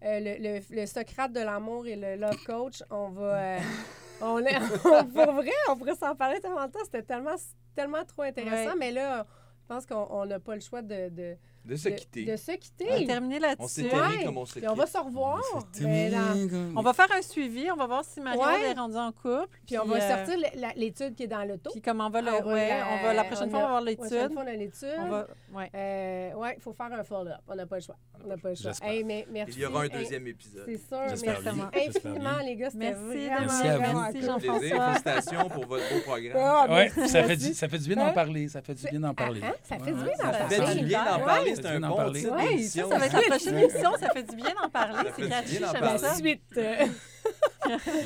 [0.04, 3.38] Euh, le, le- le Socrate de l'amour et le love coach, on va...
[3.38, 3.58] euh,
[4.20, 6.80] on est, on- pour vrai, on pourrait s'en parler tellement de temps.
[6.84, 7.36] C'était tellement,
[7.74, 8.72] tellement trop intéressant.
[8.72, 8.78] Ouais.
[8.78, 9.26] Mais là,
[9.62, 12.24] je pense qu'on on n'a pas le choix de, de, De se quitter.
[12.24, 13.06] de se On va quitter.
[13.06, 13.96] terminer On s'est là-dessus.
[14.18, 14.24] Ouais.
[14.24, 14.92] comme on se Puis on va quitte.
[14.94, 15.40] se revoir.
[15.54, 16.72] Dans- terminé.
[16.76, 18.70] On va faire un suivi, on va voir si Marie Ouais.
[18.70, 19.46] est rendue en couple.
[19.66, 21.70] Puis on va euh, sortir l'étude qui est dans l'auto.
[21.70, 22.30] Puis comment on va le.
[22.32, 24.32] Va ouais, la- on va, la prochaine on fois, on va voir La prochaine l'étude.
[24.32, 25.10] fois, on a l'étude.
[25.10, 25.26] Va.
[25.54, 25.70] Ouais.
[25.74, 27.40] Euh, ouais, il faut faire un follow-up.
[27.46, 27.96] On n'a pas le choix.
[28.24, 28.72] On n'a pas le choix.
[28.82, 29.52] Hey, mais merci.
[29.56, 30.64] Il y aura un Hey, deuxième épisode.
[30.66, 30.98] C'est sûr.
[31.10, 32.68] J'espère Merci infiniment, les gars.
[32.74, 34.00] Merci, vraiment, Merci à vous.
[34.00, 34.22] Merci.
[34.22, 34.68] Jean-François.
[34.68, 36.36] Félicitations pour votre beau programme.
[36.36, 37.48] Ah, merci, ça fait, merci.
[37.48, 38.12] du, ça fait du bien d'en Hein?
[38.12, 38.48] parler.
[38.48, 39.40] Ça fait du bien d'en parler.
[39.44, 39.52] hein?
[39.68, 41.51] Ça fait du bien d'en parler.
[41.56, 42.20] Ça C'est un du bien d'en bon parler.
[42.20, 42.88] titre Ouais, d'émission.
[42.90, 44.94] Ça va être la prochaine émission, ça fait du bien d'en parler.
[44.94, 45.98] Ça C'est fait du catchy, bien d'en j'aime parler.
[45.98, 46.14] ça.
[46.14, 46.42] Suite.
[46.56, 46.86] euh,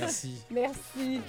[0.00, 0.44] Merci.
[0.50, 1.20] Merci.